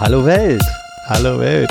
Hallo 0.00 0.24
Welt! 0.24 0.62
Hallo 1.06 1.40
Welt! 1.40 1.68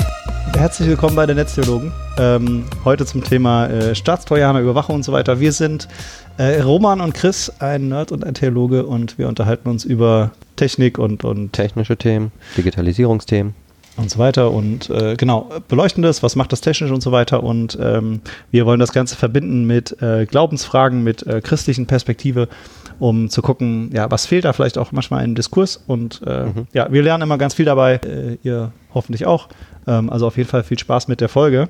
Herzlich 0.54 0.86
willkommen 0.86 1.16
bei 1.16 1.24
den 1.24 1.36
Netztheologen. 1.36 1.92
Ähm, 2.18 2.66
heute 2.84 3.06
zum 3.06 3.24
Thema 3.24 3.68
äh, 3.68 3.94
Staatstrojaner, 3.94 4.60
Überwachung 4.60 4.96
und 4.96 5.02
so 5.02 5.12
weiter. 5.12 5.40
Wir 5.40 5.50
sind 5.50 5.88
äh, 6.36 6.60
Roman 6.60 7.00
und 7.00 7.14
Chris, 7.14 7.50
ein 7.58 7.88
Nerd 7.88 8.12
und 8.12 8.26
ein 8.26 8.34
Theologe, 8.34 8.84
und 8.84 9.16
wir 9.16 9.28
unterhalten 9.28 9.70
uns 9.70 9.86
über 9.86 10.32
Technik 10.56 10.98
und, 10.98 11.24
und 11.24 11.54
technische 11.54 11.96
Themen, 11.96 12.30
Digitalisierungsthemen 12.58 13.54
und 13.96 14.10
so 14.10 14.18
weiter 14.18 14.50
und 14.50 14.90
äh, 14.90 15.16
genau, 15.16 15.48
beleuchten 15.66 16.02
das, 16.02 16.22
was 16.22 16.36
macht 16.36 16.52
das 16.52 16.60
technisch 16.60 16.90
und 16.90 17.02
so 17.02 17.12
weiter 17.12 17.42
und 17.42 17.78
ähm, 17.80 18.20
wir 18.50 18.66
wollen 18.66 18.78
das 18.78 18.92
Ganze 18.92 19.16
verbinden 19.16 19.64
mit 19.64 20.00
äh, 20.02 20.26
Glaubensfragen, 20.26 21.02
mit 21.02 21.26
äh, 21.26 21.40
christlichen 21.40 21.86
Perspektive, 21.86 22.48
um 22.98 23.28
zu 23.30 23.42
gucken, 23.42 23.90
ja, 23.92 24.10
was 24.10 24.26
fehlt 24.26 24.44
da 24.44 24.52
vielleicht 24.52 24.78
auch 24.78 24.92
manchmal 24.92 25.24
im 25.24 25.34
Diskurs 25.34 25.82
und 25.86 26.20
äh, 26.26 26.46
mhm. 26.46 26.66
ja, 26.72 26.90
wir 26.90 27.02
lernen 27.02 27.22
immer 27.22 27.38
ganz 27.38 27.54
viel 27.54 27.64
dabei, 27.64 27.94
äh, 28.04 28.38
ihr 28.42 28.72
hoffentlich 28.94 29.26
auch, 29.26 29.48
ähm, 29.86 30.10
also 30.10 30.26
auf 30.26 30.36
jeden 30.36 30.48
Fall 30.48 30.64
viel 30.64 30.78
Spaß 30.78 31.08
mit 31.08 31.20
der 31.20 31.28
Folge. 31.28 31.68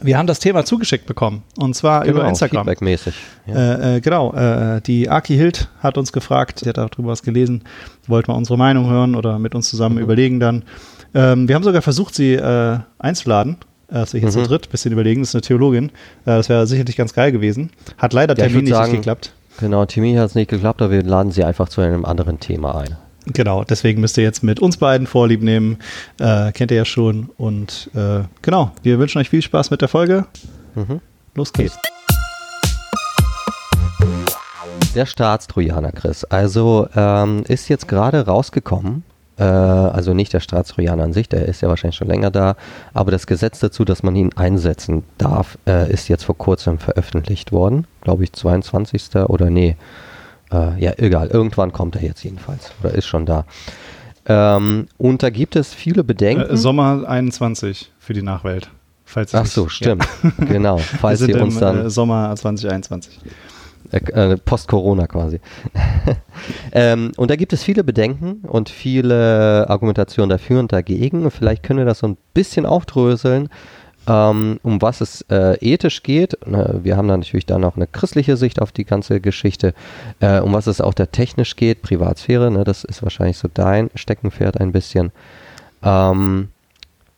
Wir 0.00 0.16
haben 0.16 0.28
das 0.28 0.38
Thema 0.38 0.64
zugeschickt 0.64 1.06
bekommen 1.06 1.42
und 1.58 1.74
zwar 1.74 2.04
genau, 2.04 2.18
über 2.18 2.28
Instagram. 2.28 2.64
Feedbackmäßig. 2.64 3.14
Ja. 3.46 3.54
Äh, 3.54 3.96
äh, 3.96 4.00
genau, 4.00 4.32
äh, 4.32 4.80
die 4.80 5.08
Aki 5.08 5.36
Hild 5.36 5.68
hat 5.80 5.98
uns 5.98 6.12
gefragt, 6.12 6.60
sie 6.60 6.68
hat 6.68 6.76
darüber 6.76 7.08
was 7.08 7.22
gelesen, 7.22 7.64
wollte 8.06 8.30
mal 8.30 8.36
unsere 8.36 8.56
Meinung 8.56 8.88
hören 8.88 9.16
oder 9.16 9.38
mit 9.38 9.54
uns 9.54 9.68
zusammen 9.68 9.96
mhm. 9.96 10.02
überlegen 10.02 10.40
dann. 10.40 10.62
Ähm, 11.14 11.48
wir 11.48 11.54
haben 11.54 11.64
sogar 11.64 11.82
versucht, 11.82 12.14
sie 12.14 12.34
äh, 12.34 12.78
einzuladen. 12.98 13.56
Äh, 13.88 13.94
dass 13.94 14.12
wir 14.12 14.20
hier 14.20 14.28
mhm. 14.28 14.32
zu 14.32 14.42
dritt 14.42 14.70
bisschen 14.70 14.92
überlegen. 14.92 15.22
Das 15.22 15.30
ist 15.30 15.34
eine 15.34 15.42
Theologin. 15.42 15.86
Äh, 15.86 15.90
das 16.36 16.48
wäre 16.48 16.66
sicherlich 16.66 16.96
ganz 16.96 17.14
geil 17.14 17.32
gewesen. 17.32 17.70
Hat 17.96 18.12
leider 18.12 18.36
ja, 18.36 18.46
Termin 18.46 18.64
nicht 18.64 18.90
geklappt. 18.90 19.32
Genau, 19.58 19.84
Termin 19.86 20.18
hat 20.18 20.26
es 20.26 20.34
nicht 20.36 20.50
geklappt, 20.50 20.80
aber 20.82 20.92
wir 20.92 21.02
laden 21.02 21.32
sie 21.32 21.42
einfach 21.42 21.68
zu 21.68 21.80
einem 21.80 22.04
anderen 22.04 22.38
Thema 22.38 22.78
ein. 22.78 22.96
Genau, 23.26 23.64
deswegen 23.64 24.00
müsst 24.00 24.16
ihr 24.16 24.22
jetzt 24.22 24.42
mit 24.44 24.60
uns 24.60 24.76
beiden 24.76 25.06
Vorlieb 25.06 25.42
nehmen. 25.42 25.78
Äh, 26.20 26.52
kennt 26.52 26.70
ihr 26.70 26.76
ja 26.76 26.84
schon. 26.84 27.30
Und 27.36 27.90
äh, 27.94 28.20
genau, 28.40 28.70
wir 28.82 28.98
wünschen 29.00 29.18
euch 29.18 29.28
viel 29.28 29.42
Spaß 29.42 29.70
mit 29.70 29.82
der 29.82 29.88
Folge. 29.88 30.26
Mhm. 30.76 31.00
Los 31.34 31.52
geht's. 31.52 31.76
Der 34.94 35.06
Staatstrojaner, 35.06 35.92
Chris. 35.92 36.24
Also 36.24 36.88
ähm, 36.94 37.42
ist 37.48 37.68
jetzt 37.68 37.88
gerade 37.88 38.26
rausgekommen, 38.26 39.02
also 39.44 40.14
nicht 40.14 40.32
der 40.32 40.40
Staatstrojaner 40.40 41.04
an 41.04 41.12
sich, 41.12 41.28
der 41.28 41.46
ist 41.46 41.60
ja 41.60 41.68
wahrscheinlich 41.68 41.96
schon 41.96 42.08
länger 42.08 42.30
da, 42.30 42.56
aber 42.92 43.10
das 43.10 43.26
Gesetz 43.26 43.60
dazu, 43.60 43.84
dass 43.84 44.02
man 44.02 44.16
ihn 44.16 44.32
einsetzen 44.34 45.04
darf, 45.16 45.58
äh, 45.66 45.90
ist 45.92 46.08
jetzt 46.08 46.24
vor 46.24 46.36
kurzem 46.36 46.78
veröffentlicht 46.78 47.52
worden. 47.52 47.86
Glaube 48.00 48.24
ich, 48.24 48.32
22. 48.32 49.16
oder 49.26 49.50
nee. 49.50 49.76
Äh, 50.50 50.82
ja, 50.82 50.92
egal, 50.96 51.28
irgendwann 51.28 51.72
kommt 51.72 51.96
er 51.96 52.02
jetzt 52.02 52.24
jedenfalls 52.24 52.72
oder 52.82 52.94
ist 52.94 53.06
schon 53.06 53.26
da. 53.26 53.44
Ähm, 54.26 54.86
und 54.98 55.22
da 55.22 55.30
gibt 55.30 55.56
es 55.56 55.72
viele 55.72 56.04
Bedenken. 56.04 56.50
Äh, 56.50 56.56
Sommer 56.56 57.08
21 57.08 57.92
für 57.98 58.12
die 58.12 58.22
Nachwelt. 58.22 58.70
Falls 59.04 59.34
Ach 59.34 59.46
so, 59.46 59.68
stimmt. 59.68 60.06
Ja. 60.22 60.44
Genau. 60.44 60.76
Falls 61.00 61.22
ihr 61.22 61.40
uns 61.40 61.58
dann. 61.58 61.86
Äh, 61.86 61.90
Sommer 61.90 62.36
2021. 62.36 63.18
Äh, 63.90 64.36
Post-Corona 64.36 65.06
quasi. 65.06 65.40
ähm, 66.72 67.12
und 67.16 67.30
da 67.30 67.36
gibt 67.36 67.52
es 67.52 67.62
viele 67.62 67.84
Bedenken 67.84 68.42
und 68.46 68.68
viele 68.68 69.66
Argumentationen 69.68 70.28
dafür 70.28 70.60
und 70.60 70.72
dagegen. 70.72 71.30
Vielleicht 71.30 71.62
können 71.62 71.78
wir 71.78 71.86
das 71.86 72.00
so 72.00 72.08
ein 72.08 72.16
bisschen 72.34 72.66
aufdröseln, 72.66 73.48
ähm, 74.06 74.60
um 74.62 74.82
was 74.82 75.00
es 75.00 75.22
äh, 75.30 75.56
ethisch 75.60 76.02
geht. 76.02 76.36
Wir 76.44 76.96
haben 76.96 77.08
da 77.08 77.16
natürlich 77.16 77.46
dann 77.46 77.64
auch 77.64 77.76
eine 77.76 77.86
christliche 77.86 78.36
Sicht 78.36 78.60
auf 78.60 78.72
die 78.72 78.84
ganze 78.84 79.20
Geschichte, 79.20 79.72
äh, 80.20 80.40
um 80.40 80.52
was 80.52 80.66
es 80.66 80.80
auch 80.80 80.94
da 80.94 81.06
technisch 81.06 81.56
geht, 81.56 81.80
Privatsphäre, 81.82 82.50
ne, 82.50 82.64
das 82.64 82.84
ist 82.84 83.02
wahrscheinlich 83.02 83.38
so 83.38 83.48
dein 83.52 83.90
Steckenpferd 83.94 84.60
ein 84.60 84.72
bisschen. 84.72 85.12
Ähm, 85.82 86.48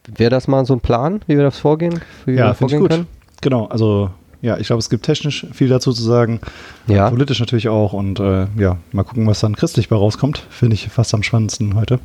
Wäre 0.07 0.31
das 0.31 0.49
mal 0.49 0.65
so 0.65 0.75
ein 0.75 0.81
Plan, 0.81 1.21
wie 1.27 1.37
wir 1.37 1.45
das 1.45 1.59
vorgehen? 1.59 2.01
Wie 2.25 2.35
ja, 2.35 2.55
finde 2.55 2.75
ich 2.75 2.81
gut. 2.81 2.91
Können? 2.91 3.07
Genau, 3.43 3.67
also 3.67 4.11
ja, 4.43 4.57
ich 4.59 4.69
glaube, 4.69 4.81
es 4.81 4.91
gibt 4.91 5.05
technisch 5.05 5.47
viel 5.53 5.69
dazu 5.69 5.93
zu 5.93 6.03
sagen. 6.03 6.41
Ja. 6.87 7.11
Politisch 7.11 7.41
natürlich 7.41 7.69
auch. 7.69 7.93
Und 7.93 8.21
äh, 8.21 8.47
ja, 8.57 8.79
mal 8.93 9.03
gucken, 9.03 9.27
was 9.27 9.41
dann 9.41 9.57
christlich 9.57 9.89
bei 9.89 9.97
rauskommt. 9.97 10.39
Finde 10.51 10.75
ich 10.75 10.89
fast 10.89 11.15
am 11.15 11.23
spannendsten 11.23 11.75
heute. 11.75 12.01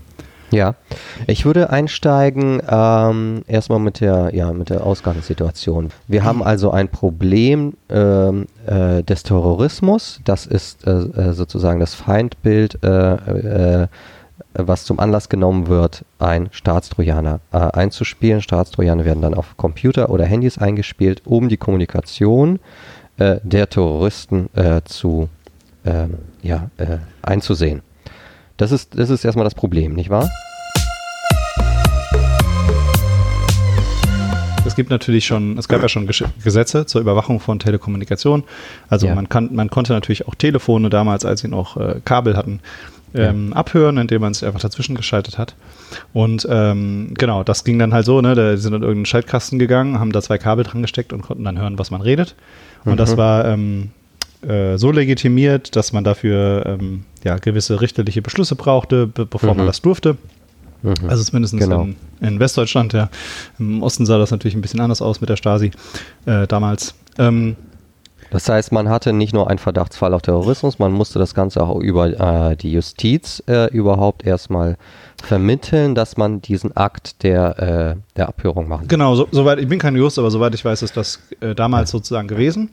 Ja, 0.52 0.76
ich 1.28 1.46
würde 1.46 1.72
einsteigen 1.72 2.62
ähm, 2.70 3.42
erstmal 3.48 3.80
mit 3.80 4.00
der, 4.00 4.32
ja, 4.34 4.54
mit 4.54 4.70
der 4.70 4.86
Ausgangssituation. 4.86 5.90
Wir 6.08 6.24
haben 6.24 6.44
also 6.44 6.72
ein 6.72 6.88
Problem 6.88 7.74
ähm, 7.90 8.46
äh, 8.68 9.02
des 9.04 9.24
Terrorismus. 9.24 10.22
Das 10.24 10.46
ist 10.46 10.86
äh, 10.86 10.92
äh 10.92 11.34
sozusagen 11.34 11.80
das 11.80 11.96
Feindbild 11.96 12.84
äh, 12.84 13.16
äh, 13.16 13.88
was 14.58 14.86
zum 14.86 15.00
Anlass 15.00 15.30
genommen 15.30 15.68
wird, 15.68 16.06
ein 16.20 16.50
Staatstrojaner 16.52 17.40
äh, 17.52 17.58
einzuspielen. 17.58 18.42
Staatstrojaner 18.42 19.06
werden 19.06 19.22
dann 19.22 19.34
auf 19.34 19.58
Computer 19.58 20.10
oder 20.10 20.26
Handys 20.26 20.58
eingespielt, 20.58 21.22
um 21.26 21.50
die 21.50 21.58
Kommunikation 21.58 22.60
äh, 23.18 23.40
der 23.44 23.70
Terroristen 23.70 24.50
äh, 24.56 24.82
zu 24.86 25.30
ähm, 25.86 26.16
ja, 26.42 26.70
äh, 26.78 26.98
einzusehen. 27.22 27.82
Das 28.58 28.72
ist, 28.72 28.98
das 28.98 29.10
ist 29.10 29.26
erstmal 29.26 29.44
das 29.44 29.56
Problem, 29.56 29.94
nicht 29.94 30.10
wahr? 30.10 30.30
Es 34.66 34.76
gibt 34.76 34.90
natürlich 34.90 35.26
schon, 35.26 35.58
es 35.58 35.68
gab 35.68 35.82
ja 35.82 35.88
schon 35.88 36.10
Gesetze 36.44 36.86
zur 36.86 37.00
Überwachung 37.00 37.40
von 37.40 37.60
Telekommunikation. 37.60 38.44
Also 38.90 39.08
ja. 39.08 39.16
man, 39.16 39.30
kann, 39.30 39.54
man 39.54 39.70
konnte 39.70 39.94
natürlich 39.94 40.28
auch 40.28 40.36
Telefone 40.36 40.90
damals, 40.90 41.24
als 41.24 41.42
sie 41.42 41.48
noch 41.48 41.78
äh, 41.78 42.02
Kabel 42.04 42.36
hatten, 42.36 42.60
ähm, 43.16 43.54
abhören, 43.54 43.98
indem 43.98 44.22
man 44.22 44.34
sich 44.34 44.46
einfach 44.46 44.60
dazwischen 44.60 44.96
geschaltet 44.96 45.38
hat. 45.38 45.56
Und 46.14 46.48
ähm, 46.50 47.14
genau, 47.18 47.44
das 47.44 47.64
ging 47.64 47.80
dann 47.80 47.94
halt 47.94 48.06
so, 48.06 48.22
ne? 48.22 48.36
Da 48.36 48.58
sind 48.58 48.74
in 48.74 48.82
irgendeinen 48.82 49.06
Schaltkasten 49.06 49.60
gegangen, 49.60 50.00
haben 50.00 50.12
da 50.12 50.22
zwei 50.22 50.38
Kabel 50.38 50.64
dran 50.64 50.82
gesteckt 50.82 51.14
und 51.14 51.22
konnten 51.22 51.44
dann 51.44 51.60
hören, 51.60 51.80
was 51.80 51.92
man 51.92 52.02
redet. 52.02 52.36
Und 52.84 52.94
mhm. 52.94 52.98
das 52.98 53.18
war 53.18 53.46
ähm, 53.46 53.92
äh, 54.42 54.78
so 54.78 54.92
legitimiert, 54.92 55.76
dass 55.76 55.94
man 55.94 56.04
dafür 56.04 56.66
ähm, 56.66 57.04
ja, 57.24 57.38
gewisse 57.38 57.82
richterliche 57.82 58.22
Beschlüsse 58.22 58.56
brauchte, 58.56 59.08
be 59.08 59.26
bevor 59.26 59.52
mhm. 59.52 59.58
man 59.58 59.68
das 59.68 59.82
durfte. 59.82 60.18
Mhm. 60.84 60.94
Also 61.08 61.24
zumindest 61.24 61.58
genau. 61.58 61.84
in, 61.84 61.96
in, 62.22 62.40
Westdeutschland, 62.40 62.94
ja. 62.94 63.10
Im 63.58 63.82
Osten 63.82 64.06
sah 64.06 64.18
das 64.18 64.32
natürlich 64.32 64.56
ein 64.56 64.62
bisschen 64.62 64.82
anders 64.82 65.02
aus 65.02 65.22
mit 65.22 65.30
der 65.30 65.36
Stasi 65.36 65.72
äh, 66.26 66.46
damals. 66.48 66.94
Ähm, 67.18 67.56
das 68.36 68.50
heißt, 68.50 68.74
man 68.74 68.90
hatte 68.90 69.14
nicht 69.14 69.34
nur 69.34 69.50
einen 69.50 69.60
Verdachtsfall 69.60 70.14
auf 70.14 70.22
Terrorismus, 70.22 70.78
man 70.78 70.92
musste 70.92 71.20
das 71.20 71.34
Ganze 71.34 71.64
auch 71.64 71.80
über 71.80 72.08
äh, 72.52 72.58
die 72.58 72.74
Justiz 72.74 73.42
äh, 73.48 73.72
überhaupt 73.72 74.26
erstmal 74.28 74.76
vermitteln, 75.24 75.96
dass 75.96 76.18
man 76.18 76.42
diesen 76.42 76.76
Akt 76.76 77.24
der, 77.24 77.96
äh, 77.96 78.02
der 78.18 78.28
Abhörung 78.28 78.68
machen 78.68 78.90
Genau, 78.90 79.16
so, 79.16 79.30
soweit, 79.32 79.60
ich 79.60 79.70
bin 79.70 79.80
kein 79.80 79.96
Jurist, 79.96 80.20
aber 80.20 80.30
soweit 80.32 80.54
ich 80.54 80.66
weiß, 80.66 80.82
ist 80.82 80.98
das 80.98 81.22
äh, 81.40 81.56
damals 81.56 81.92
sozusagen 81.92 82.28
gewesen. 82.28 82.72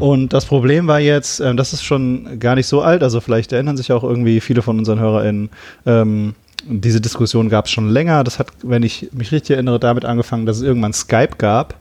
Und 0.00 0.32
das 0.32 0.46
Problem 0.46 0.86
war 0.86 0.98
jetzt, 0.98 1.40
äh, 1.40 1.54
das 1.54 1.74
ist 1.74 1.84
schon 1.84 2.40
gar 2.40 2.54
nicht 2.54 2.66
so 2.66 2.80
alt, 2.80 3.02
also 3.02 3.20
vielleicht 3.20 3.52
erinnern 3.52 3.76
sich 3.76 3.92
auch 3.92 4.04
irgendwie 4.04 4.40
viele 4.40 4.62
von 4.62 4.78
unseren 4.78 4.98
HörerInnen, 4.98 5.50
ähm, 5.84 6.34
diese 6.64 7.02
Diskussion 7.02 7.48
gab 7.50 7.66
es 7.66 7.70
schon 7.70 7.90
länger. 7.90 8.24
Das 8.24 8.38
hat, 8.38 8.48
wenn 8.62 8.82
ich 8.82 9.08
mich 9.12 9.32
richtig 9.32 9.50
erinnere, 9.50 9.78
damit 9.78 10.04
angefangen, 10.04 10.46
dass 10.46 10.58
es 10.58 10.62
irgendwann 10.62 10.92
Skype 10.92 11.36
gab. 11.36 11.74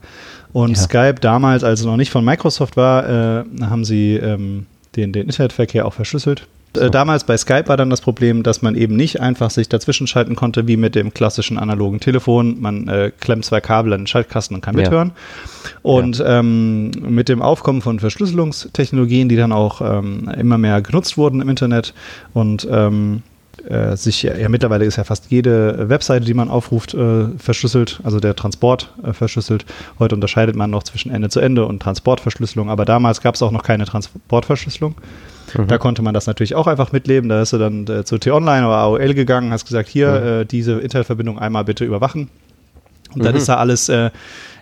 Und 0.53 0.77
ja. 0.77 0.83
Skype 0.83 1.15
damals, 1.21 1.63
als 1.63 1.81
es 1.81 1.85
noch 1.85 1.97
nicht 1.97 2.11
von 2.11 2.25
Microsoft 2.25 2.77
war, 2.77 3.07
äh, 3.07 3.43
haben 3.61 3.85
sie 3.85 4.15
ähm, 4.15 4.65
den, 4.95 5.13
den 5.13 5.27
Internetverkehr 5.27 5.85
auch 5.85 5.93
verschlüsselt. 5.93 6.47
Äh, 6.75 6.79
so. 6.79 6.89
Damals 6.89 7.23
bei 7.23 7.37
Skype 7.37 7.67
war 7.67 7.77
dann 7.77 7.89
das 7.89 8.01
Problem, 8.01 8.43
dass 8.43 8.61
man 8.61 8.75
eben 8.75 8.95
nicht 8.95 9.19
einfach 9.19 9.49
sich 9.49 9.69
dazwischen 9.69 10.07
schalten 10.07 10.35
konnte, 10.35 10.67
wie 10.67 10.77
mit 10.77 10.95
dem 10.95 11.13
klassischen 11.13 11.57
analogen 11.57 11.99
Telefon. 11.99 12.59
Man 12.61 12.87
äh, 12.87 13.11
klemmt 13.19 13.45
zwei 13.45 13.61
Kabel 13.61 13.93
an 13.93 14.01
den 14.01 14.07
Schaltkasten 14.07 14.55
und 14.55 14.61
kann 14.61 14.75
ja. 14.75 14.83
mithören. 14.83 15.11
Und 15.81 16.19
ja. 16.19 16.39
ähm, 16.39 16.91
mit 16.91 17.29
dem 17.29 17.41
Aufkommen 17.41 17.81
von 17.81 17.99
Verschlüsselungstechnologien, 17.99 19.29
die 19.29 19.35
dann 19.35 19.51
auch 19.51 19.81
ähm, 19.81 20.29
immer 20.37 20.57
mehr 20.57 20.81
genutzt 20.81 21.17
wurden 21.17 21.41
im 21.41 21.49
Internet 21.49 21.93
und 22.33 22.67
ähm, 22.69 23.23
äh, 23.67 23.95
sich, 23.95 24.23
ja, 24.23 24.49
mittlerweile 24.49 24.85
ist 24.85 24.95
ja 24.95 25.03
fast 25.03 25.31
jede 25.31 25.89
Webseite, 25.89 26.25
die 26.25 26.33
man 26.33 26.49
aufruft, 26.49 26.93
äh, 26.93 27.27
verschlüsselt, 27.37 27.99
also 28.03 28.19
der 28.19 28.35
Transport 28.35 28.93
äh, 29.03 29.13
verschlüsselt. 29.13 29.65
Heute 29.99 30.15
unterscheidet 30.15 30.55
man 30.55 30.69
noch 30.69 30.83
zwischen 30.83 31.11
Ende 31.11 31.29
zu 31.29 31.39
Ende 31.39 31.65
und 31.65 31.81
Transportverschlüsselung, 31.81 32.69
aber 32.69 32.85
damals 32.85 33.21
gab 33.21 33.35
es 33.35 33.41
auch 33.41 33.51
noch 33.51 33.63
keine 33.63 33.85
Transportverschlüsselung. 33.85 34.95
Mhm. 35.57 35.67
Da 35.67 35.77
konnte 35.77 36.01
man 36.01 36.13
das 36.13 36.27
natürlich 36.27 36.55
auch 36.55 36.67
einfach 36.67 36.91
mitleben. 36.91 37.29
Da 37.29 37.41
ist 37.41 37.53
du 37.53 37.57
dann 37.57 37.87
äh, 37.87 38.03
zu 38.03 38.17
T-Online 38.17 38.65
oder 38.65 38.77
AOL 38.77 39.13
gegangen, 39.13 39.51
hast 39.51 39.65
gesagt, 39.65 39.89
hier, 39.89 40.09
mhm. 40.11 40.27
Äh, 40.41 40.45
diese 40.45 40.79
Internetverbindung 40.79 41.39
einmal 41.39 41.63
bitte 41.65 41.85
überwachen. 41.85 42.29
Und 43.13 43.25
dann 43.25 43.33
mhm. 43.33 43.39
ist 43.39 43.49
da 43.49 43.57
alles 43.57 43.89
äh, 43.89 44.09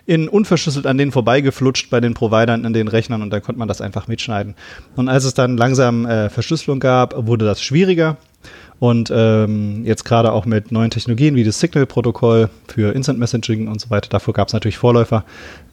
in 0.06 0.28
unverschlüsselt 0.28 0.86
an 0.86 0.98
denen 0.98 1.12
vorbeigeflutscht 1.12 1.88
bei 1.90 2.00
den 2.00 2.14
Providern 2.14 2.66
an 2.66 2.72
den 2.72 2.88
Rechnern 2.88 3.22
und 3.22 3.30
dann 3.30 3.42
konnte 3.42 3.58
man 3.58 3.68
das 3.68 3.80
einfach 3.80 4.08
mitschneiden. 4.08 4.56
Und 4.96 5.08
als 5.08 5.24
es 5.24 5.34
dann 5.34 5.56
langsam 5.56 6.04
äh, 6.06 6.28
Verschlüsselung 6.30 6.80
gab, 6.80 7.14
wurde 7.26 7.44
das 7.44 7.62
schwieriger 7.62 8.16
Und 8.80 9.12
ähm, 9.14 9.84
jetzt 9.84 10.04
gerade 10.04 10.32
auch 10.32 10.46
mit 10.46 10.72
neuen 10.72 10.90
Technologien 10.90 11.34
wie 11.34 11.44
das 11.44 11.60
Signal-Protokoll 11.60 12.48
für 12.66 12.94
Instant 12.94 13.18
Messaging 13.18 13.68
und 13.68 13.78
so 13.78 13.90
weiter, 13.90 14.08
dafür 14.08 14.32
gab 14.32 14.48
es 14.48 14.54
natürlich 14.54 14.78
Vorläufer, 14.78 15.24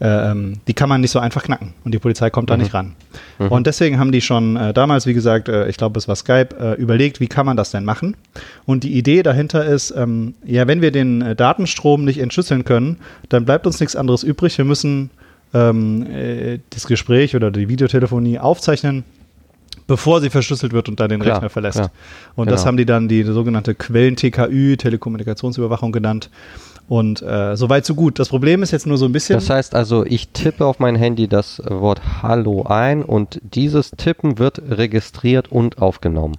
ähm, 0.02 0.56
die 0.68 0.74
kann 0.74 0.90
man 0.90 1.00
nicht 1.00 1.12
so 1.12 1.20
einfach 1.20 1.44
knacken 1.44 1.74
und 1.86 1.94
die 1.94 2.00
Polizei 2.00 2.30
kommt 2.30 2.50
da 2.50 2.58
nicht 2.58 2.74
ran. 2.74 2.96
Mhm. 3.40 3.48
Und 3.48 3.66
deswegen 3.66 3.98
haben 3.98 4.12
die 4.12 4.20
schon 4.20 4.58
äh, 4.58 4.74
damals, 4.74 5.06
wie 5.06 5.14
gesagt, 5.14 5.48
äh, 5.48 5.70
ich 5.70 5.78
glaube, 5.78 5.98
es 5.98 6.10
war 6.10 6.18
Skype, 6.18 6.50
äh, 6.60 6.74
überlegt, 6.74 7.22
wie 7.22 7.28
kann 7.28 7.46
man 7.46 7.56
das 7.56 7.72
denn 7.72 7.86
machen? 7.86 8.18
Und 8.66 8.84
die 8.84 8.98
Idee 8.98 9.24
dahinter 9.24 9.66
ist, 9.66 9.92
ähm, 9.92 10.34
ja, 10.46 10.68
wenn 10.68 10.82
wir 10.82 10.92
den 10.92 11.22
äh, 11.22 11.34
Datenstrom 11.34 12.04
nicht 12.04 12.20
entschlüsseln 12.20 12.66
können, 12.66 12.98
dann 13.30 13.46
bleibt 13.46 13.66
uns 13.66 13.80
nichts 13.80 13.96
anderes 13.96 14.24
übrig. 14.24 14.58
Wir 14.58 14.66
müssen 14.66 15.12
ähm, 15.54 16.06
äh, 16.12 16.60
das 16.72 16.88
Gespräch 16.88 17.38
oder 17.38 17.52
die 17.52 17.70
Videotelefonie 17.70 18.38
aufzeichnen 18.38 19.06
bevor 19.88 20.22
sie 20.22 20.30
verschlüsselt 20.30 20.74
wird 20.74 20.90
und 20.90 21.00
dann 21.00 21.10
den 21.10 21.22
klar, 21.22 21.38
Rechner 21.38 21.50
verlässt. 21.50 21.78
Klar. 21.78 21.92
Und 22.36 22.46
genau. 22.46 22.56
das 22.56 22.66
haben 22.66 22.78
die 22.78 22.86
dann 22.86 23.08
die 23.08 23.24
sogenannte 23.24 23.74
Quellen-TKÜ, 23.74 24.78
Telekommunikationsüberwachung 24.78 25.92
genannt. 25.92 26.30
Und 26.90 27.22
äh, 27.22 27.58
soweit 27.58 27.86
so 27.86 27.96
gut. 27.96 28.18
Das 28.20 28.30
Problem 28.30 28.64
ist 28.64 28.72
jetzt 28.72 28.88
nur 28.88 28.98
so 28.98 29.06
ein 29.06 29.12
bisschen. 29.12 29.36
Das 29.36 29.50
heißt 29.50 29.76
also, 29.76 30.06
ich 30.06 30.30
tippe 30.30 30.66
auf 30.66 30.80
mein 30.80 30.96
Handy 30.96 31.28
das 31.28 31.62
Wort 31.66 32.02
Hallo 32.22 32.64
ein 32.64 33.04
und 33.04 33.42
dieses 33.44 33.92
Tippen 33.92 34.38
wird 34.38 34.62
registriert 34.70 35.52
und 35.52 35.82
aufgenommen. 35.82 36.36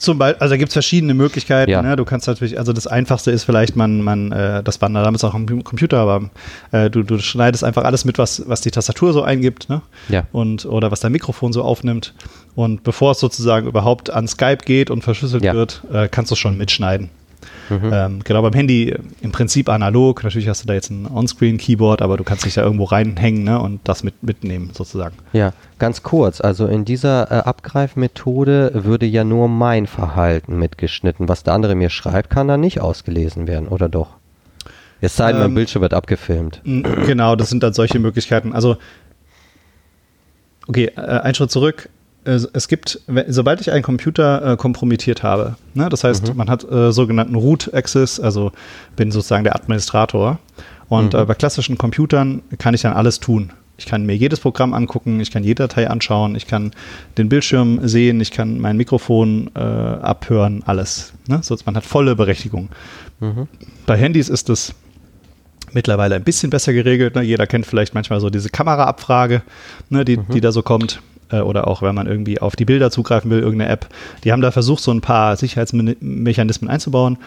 Zum 0.00 0.16
Beispiel, 0.16 0.40
also 0.40 0.54
da 0.54 0.56
gibt 0.56 0.70
es 0.70 0.72
verschiedene 0.72 1.12
Möglichkeiten. 1.12 1.70
Ja. 1.70 1.82
Ne? 1.82 1.94
Du 1.94 2.06
kannst 2.06 2.26
natürlich, 2.26 2.58
also 2.58 2.72
das 2.72 2.86
Einfachste 2.86 3.30
ist 3.32 3.44
vielleicht, 3.44 3.76
man, 3.76 4.00
man, 4.00 4.32
äh, 4.32 4.62
das 4.62 4.80
war 4.80 4.88
damals 4.88 5.22
auch 5.24 5.34
am 5.34 5.62
Computer, 5.62 5.98
aber 5.98 6.30
äh, 6.72 6.88
du, 6.88 7.02
du 7.02 7.18
schneidest 7.18 7.62
einfach 7.64 7.84
alles 7.84 8.06
mit, 8.06 8.16
was, 8.16 8.48
was 8.48 8.62
die 8.62 8.70
Tastatur 8.70 9.12
so 9.12 9.22
eingibt, 9.22 9.68
ne? 9.68 9.82
Ja. 10.08 10.24
Und 10.32 10.64
oder 10.64 10.90
was 10.90 11.00
dein 11.00 11.12
Mikrofon 11.12 11.52
so 11.52 11.62
aufnimmt. 11.62 12.14
Und 12.54 12.82
bevor 12.82 13.12
es 13.12 13.20
sozusagen 13.20 13.66
überhaupt 13.66 14.08
an 14.08 14.26
Skype 14.26 14.64
geht 14.64 14.90
und 14.90 15.04
verschlüsselt 15.04 15.44
ja. 15.44 15.52
wird, 15.52 15.82
äh, 15.92 16.08
kannst 16.08 16.30
du 16.30 16.34
es 16.34 16.38
schon 16.38 16.56
mitschneiden. 16.56 17.10
Mhm. 17.70 17.90
Ähm, 17.92 18.20
genau, 18.24 18.42
beim 18.42 18.52
Handy 18.52 18.94
im 19.20 19.32
Prinzip 19.32 19.68
analog. 19.68 20.22
Natürlich 20.24 20.48
hast 20.48 20.62
du 20.62 20.66
da 20.66 20.74
jetzt 20.74 20.90
ein 20.90 21.06
On-Screen-Keyboard, 21.06 22.02
aber 22.02 22.16
du 22.16 22.24
kannst 22.24 22.44
dich 22.44 22.54
da 22.54 22.62
irgendwo 22.62 22.84
reinhängen 22.84 23.44
ne, 23.44 23.60
und 23.60 23.80
das 23.84 24.02
mit, 24.02 24.22
mitnehmen 24.22 24.70
sozusagen. 24.74 25.16
Ja, 25.32 25.52
ganz 25.78 26.02
kurz. 26.02 26.40
Also 26.40 26.66
in 26.66 26.84
dieser 26.84 27.30
äh, 27.30 27.34
Abgreifmethode 27.44 28.72
würde 28.84 29.06
ja 29.06 29.24
nur 29.24 29.48
mein 29.48 29.86
Verhalten 29.86 30.58
mitgeschnitten. 30.58 31.28
Was 31.28 31.44
der 31.44 31.54
andere 31.54 31.74
mir 31.74 31.90
schreibt, 31.90 32.30
kann 32.30 32.48
dann 32.48 32.60
nicht 32.60 32.80
ausgelesen 32.80 33.46
werden, 33.46 33.68
oder 33.68 33.88
doch? 33.88 34.16
Es 35.00 35.16
sei 35.16 35.28
denn, 35.28 35.36
ähm, 35.36 35.48
mein 35.48 35.54
Bildschirm 35.54 35.82
wird 35.82 35.94
abgefilmt. 35.94 36.60
Genau, 36.64 37.36
das 37.36 37.48
sind 37.48 37.62
dann 37.62 37.72
solche 37.72 37.98
Möglichkeiten. 37.98 38.52
Also, 38.52 38.76
okay, 40.66 40.92
äh, 40.96 41.00
ein 41.00 41.34
Schritt 41.34 41.50
zurück 41.50 41.88
es 42.24 42.68
gibt, 42.68 43.00
sobald 43.28 43.60
ich 43.60 43.72
einen 43.72 43.82
Computer 43.82 44.52
äh, 44.52 44.56
kompromittiert 44.56 45.22
habe, 45.22 45.56
ne, 45.74 45.88
das 45.88 46.04
heißt, 46.04 46.28
mhm. 46.28 46.36
man 46.36 46.50
hat 46.50 46.70
äh, 46.70 46.92
sogenannten 46.92 47.34
Root 47.34 47.72
Access, 47.72 48.20
also 48.20 48.52
bin 48.96 49.10
sozusagen 49.10 49.44
der 49.44 49.54
Administrator. 49.54 50.38
Und 50.88 51.14
mhm. 51.14 51.20
äh, 51.20 51.24
bei 51.24 51.34
klassischen 51.34 51.78
Computern 51.78 52.42
kann 52.58 52.74
ich 52.74 52.82
dann 52.82 52.92
alles 52.92 53.20
tun. 53.20 53.52
Ich 53.78 53.86
kann 53.86 54.04
mir 54.04 54.14
jedes 54.14 54.40
Programm 54.40 54.74
angucken, 54.74 55.20
ich 55.20 55.30
kann 55.30 55.42
jede 55.42 55.62
Datei 55.62 55.88
anschauen, 55.88 56.34
ich 56.34 56.46
kann 56.46 56.72
den 57.16 57.30
Bildschirm 57.30 57.88
sehen, 57.88 58.20
ich 58.20 58.30
kann 58.30 58.60
mein 58.60 58.76
Mikrofon 58.76 59.50
äh, 59.54 59.60
abhören, 59.60 60.62
alles. 60.66 61.14
Ne? 61.28 61.40
So, 61.42 61.56
man 61.64 61.76
hat 61.76 61.86
volle 61.86 62.14
Berechtigung. 62.14 62.68
Mhm. 63.20 63.48
Bei 63.86 63.96
Handys 63.96 64.28
ist 64.28 64.50
es 64.50 64.74
mittlerweile 65.72 66.16
ein 66.16 66.24
bisschen 66.24 66.50
besser 66.50 66.74
geregelt. 66.74 67.14
Ne? 67.14 67.22
Jeder 67.22 67.46
kennt 67.46 67.64
vielleicht 67.64 67.94
manchmal 67.94 68.20
so 68.20 68.28
diese 68.28 68.50
Kameraabfrage, 68.50 69.40
ne, 69.88 70.04
die, 70.04 70.18
mhm. 70.18 70.26
die 70.34 70.42
da 70.42 70.52
so 70.52 70.62
kommt 70.62 71.00
äh, 71.30 71.40
oder 71.40 71.68
auch 71.68 71.82
wenn 71.82 71.94
man 71.94 72.06
irgendwie 72.06 72.40
auf 72.40 72.56
die 72.56 72.64
Bilder 72.64 72.90
zugreifen 72.90 73.30
will, 73.30 73.40
irgendeine 73.40 73.70
App. 73.70 73.88
Die 74.24 74.32
haben 74.32 74.42
da 74.42 74.50
versucht, 74.50 74.82
so 74.82 74.90
ein 74.90 75.00
paar 75.00 75.36
Sicherheitsmechanismen 75.36 76.70
einzubauen. 76.70 77.18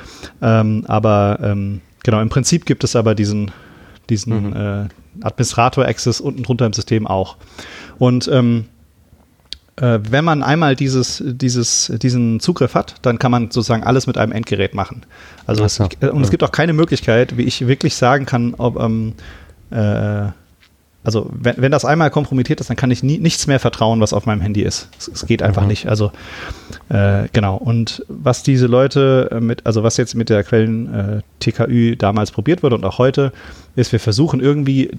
Ähm, 0.42 0.84
aber 0.88 1.40
ähm, 1.42 1.82
genau, 2.04 2.22
im 2.22 2.30
Prinzip 2.30 2.66
gibt 2.66 2.84
es 2.84 2.96
aber 2.96 3.16
diesen, 3.16 3.52
diesen 4.10 4.50
mhm. 4.50 4.56
äh, 4.56 5.26
Administrator-Access 5.26 6.22
unten 6.22 6.44
drunter 6.44 6.66
im 6.66 6.74
System 6.74 7.08
auch. 7.08 7.38
Und 8.00 8.28
ähm, 8.28 8.66
äh, 9.76 10.00
wenn 10.10 10.24
man 10.24 10.44
einmal 10.44 10.76
dieses, 10.76 11.24
dieses, 11.26 11.92
diesen 11.96 12.40
Zugriff 12.40 12.76
hat, 12.76 12.96
dann 13.02 13.18
kann 13.18 13.32
man 13.32 13.52
sozusagen 13.52 13.84
alles 13.84 14.08
mit 14.08 14.18
einem 14.18 14.32
Endgerät 14.32 14.76
machen. 14.76 15.04
Also 15.48 15.68
so. 15.68 15.88
es, 16.00 16.10
und 16.10 16.22
es 16.22 16.30
gibt 16.30 16.44
auch 16.44 16.52
keine 16.52 16.74
Möglichkeit, 16.74 17.38
wie 17.38 17.44
ich 17.44 17.68
wirklich 17.68 17.96
sagen 17.96 18.26
kann, 18.26 18.54
ob 18.56 18.80
ähm, 18.80 19.14
äh, 19.72 20.28
also 21.04 21.30
wenn, 21.34 21.56
wenn 21.58 21.72
das 21.72 21.86
einmal 21.86 22.10
kompromittiert 22.10 22.62
ist, 22.62 22.70
dann 22.70 22.78
kann 22.78 22.92
ich 22.92 23.04
nie, 23.04 23.18
nichts 23.18 23.48
mehr 23.48 23.60
vertrauen, 23.60 24.00
was 24.00 24.14
auf 24.14 24.26
meinem 24.26 24.42
Handy 24.42 24.62
ist. 24.62 24.90
Es, 24.98 25.08
es 25.08 25.26
geht 25.26 25.44
einfach 25.44 25.64
mhm. 25.64 25.68
nicht. 25.70 25.88
Also 25.88 26.12
äh, 26.90 27.28
genau. 27.34 27.58
Und 27.58 28.06
was 28.08 28.44
diese 28.44 28.68
Leute 28.68 29.30
äh, 29.32 29.40
mit, 29.40 29.66
also 29.66 29.84
was 29.84 29.98
jetzt 29.98 30.16
mit 30.16 30.30
der 30.30 30.44
Quellen 30.44 30.94
äh, 30.94 31.22
TKÜ 31.40 31.96
damals 31.98 32.32
probiert 32.32 32.64
wurde 32.64 32.76
und 32.76 32.86
auch 32.86 32.98
heute, 32.98 33.34
ist, 33.76 33.92
wir 33.92 34.00
versuchen 34.00 34.40
irgendwie 34.40 34.92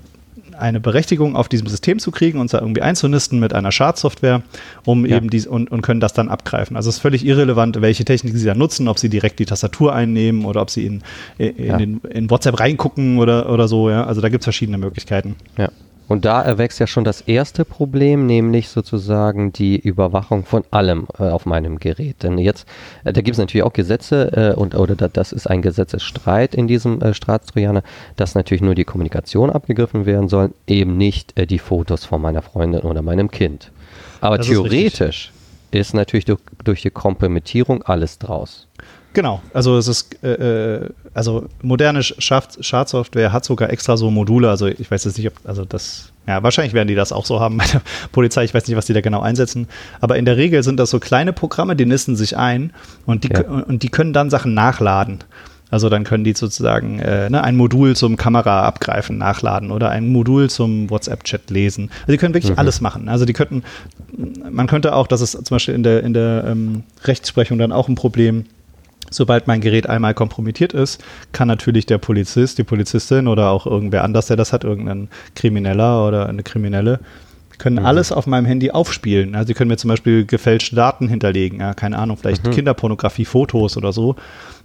eine 0.59 0.81
Berechtigung 0.81 1.37
auf 1.37 1.49
diesem 1.49 1.67
System 1.67 1.99
zu 1.99 2.11
kriegen, 2.11 2.39
uns 2.39 2.53
da 2.53 2.61
irgendwie 2.61 2.83
einzunisten 2.83 3.41
mit 3.41 3.53
einer 3.53 3.73
Schadsoftware, 3.73 4.43
um 4.85 5.05
ja. 5.05 5.17
eben 5.17 5.31
dies 5.31 5.47
und, 5.47 5.71
und 5.71 5.83
können 5.83 6.01
das 6.01 6.13
dann 6.13 6.29
abgreifen. 6.29 6.77
Also 6.77 6.91
es 6.91 6.97
ist 6.97 7.03
völlig 7.03 7.25
irrelevant, 7.25 7.81
welche 7.81 8.05
Technik 8.05 8.37
sie 8.37 8.47
da 8.47 8.55
nutzen, 8.55 8.89
ob 8.89 8.99
sie 8.99 9.09
direkt 9.09 9.39
die 9.39 9.47
Tastatur 9.47 9.95
einnehmen 9.95 10.45
oder 10.45 10.63
ob 10.63 10.71
sie 10.71 10.87
in, 10.87 11.03
in, 11.39 11.67
ja. 11.67 11.77
den, 11.77 12.01
in 12.11 12.31
WhatsApp 12.31 12.61
reingucken 12.61 13.19
oder, 13.19 13.51
oder 13.51 13.69
so, 13.69 13.91
ja. 13.91 14.05
Also 14.05 14.21
da 14.21 14.29
gibt 14.29 14.43
es 14.43 14.45
verschiedene 14.45 14.79
Möglichkeiten. 14.79 15.37
Ja. 15.57 15.71
Und 16.07 16.25
da 16.25 16.43
erwächst 16.43 16.81
ja 16.81 16.87
schon 16.87 17.05
das 17.05 17.23
erste 17.23 17.65
Problem, 17.65 18.27
nämlich 18.27 18.69
sozusagen 18.69 19.53
die 19.53 19.79
Überwachung 19.79 20.45
von 20.45 20.65
allem 20.71 21.07
äh, 21.19 21.25
auf 21.25 21.47
meinem 21.47 21.79
Gerät. 21.79 22.23
Denn 22.23 22.37
jetzt, 22.39 22.67
äh, 23.05 23.13
da 23.13 23.21
gibt 23.23 23.35
es 23.35 23.39
natürlich 23.39 23.65
auch 23.65 23.73
Gesetze 23.73 24.55
äh, 24.55 24.59
und 24.59 24.75
oder 24.75 24.97
da, 24.97 25.09
das 25.09 25.33
ist 25.33 25.47
ein 25.47 25.63
Gesetzesstreit 25.63 26.55
in 26.55 26.69
diesem 26.69 27.01
äh, 27.01 27.15
Staatstrojaner, 27.15 27.83
dass 28.17 28.35
natürlich 28.35 28.63
nur 28.63 28.75
die 28.75 28.85
Kommunikation 28.85 29.51
abgegriffen 29.51 30.05
werden 30.05 30.29
soll, 30.29 30.53
eben 30.67 30.97
nicht 30.97 31.39
äh, 31.39 31.47
die 31.47 31.59
Fotos 31.59 32.05
von 32.05 32.21
meiner 32.21 32.43
Freundin 32.43 32.83
oder 32.83 33.01
meinem 33.01 33.31
Kind. 33.31 33.71
Aber 34.21 34.39
das 34.39 34.47
theoretisch 34.47 35.33
ist, 35.71 35.81
ist, 35.81 35.95
natürlich 35.95 36.27
durch, 36.27 36.41
durch 36.63 36.83
die 36.83 36.91
Kompromittierung 36.91 37.83
alles 37.83 38.19
draus. 38.19 38.69
Genau, 39.15 39.41
also 39.55 39.79
es 39.79 39.89
ist, 39.89 40.23
äh, 40.23 40.33
äh 40.33 40.91
also 41.15 41.47
moderne 41.63 42.03
Schadsoftware 42.03 43.33
hat 43.33 43.45
sogar 43.45 43.71
extra 43.71 43.97
so 43.97 44.11
Module, 44.11 44.51
also 44.51 44.67
ich 44.67 44.91
weiß 44.91 45.05
jetzt 45.05 45.17
nicht, 45.17 45.29
ob, 45.29 45.35
also 45.45 45.65
das, 45.65 46.13
ja, 46.27 46.43
wahrscheinlich 46.43 46.75
werden 46.75 46.89
die 46.89 46.97
das 46.97 47.13
auch 47.13 47.25
so 47.25 47.39
haben 47.39 47.57
bei 47.57 47.67
der 47.67 47.81
Polizei, 48.13 48.43
ich 48.43 48.53
weiß 48.53 48.67
nicht, 48.67 48.77
was 48.77 48.87
die 48.87 48.93
da 48.93 49.01
genau 49.01 49.21
einsetzen, 49.21 49.69
aber 50.01 50.19
in 50.19 50.25
der 50.25 50.37
Regel 50.37 50.65
sind 50.65 50.79
das 50.79 50.91
so 50.91 50.99
kleine 50.99 51.33
Programme, 51.33 51.77
die 51.77 51.87
nisten 51.87 52.17
sich 52.17 52.37
ein 52.37 52.73
und 53.07 53.23
die, 53.23 53.29
ja. 53.29 53.43
und 53.43 53.85
die 53.85 53.89
können 53.89 54.13
dann 54.13 54.29
Sachen 54.29 54.53
nachladen. 54.55 55.23
Also 55.71 55.89
dann 55.89 56.05
können 56.05 56.25
die 56.25 56.35
sozusagen 56.35 57.01
äh, 57.01 57.29
ne, 57.31 57.43
ein 57.43 57.57
Modul 57.57 57.97
zum 57.97 58.17
Kamera 58.17 58.65
abgreifen, 58.65 59.19
nachladen 59.19 59.73
oder 59.73 59.91
ein 59.91 60.09
Modul 60.09 60.51
zum 60.51 60.91
WhatsApp-Chat 60.91 61.51
lesen. 61.51 61.91
Also 62.03 62.13
die 62.13 62.19
können 62.19 62.35
wirklich 62.35 62.53
mhm. 62.53 62.59
alles 62.59 62.81
machen. 62.81 63.09
Also 63.09 63.25
die 63.25 63.33
könnten, 63.33 63.65
man 64.51 64.67
könnte 64.67 64.95
auch, 64.95 65.09
das 65.09 65.21
ist 65.21 65.33
zum 65.33 65.55
Beispiel 65.55 65.75
in 65.75 65.83
der, 65.83 66.03
in 66.05 66.15
der 66.15 66.45
ähm, 66.47 66.85
Rechtsprechung 67.05 67.59
dann 67.59 67.73
auch 67.73 67.89
ein 67.89 67.97
Problem, 67.97 68.45
Sobald 69.15 69.47
mein 69.47 69.61
Gerät 69.61 69.89
einmal 69.89 70.13
kompromittiert 70.13 70.73
ist, 70.73 71.03
kann 71.31 71.47
natürlich 71.47 71.87
der 71.87 71.99
Polizist, 71.99 72.59
die 72.59 72.65
Polizistin 72.65 73.29
oder 73.29 73.51
auch 73.51 73.65
irgendwer 73.65 74.03
anders, 74.03 74.27
der 74.27 74.37
das 74.37 74.53
hat, 74.53 74.65
irgendein 74.65 75.09
Krimineller 75.37 76.07
oder 76.07 76.29
eine 76.29 76.43
Kriminelle, 76.43 76.99
können 77.59 77.77
mhm. 77.77 77.87
alles 77.87 78.11
auf 78.11 78.27
meinem 78.27 78.45
Handy 78.45 78.73
aufspielen. 78.73 79.37
Also 79.37 79.47
sie 79.47 79.55
können 79.55 79.69
mir 79.69 79.77
zum 79.77 79.89
Beispiel 79.89 80.25
gefälschte 80.27 80.75
Daten 80.75 81.09
hinterlegen, 81.09 81.61
ja, 81.61 81.75
keine 81.75 81.97
Ahnung, 81.97 82.17
vielleicht 82.17 82.45
mhm. 82.45 82.51
Kinderpornografie, 82.51 83.25
Fotos 83.25 83.77
oder 83.77 83.93
so. 83.93 84.17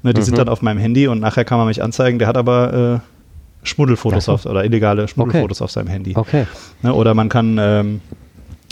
Ne, 0.01 0.13
die 0.15 0.21
mhm. 0.21 0.25
sind 0.25 0.37
dann 0.39 0.49
auf 0.49 0.63
meinem 0.63 0.79
Handy 0.79 1.07
und 1.07 1.19
nachher 1.19 1.45
kann 1.45 1.59
man 1.59 1.67
mich 1.67 1.83
anzeigen, 1.83 2.17
der 2.17 2.27
hat 2.27 2.37
aber 2.37 3.01
äh, 3.63 3.67
Schmuddelfotos 3.67 4.25
so. 4.25 4.31
auf, 4.31 4.45
oder 4.47 4.65
illegale 4.65 5.07
Schmuddelfotos 5.07 5.59
okay. 5.59 5.65
auf 5.65 5.71
seinem 5.71 5.87
Handy. 5.87 6.13
Okay. 6.15 6.47
Ne, 6.81 6.91
oder 6.91 7.13
man 7.13 7.29
kann 7.29 7.57
ähm, 7.59 8.01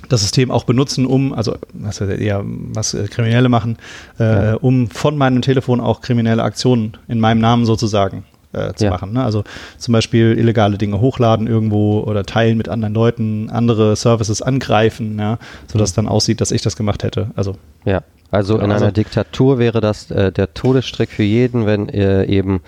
das 0.10 0.22
System 0.22 0.52
auch 0.52 0.64
benutzen, 0.64 1.06
um, 1.06 1.34
also 1.34 1.56
was 1.74 2.02
eher 2.02 2.44
was 2.46 2.94
äh, 2.94 3.08
Kriminelle 3.08 3.50
machen, 3.50 3.78
äh, 4.20 4.24
ja. 4.24 4.54
um 4.56 4.90
von 4.90 5.18
meinem 5.18 5.42
Telefon 5.42 5.80
auch 5.80 6.02
kriminelle 6.02 6.44
Aktionen 6.44 6.98
in 7.08 7.20
meinem 7.20 7.40
Namen 7.40 7.66
sozusagen 7.66 8.24
äh, 8.54 8.74
zu 8.74 8.86
ja. 8.86 8.92
machen. 8.92 9.14
Ne? 9.14 9.24
Also 9.24 9.44
zum 9.78 9.92
Beispiel 9.92 10.38
illegale 10.38 10.78
Dinge 10.78 11.02
hochladen 11.02 11.48
irgendwo 11.48 12.02
oder 12.02 12.24
teilen 12.24 12.58
mit 12.58 12.70
anderen 12.70 12.94
Leuten, 12.94 13.50
andere 13.50 13.96
Services 13.96 14.42
angreifen, 14.42 15.18
ja, 15.20 15.38
sodass 15.72 15.92
mhm. 15.92 15.96
dann 15.96 16.08
aussieht, 16.08 16.42
dass 16.42 16.52
ich 16.52 16.62
das 16.62 16.76
gemacht 16.76 17.04
hätte. 17.04 17.32
Also 17.36 17.56
ja, 17.86 18.02
also 18.32 18.56
genau, 18.56 18.66
in 18.66 18.72
einer 18.72 18.82
also, 18.82 18.94
Diktatur 18.94 19.60
wäre 19.60 19.82
das 19.82 20.12
äh, 20.12 20.32
der 20.32 20.54
Todesstrick 20.54 21.10
für 21.10 21.24
jeden, 21.24 21.66
wenn 21.66 21.90
äh, 21.90 22.26
eben 22.26 22.62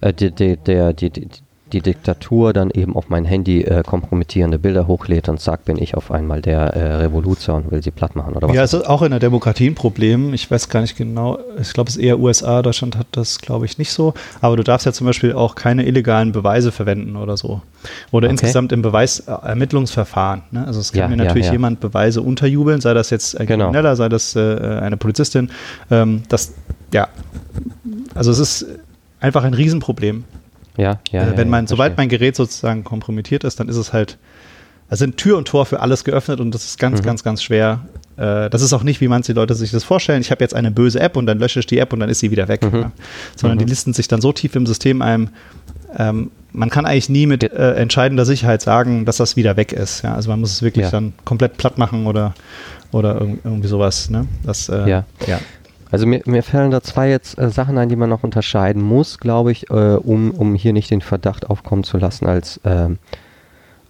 äh, 0.00 0.12
die, 0.12 0.30
die, 0.30 0.56
der, 0.56 0.92
die, 0.92 1.10
die, 1.10 1.28
die 1.72 1.80
Diktatur 1.80 2.52
dann 2.52 2.70
eben 2.70 2.94
auf 2.96 3.08
mein 3.08 3.24
Handy 3.24 3.62
äh, 3.62 3.82
kompromittierende 3.82 4.58
Bilder 4.58 4.86
hochlädt 4.86 5.28
und 5.28 5.40
sagt, 5.40 5.64
bin 5.64 5.78
ich 5.78 5.96
auf 5.96 6.10
einmal 6.10 6.42
der 6.42 6.60
äh, 6.60 6.94
Revoluzer 6.96 7.54
und 7.54 7.70
will 7.70 7.82
sie 7.82 7.90
platt 7.90 8.14
machen 8.14 8.34
oder 8.34 8.48
was? 8.48 8.54
Ja, 8.54 8.62
es 8.62 8.74
ist 8.74 8.86
auch 8.86 9.02
in 9.02 9.10
der 9.10 9.20
Demokratie 9.20 9.68
ein 9.68 9.74
Problem. 9.74 10.34
Ich 10.34 10.50
weiß 10.50 10.68
gar 10.68 10.80
nicht 10.80 10.96
genau, 10.96 11.38
ich 11.60 11.72
glaube, 11.72 11.88
es 11.88 11.96
ist 11.96 12.02
eher 12.02 12.18
USA, 12.18 12.62
Deutschland 12.62 12.96
hat 12.96 13.06
das, 13.12 13.38
glaube 13.38 13.64
ich, 13.64 13.78
nicht 13.78 13.92
so. 13.92 14.14
Aber 14.40 14.56
du 14.56 14.62
darfst 14.62 14.86
ja 14.86 14.92
zum 14.92 15.06
Beispiel 15.06 15.32
auch 15.32 15.54
keine 15.54 15.86
illegalen 15.86 16.32
Beweise 16.32 16.72
verwenden 16.72 17.16
oder 17.16 17.36
so. 17.36 17.62
Oder 18.10 18.26
okay. 18.26 18.32
insgesamt 18.32 18.72
im 18.72 18.82
Beweisermittlungsverfahren. 18.82 20.42
Ne? 20.50 20.66
Also 20.66 20.80
es 20.80 20.92
kann 20.92 21.00
ja, 21.00 21.08
mir 21.08 21.16
natürlich 21.16 21.46
ja, 21.46 21.52
ja. 21.52 21.54
jemand 21.54 21.80
Beweise 21.80 22.22
unterjubeln, 22.22 22.80
sei 22.80 22.94
das 22.94 23.10
jetzt 23.10 23.38
ein 23.38 23.46
genau. 23.46 23.66
Krimineller, 23.66 23.96
sei 23.96 24.08
das 24.08 24.36
äh, 24.36 24.40
eine 24.80 24.96
Polizistin. 24.96 25.50
Ähm, 25.90 26.22
das 26.28 26.52
ja, 26.92 27.08
also 28.14 28.30
es 28.30 28.38
ist 28.38 28.66
einfach 29.20 29.44
ein 29.44 29.54
Riesenproblem. 29.54 30.24
Ja, 30.76 31.00
ja. 31.10 31.22
äh, 31.28 31.36
wenn 31.36 31.48
mein, 31.50 31.64
ja, 31.64 31.68
sobald 31.68 31.96
mein 31.96 32.08
Gerät 32.08 32.36
sozusagen 32.36 32.84
kompromittiert 32.84 33.44
ist, 33.44 33.60
dann 33.60 33.68
ist 33.68 33.76
es 33.76 33.92
halt, 33.92 34.18
da 34.88 34.96
sind 34.96 35.16
Tür 35.16 35.38
und 35.38 35.48
Tor 35.48 35.66
für 35.66 35.80
alles 35.80 36.04
geöffnet 36.04 36.40
und 36.40 36.54
das 36.54 36.64
ist 36.64 36.78
ganz, 36.78 37.00
Mhm. 37.00 37.04
ganz, 37.04 37.22
ganz 37.24 37.42
schwer. 37.42 37.80
Äh, 38.16 38.50
das 38.50 38.60
ist 38.62 38.72
auch 38.72 38.82
nicht, 38.82 39.00
wie 39.00 39.08
manche 39.08 39.32
Leute 39.32 39.54
sich 39.54 39.70
das 39.70 39.84
vorstellen. 39.84 40.20
Ich 40.20 40.30
habe 40.30 40.42
jetzt 40.44 40.54
eine 40.54 40.70
böse 40.70 41.00
App 41.00 41.16
und 41.16 41.26
dann 41.26 41.38
lösche 41.38 41.60
ich 41.60 41.66
die 41.66 41.78
App 41.78 41.92
und 41.92 42.00
dann 42.00 42.08
ist 42.10 42.20
sie 42.20 42.30
wieder 42.30 42.48
weg. 42.48 42.62
Mhm. 42.70 42.78
Ja. 42.80 42.92
Sondern 43.36 43.58
die 43.58 43.64
listen 43.64 43.92
sich 43.94 44.08
dann 44.08 44.20
so 44.20 44.32
tief 44.32 44.54
im 44.54 44.66
System 44.66 45.00
ein, 45.02 45.30
ähm, 45.96 46.30
man 46.52 46.68
kann 46.68 46.84
eigentlich 46.84 47.08
nie 47.08 47.26
mit 47.26 47.42
äh, 47.42 47.72
entscheidender 47.74 48.24
Sicherheit 48.26 48.60
sagen, 48.62 49.04
dass 49.06 49.16
das 49.18 49.36
wieder 49.36 49.56
weg 49.56 49.72
ist. 49.72 50.02
Ja? 50.02 50.14
Also 50.14 50.30
man 50.30 50.40
muss 50.40 50.52
es 50.52 50.62
wirklich 50.62 50.88
dann 50.88 51.12
komplett 51.24 51.56
platt 51.56 51.78
machen 51.78 52.06
oder, 52.06 52.34
oder 52.92 53.20
irg- 53.22 53.38
irgendwie 53.44 53.68
sowas. 53.68 54.10
Ne? 54.10 54.26
Das, 54.44 54.68
äh, 54.68 54.88
Ja. 54.88 55.04
ja. 55.26 55.38
Also 55.92 56.06
mir, 56.06 56.22
mir 56.24 56.42
fallen 56.42 56.70
da 56.70 56.80
zwei 56.80 57.10
jetzt 57.10 57.38
äh, 57.38 57.50
Sachen 57.50 57.76
ein, 57.76 57.90
die 57.90 57.96
man 57.96 58.08
noch 58.08 58.24
unterscheiden 58.24 58.82
muss, 58.82 59.18
glaube 59.18 59.52
ich, 59.52 59.68
äh, 59.70 59.74
um, 59.74 60.30
um 60.30 60.54
hier 60.54 60.72
nicht 60.72 60.90
den 60.90 61.02
Verdacht 61.02 61.50
aufkommen 61.50 61.84
zu 61.84 61.98
lassen, 61.98 62.26
als, 62.26 62.60
ähm, 62.64 62.98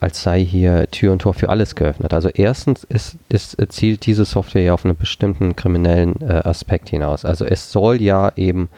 als 0.00 0.20
sei 0.20 0.44
hier 0.44 0.90
Tür 0.90 1.12
und 1.12 1.20
Tor 1.20 1.32
für 1.32 1.48
alles 1.48 1.76
geöffnet. 1.76 2.12
Also 2.12 2.28
erstens 2.28 2.82
ist, 2.82 3.16
ist, 3.28 3.56
äh, 3.60 3.68
zielt 3.68 4.04
diese 4.04 4.24
Software 4.24 4.62
ja 4.62 4.74
auf 4.74 4.84
einen 4.84 4.96
bestimmten 4.96 5.54
kriminellen 5.54 6.20
äh, 6.20 6.42
Aspekt 6.44 6.88
hinaus. 6.88 7.24
Also 7.24 7.44
es 7.44 7.70
soll 7.70 8.02
ja 8.02 8.32
eben 8.34 8.68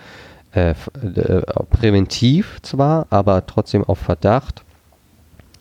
äh, 0.55 0.71
äh, 0.71 1.43
präventiv 1.71 2.59
zwar, 2.61 3.07
aber 3.09 3.47
trotzdem 3.47 3.85
auf 3.85 3.99
Verdacht 3.99 4.65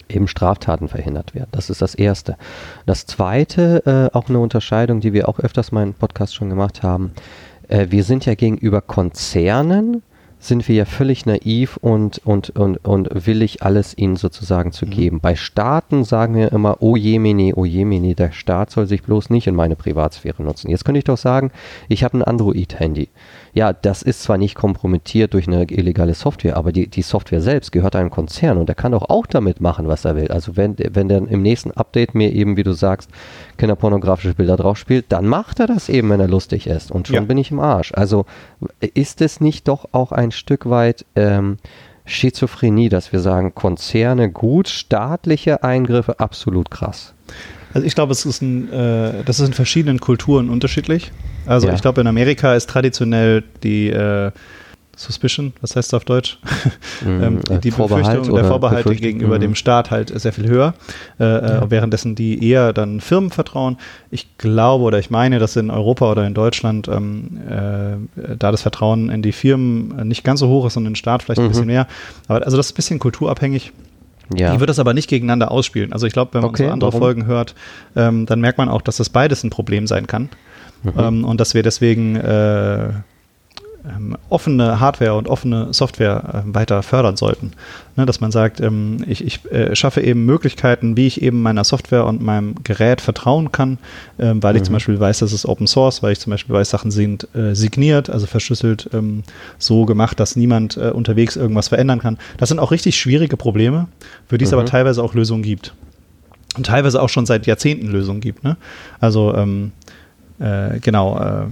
eben 0.10 0.28
Straftaten 0.28 0.90
verhindert 0.90 1.34
werden. 1.34 1.50
Das 1.52 1.70
ist 1.70 1.82
das 1.82 1.96
Erste. 1.96 2.38
Das 2.86 3.06
Zweite, 3.06 4.12
äh, 4.14 4.16
auch 4.16 4.30
eine 4.30 4.40
Unterscheidung, 4.40 5.00
die 5.00 5.14
wir 5.14 5.30
auch 5.30 5.40
öfters 5.40 5.72
mal 5.72 5.84
im 5.84 5.94
Podcast 5.94 6.36
schon 6.36 6.50
gemacht 6.50 6.84
haben. 6.84 7.14
Äh, 7.74 7.88
wir 7.90 8.04
sind 8.04 8.26
ja 8.26 8.36
gegenüber 8.36 8.82
Konzernen, 8.82 10.04
sind 10.38 10.68
wir 10.68 10.76
ja 10.76 10.86
völlig 10.86 11.26
naiv 11.26 11.78
und, 11.78 12.22
und, 12.24 12.52
und, 12.52 12.86
und 12.86 13.10
willig, 13.26 13.64
alles 13.64 13.98
ihnen 13.98 14.16
sozusagen 14.16 14.72
zu 14.72 14.86
geben. 14.86 15.22
Bei 15.22 15.36
Staaten 15.36 16.04
sagen 16.04 16.36
wir 16.36 16.52
immer, 16.52 16.78
oh 16.82 16.96
jemini, 16.96 17.54
oh 17.56 17.66
jemini, 17.66 18.14
der 18.14 18.32
Staat 18.32 18.70
soll 18.70 18.86
sich 18.86 19.04
bloß 19.04 19.30
nicht 19.30 19.48
in 19.48 19.56
meine 19.56 19.76
Privatsphäre 19.76 20.44
nutzen. 20.44 20.70
Jetzt 20.70 20.86
könnte 20.86 21.00
ich 21.00 21.06
doch 21.06 21.18
sagen, 21.18 21.52
ich 21.88 22.04
habe 22.04 22.18
ein 22.18 22.24
Android-Handy. 22.24 23.08
Ja, 23.56 23.72
das 23.72 24.02
ist 24.02 24.24
zwar 24.24 24.40
nicht 24.40 24.56
kompromittiert 24.56 25.34
durch 25.34 25.48
eine 25.48 25.64
illegale 25.70 26.16
Software, 26.16 26.58
aber 26.58 26.72
die, 26.72 26.88
die 26.88 27.04
Software 27.04 27.42
selbst 27.42 27.72
gehört 27.72 27.96
einem 27.96 28.10
Konzern 28.10 28.58
und 28.58 28.68
der 28.68 28.76
kann 28.76 28.94
doch 28.94 29.10
auch 29.10 29.28
damit 29.28 29.62
machen, 29.62 29.88
was 29.88 30.06
er 30.06 30.16
will. 30.16 30.30
Also 30.30 30.58
wenn, 30.58 30.76
wenn 30.78 31.08
der 31.08 31.20
im 31.20 31.42
nächsten 31.44 31.72
Update 31.72 32.16
mir 32.16 32.32
eben, 32.32 32.58
wie 32.58 32.64
du 32.64 32.74
sagst, 32.74 33.12
kinderpornografische 33.58 34.34
Bilder 34.34 34.58
drauf 34.58 34.78
spielt, 34.78 35.12
dann 35.12 35.28
macht 35.28 35.60
er 35.60 35.68
das 35.68 35.88
eben, 35.88 36.10
wenn 36.10 36.20
er 36.20 36.28
lustig 36.28 36.66
ist. 36.66 36.90
Und 36.92 37.08
schon 37.08 37.16
Ja. 37.16 37.22
bin 37.22 37.38
ich 37.38 37.52
im 37.52 37.60
Arsch. 37.60 37.94
Also 37.94 38.26
ist 38.80 39.22
es 39.22 39.40
nicht 39.40 39.68
doch 39.68 39.90
auch 39.92 40.12
ein 40.12 40.32
Stück 40.32 40.68
weit 40.70 41.06
ähm, 41.16 41.58
Schizophrenie, 42.06 42.90
dass 42.90 43.12
wir 43.14 43.20
sagen, 43.20 43.54
Konzerne 43.54 44.32
gut, 44.32 44.68
staatliche 44.68 45.64
Eingriffe 45.64 46.20
absolut 46.20 46.72
krass. 46.72 47.14
Also 47.74 47.86
ich 47.88 47.96
glaube, 47.96 48.12
es 48.12 48.26
ist 48.26 48.42
ein, 48.42 48.72
äh, 48.72 49.24
das 49.26 49.40
ist 49.40 49.48
in 49.48 49.54
verschiedenen 49.54 50.00
Kulturen 50.00 50.50
unterschiedlich. 50.50 51.12
Also 51.46 51.68
Ja. 51.68 51.74
ich 51.74 51.82
glaube, 51.82 52.02
in 52.02 52.08
Amerika 52.08 52.56
ist 52.56 52.70
traditionell 52.70 53.44
die 53.64 53.90
äh, 53.90 54.32
Suspicion, 54.96 55.54
was 55.60 55.76
heißt 55.76 55.92
das 55.92 55.98
auf 55.98 56.06
Deutsch? 56.06 56.38
ähm, 57.06 57.40
äh, 57.50 57.58
die 57.58 57.72
Vorbehalt 57.72 58.04
Befürchtung, 58.06 58.26
der 58.26 58.34
oder 58.44 58.46
Vorbehalt 58.48 58.84
Befürchtung, 58.84 59.08
gegenüber 59.08 59.38
mhm. 59.38 59.42
dem 59.42 59.56
Staat 59.56 59.90
halt 59.90 60.18
sehr 60.20 60.32
viel 60.34 60.48
höher, 60.48 60.76
äh, 61.20 61.24
äh, 61.24 61.62
währenddessen 61.70 62.14
die 62.14 62.48
eher 62.48 62.74
dann 62.74 63.02
Firmen 63.02 63.32
vertrauen. 63.32 63.78
Ich 64.12 64.38
glaube 64.38 64.84
oder 64.84 65.00
ich 65.00 65.10
meine, 65.10 65.40
dass 65.40 65.56
in 65.56 65.72
Europa 65.72 66.12
oder 66.12 66.28
in 66.28 66.36
Deutschland 66.36 66.88
ähm, 66.88 67.40
äh, 67.50 68.36
da 68.38 68.52
das 68.52 68.62
Vertrauen 68.62 69.10
in 69.10 69.24
die 69.24 69.32
Firmen 69.32 70.08
nicht 70.08 70.24
ganz 70.24 70.40
so 70.42 70.48
hoch 70.48 70.68
ist 70.68 70.78
und 70.78 70.84
in 70.86 70.92
den 70.92 70.96
Staat 70.96 71.24
vielleicht 71.24 71.40
ein 71.42 71.46
Mhm. 71.46 71.50
bisschen 71.50 71.66
mehr. 71.66 71.88
Aber 72.28 72.46
also 72.46 72.56
das 72.56 72.68
ist 72.68 72.74
ein 72.74 72.76
bisschen 72.76 73.00
kulturabhängig. 73.00 73.72
Ja. 74.38 74.54
Ich 74.54 74.60
würde 74.60 74.68
das 74.68 74.80
aber 74.80 74.94
nicht 74.94 75.10
gegeneinander 75.10 75.52
ausspielen. 75.52 75.94
Also 75.94 76.08
ich 76.08 76.14
glaube, 76.14 76.34
wenn 76.34 76.42
man 76.42 76.50
Okay, 76.52 76.66
so 76.66 76.72
andere 76.72 76.92
warum? 76.92 77.02
Folgen 77.02 77.26
hört, 77.26 77.56
ähm, 77.96 78.26
dann 78.26 78.42
merkt 78.42 78.58
man 78.58 78.70
auch, 78.70 78.82
dass 78.82 78.98
das 78.98 79.10
beides 79.10 79.44
ein 79.44 79.50
Problem 79.50 79.88
sein 79.88 80.08
kann. 80.08 80.30
Mhm. 80.84 80.92
Ähm, 80.98 81.26
und 81.26 81.40
dass 81.40 81.54
wir 81.54 81.64
deswegen 81.64 82.16
äh, 82.16 82.90
ähm, 83.88 84.18
offene 84.30 84.80
Hardware 84.80 85.16
und 85.16 85.28
offene 85.28 85.74
Software 85.74 86.44
äh, 86.46 86.54
weiter 86.54 86.84
fördern 86.84 87.18
sollten. 87.18 87.52
Ne, 87.96 88.06
dass 88.06 88.22
man 88.22 88.32
sagt, 88.32 88.60
ähm, 88.62 89.04
ich, 89.08 89.24
ich 89.24 89.46
äh, 89.52 89.76
schaffe 89.76 90.02
eben 90.02 90.26
Möglichkeiten, 90.26 90.98
wie 90.98 91.06
ich 91.06 91.22
eben 91.22 91.42
meiner 91.42 91.64
Software 91.64 92.06
und 92.06 92.22
meinem 92.22 92.56
Gerät 92.64 93.02
vertrauen 93.02 93.52
kann, 93.52 93.78
ähm, 94.18 94.42
weil 94.42 94.56
ich 94.56 94.64
zum 94.64 94.74
Beispiel 94.74 95.00
weiß, 95.00 95.20
dass 95.20 95.34
es 95.34 95.48
Open 95.48 95.68
Source, 95.68 96.02
weil 96.02 96.14
ich 96.14 96.20
zum 96.20 96.32
Beispiel 96.32 96.56
weiß, 96.56 96.70
Sachen 96.70 96.92
sind 96.92 97.28
äh, 97.36 97.54
signiert, 97.56 98.10
also 98.10 98.26
verschlüsselt, 98.26 98.90
ähm, 98.94 99.24
so 99.58 99.86
gemacht, 99.86 100.20
dass 100.20 100.36
niemand 100.36 100.78
äh, 100.78 100.90
unterwegs 100.90 101.36
irgendwas 101.36 101.68
verändern 101.68 102.00
kann. 102.00 102.18
Das 102.38 102.50
sind 102.50 102.60
auch 102.60 102.72
richtig 102.72 102.98
schwierige 102.98 103.38
Probleme, 103.38 103.88
für 104.28 104.38
die 104.38 104.46
es 104.46 104.52
Mhm. 104.52 104.60
aber 104.60 104.66
teilweise 104.66 105.04
auch 105.04 105.14
Lösungen 105.14 105.44
gibt. 105.44 105.74
Und 106.56 106.68
teilweise 106.68 107.02
auch 107.02 107.10
schon 107.10 107.26
seit 107.26 107.48
Jahrzehnten 107.48 107.88
Lösungen 107.88 108.22
gibt. 108.22 108.44
Ne? 108.44 108.58
Also 109.00 109.34
ähm, 109.36 109.72
äh, 110.40 110.80
genau, 110.80 111.20
äh, 111.20 111.46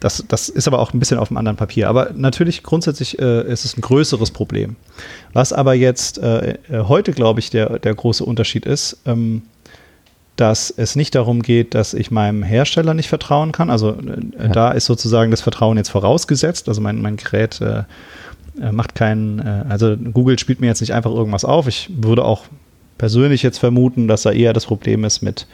das, 0.00 0.24
das 0.28 0.48
ist 0.48 0.68
aber 0.68 0.78
auch 0.78 0.92
ein 0.92 0.98
bisschen 0.98 1.18
auf 1.18 1.30
einem 1.30 1.38
anderen 1.38 1.56
Papier. 1.56 1.88
Aber 1.88 2.10
natürlich 2.14 2.62
grundsätzlich 2.62 3.18
äh, 3.18 3.50
ist 3.50 3.64
es 3.64 3.76
ein 3.76 3.80
größeres 3.80 4.30
Problem. 4.30 4.76
Was 5.32 5.52
aber 5.52 5.74
jetzt 5.74 6.18
äh, 6.18 6.50
äh, 6.50 6.84
heute, 6.84 7.12
glaube 7.12 7.40
ich, 7.40 7.50
der, 7.50 7.78
der 7.78 7.94
große 7.94 8.24
Unterschied 8.24 8.66
ist, 8.66 8.98
ähm, 9.06 9.42
dass 10.36 10.72
es 10.76 10.94
nicht 10.94 11.16
darum 11.16 11.42
geht, 11.42 11.74
dass 11.74 11.94
ich 11.94 12.12
meinem 12.12 12.44
Hersteller 12.44 12.94
nicht 12.94 13.08
vertrauen 13.08 13.50
kann. 13.50 13.70
Also 13.70 13.90
äh, 13.90 14.48
da 14.50 14.70
ist 14.70 14.86
sozusagen 14.86 15.30
das 15.32 15.40
Vertrauen 15.40 15.76
jetzt 15.76 15.90
vorausgesetzt. 15.90 16.68
Also 16.68 16.80
mein, 16.80 17.02
mein 17.02 17.16
Gerät 17.16 17.60
äh, 17.60 17.82
äh, 18.60 18.72
macht 18.72 18.94
keinen, 18.94 19.40
äh, 19.40 19.64
also 19.68 19.96
Google 19.96 20.38
spielt 20.38 20.60
mir 20.60 20.68
jetzt 20.68 20.80
nicht 20.80 20.94
einfach 20.94 21.10
irgendwas 21.10 21.44
auf. 21.44 21.66
Ich 21.66 21.90
würde 21.92 22.24
auch 22.24 22.44
persönlich 22.98 23.42
jetzt 23.42 23.58
vermuten, 23.58 24.06
dass 24.06 24.22
da 24.22 24.30
eher 24.30 24.52
das 24.52 24.66
Problem 24.66 25.04
ist 25.04 25.22
mit, 25.22 25.46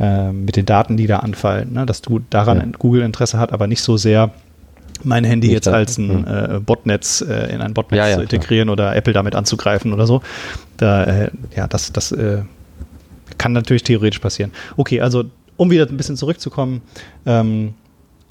äh, 0.00 0.32
mit 0.32 0.56
den 0.56 0.66
Daten, 0.66 0.96
die 0.96 1.06
da 1.06 1.18
anfallen. 1.20 1.72
Ne? 1.72 1.86
Dass 1.86 2.02
du 2.02 2.20
daran 2.30 2.58
Ja. 2.58 2.66
Google 2.78 3.02
Interesse 3.02 3.38
hat, 3.38 3.52
aber 3.52 3.66
nicht 3.66 3.82
so 3.82 3.96
sehr 3.96 4.30
mein 5.04 5.22
Handy 5.24 5.46
Nicht 5.48 5.54
jetzt 5.54 5.66
da- 5.68 5.72
als 5.74 5.96
ein 5.98 6.26
hm. 6.26 6.56
äh, 6.56 6.60
Botnetz 6.60 7.20
äh, 7.20 7.52
in 7.54 7.60
ein 7.60 7.72
Botnetz 7.74 7.98
Ja, 7.98 8.08
ja, 8.08 8.16
zu 8.16 8.22
integrieren 8.22 8.68
oder 8.68 8.96
Apple 8.96 9.12
damit 9.12 9.34
anzugreifen 9.36 9.92
oder 9.92 10.06
so. 10.06 10.22
Da, 10.76 11.04
äh, 11.04 11.30
ja, 11.56 11.68
das, 11.68 11.92
das 11.92 12.10
äh, 12.12 12.42
kann 13.38 13.52
natürlich 13.52 13.84
theoretisch 13.84 14.18
passieren. 14.18 14.50
Okay, 14.76 15.00
also 15.00 15.24
um 15.56 15.70
wieder 15.70 15.86
ein 15.86 15.96
bisschen 15.96 16.16
zurückzukommen, 16.16 16.82
ähm, 17.26 17.74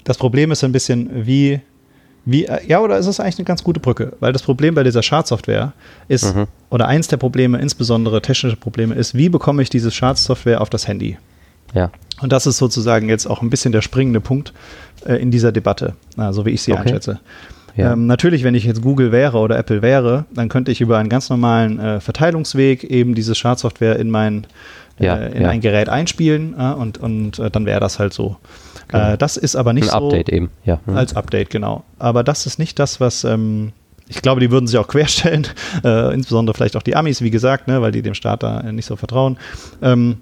das 0.04 0.18
Problem 0.18 0.50
ist 0.50 0.62
ein 0.64 0.72
bisschen, 0.72 1.26
wie, 1.26 1.60
wie, 2.26 2.44
äh, 2.46 2.58
ja, 2.66 2.80
oder 2.80 2.98
ist 2.98 3.06
es 3.06 3.18
eigentlich 3.20 3.38
eine 3.38 3.44
ganz 3.46 3.62
gute 3.64 3.80
Brücke? 3.80 4.12
Weil 4.20 4.32
das 4.34 4.42
Problem 4.42 4.74
bei 4.74 4.82
dieser 4.82 5.02
Schadsoftware 5.02 5.72
ist, 6.08 6.34
Mhm. 6.34 6.46
oder 6.70 6.86
eins 6.88 7.08
der 7.08 7.16
Probleme, 7.16 7.58
insbesondere 7.58 8.20
technische 8.20 8.56
Probleme, 8.56 8.94
ist, 8.94 9.14
wie 9.14 9.28
bekomme 9.30 9.62
ich 9.62 9.70
diese 9.70 9.90
Schadsoftware 9.90 10.60
auf 10.60 10.68
das 10.68 10.86
Handy? 10.88 11.16
Ja. 11.74 11.90
Und 12.20 12.32
das 12.32 12.46
ist 12.46 12.58
sozusagen 12.58 13.08
jetzt 13.08 13.26
auch 13.26 13.42
ein 13.42 13.50
bisschen 13.50 13.72
der 13.72 13.82
springende 13.82 14.20
Punkt 14.20 14.52
äh, 15.06 15.14
in 15.16 15.30
dieser 15.30 15.52
Debatte, 15.52 15.94
äh, 16.16 16.32
so 16.32 16.44
wie 16.46 16.50
ich 16.50 16.62
sie 16.62 16.72
Okay. 16.72 16.82
einschätze. 16.82 17.20
Ja. 17.76 17.92
Ähm, 17.92 18.06
natürlich, 18.06 18.42
wenn 18.42 18.56
ich 18.56 18.64
jetzt 18.64 18.82
Google 18.82 19.12
wäre 19.12 19.38
oder 19.38 19.56
Apple 19.56 19.82
wäre, 19.82 20.24
dann 20.34 20.48
könnte 20.48 20.72
ich 20.72 20.80
über 20.80 20.98
einen 20.98 21.08
ganz 21.08 21.30
normalen 21.30 21.78
äh, 21.78 22.00
Verteilungsweg 22.00 22.82
eben 22.82 23.14
diese 23.14 23.36
Schadsoftware 23.36 23.96
in 24.00 24.10
mein, 24.10 24.46
Ja, 24.98 25.16
äh, 25.16 25.36
in 25.36 25.42
ja. 25.42 25.48
ein 25.50 25.60
Gerät 25.60 25.88
einspielen 25.88 26.54
äh, 26.58 26.72
und, 26.72 26.98
und 26.98 27.38
äh, 27.38 27.50
dann 27.52 27.66
wäre 27.66 27.78
das 27.78 28.00
halt 28.00 28.12
so. 28.12 28.36
Genau. 28.88 29.16
Das 29.16 29.36
ist 29.36 29.54
aber 29.54 29.74
nicht 29.74 29.92
Ein 29.92 30.00
so 30.00 30.06
Update 30.06 30.28
eben. 30.30 30.50
Ja. 30.64 30.80
Mhm. 30.86 30.96
als 30.96 31.14
Update, 31.14 31.50
genau. 31.50 31.84
Aber 32.00 32.24
das 32.24 32.46
ist 32.46 32.58
nicht 32.58 32.78
das, 32.80 33.00
was 33.00 33.22
ähm, 33.22 33.72
ich 34.08 34.22
glaube, 34.22 34.40
die 34.40 34.50
würden 34.50 34.66
sich 34.66 34.78
auch 34.78 34.88
querstellen, 34.94 35.46
insbesondere 35.84 36.54
vielleicht 36.56 36.76
auch 36.76 36.82
die 36.82 36.96
Amis, 36.96 37.20
wie 37.20 37.30
gesagt, 37.30 37.68
ne, 37.68 37.82
weil 37.82 37.92
die 37.92 38.00
dem 38.00 38.14
Staat 38.14 38.42
da 38.42 38.62
nicht 38.72 38.86
so 38.86 38.96
vertrauen. 38.96 39.36
Ähm, 39.82 40.16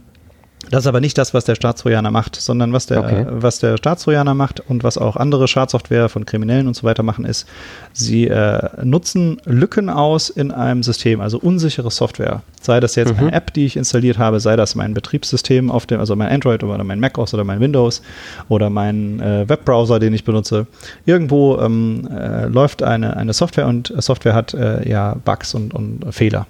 das 0.70 0.84
ist 0.84 0.86
aber 0.86 1.00
nicht 1.00 1.16
das, 1.18 1.32
was 1.34 1.44
der 1.44 1.54
Staatstrojaner 1.54 2.10
macht, 2.10 2.36
sondern 2.36 2.72
was 2.72 2.86
der, 2.86 3.00
Okay. 3.00 3.26
was 3.30 3.58
der 3.60 3.76
Staatstrojaner 3.76 4.34
macht 4.34 4.60
und 4.68 4.84
was 4.84 4.98
auch 4.98 5.16
andere 5.16 5.48
Schadsoftware 5.48 6.08
von 6.08 6.24
Kriminellen 6.26 6.66
und 6.66 6.74
so 6.74 6.82
weiter 6.84 7.02
machen, 7.02 7.24
ist, 7.24 7.46
sie 7.92 8.26
äh, 8.28 8.68
nutzen 8.84 9.40
Lücken 9.44 9.88
aus 9.90 10.28
in 10.30 10.50
einem 10.50 10.82
System, 10.82 11.20
also 11.20 11.38
unsichere 11.38 11.90
Software. 11.90 12.42
Sei 12.60 12.80
das 12.80 12.94
jetzt 12.96 13.12
Mhm. 13.14 13.18
eine 13.28 13.32
App, 13.32 13.52
die 13.54 13.64
ich 13.66 13.76
installiert 13.76 14.18
habe, 14.18 14.40
sei 14.40 14.56
das 14.56 14.74
mein 14.74 14.92
Betriebssystem 14.94 15.70
auf 15.70 15.86
dem, 15.86 16.00
also 16.00 16.16
mein 16.16 16.28
Android 16.30 16.64
oder 16.64 16.82
mein 16.84 16.98
Mac 17.00 17.16
OS 17.18 17.32
oder 17.34 17.44
mein 17.44 17.60
Windows 17.60 18.02
oder 18.48 18.70
mein 18.70 19.20
äh, 19.20 19.48
Webbrowser, 19.48 19.98
den 20.00 20.12
ich 20.14 20.24
benutze. 20.24 20.66
Irgendwo 21.04 21.58
ähm, 21.60 22.08
äh, 22.10 22.46
läuft 22.46 22.82
eine, 22.82 23.16
eine 23.16 23.32
Software 23.32 23.66
und 23.66 23.90
äh, 23.90 24.02
Software 24.02 24.34
hat 24.34 24.54
äh, 24.54 24.88
ja 24.88 25.16
Bugs 25.24 25.54
und, 25.54 25.74
und 25.74 26.04
Fehler. 26.12 26.46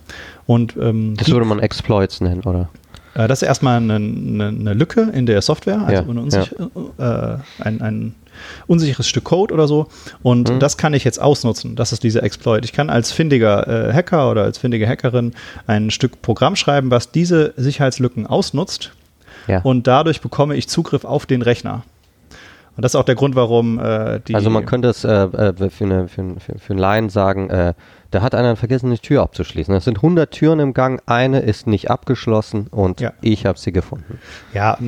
Und 0.47 0.77
ähm, 0.81 1.15
Das 1.17 1.29
würde 1.31 1.45
man 1.45 1.59
Exploits 1.59 2.21
nennen, 2.21 2.41
oder? 2.43 2.69
Äh, 3.17 3.27
Das 3.29 3.43
ist 3.43 3.49
erstmal 3.49 3.79
eine, 3.79 3.97
eine, 3.97 4.49
eine 4.49 4.75
Lücke 4.75 5.11
in 5.13 5.27
der 5.27 5.43
Software, 5.43 5.81
also 5.87 5.93
Ja, 6.13 6.21
unsich 6.21 6.53
äh, 6.99 7.37
ein, 7.61 7.81
ein 7.81 8.15
unsicheres 8.67 9.09
Stück 9.09 9.25
Code 9.25 9.53
oder 9.55 9.67
so. 9.67 9.89
Und 10.23 10.51
Mhm. 10.51 10.61
das 10.61 10.77
kann 10.77 10.93
ich 10.95 11.05
jetzt 11.05 11.21
ausnutzen. 11.21 11.75
Das 11.75 11.93
ist 11.93 12.03
dieser 12.03 12.23
Exploit. 12.23 12.65
Ich 12.65 12.73
kann 12.73 12.91
als 12.91 13.11
findiger 13.11 13.67
äh, 13.89 13.93
Hacker 13.93 14.31
oder 14.31 14.43
als 14.43 14.59
findige 14.59 14.87
Hackerin 14.87 15.33
ein 15.67 15.91
Stück 15.91 16.21
Programm 16.23 16.55
schreiben, 16.55 16.91
was 16.91 17.11
diese 17.11 17.55
Sicherheitslücken 17.57 18.27
ausnutzt. 18.27 18.93
Ja. 19.49 19.61
Und 19.63 19.87
dadurch 19.87 20.21
bekomme 20.21 20.55
ich 20.57 20.69
Zugriff 20.69 21.05
auf 21.05 21.25
den 21.27 21.41
Rechner. 21.43 21.83
Und 22.77 22.83
das 22.85 22.93
ist 22.93 22.97
auch 22.97 23.05
der 23.05 23.15
Grund, 23.15 23.35
warum 23.37 23.79
äh, 23.79 24.21
die. 24.27 24.35
Also 24.35 24.51
man 24.51 24.67
könnte 24.67 24.89
es 24.89 25.03
äh, 25.03 25.09
äh, 25.11 25.71
für, 25.71 25.85
eine, 25.85 26.09
für, 26.09 26.35
für, 26.39 26.59
für 26.59 26.71
einen 26.73 26.79
Laien 26.79 27.09
sagen, 27.09 27.49
äh, 27.49 27.73
da 28.17 28.23
hat 28.23 28.35
einer 28.35 28.57
vergessen, 28.57 28.91
die 28.91 28.99
Tür 28.99 29.21
abzuschließen. 29.23 29.75
Es 29.75 29.85
sind 29.85 29.99
100 29.99 30.31
Türen 30.31 30.59
im 30.59 30.73
Gang, 30.73 31.03
eine 31.07 31.41
ist 31.41 31.67
nicht 31.67 31.91
abgeschlossen 31.91 32.67
und 32.71 33.01
Ja. 33.01 33.13
ich 33.21 33.45
habe 33.45 33.59
sie 33.59 33.73
gefunden. 33.73 34.19
Ja, 34.55 34.79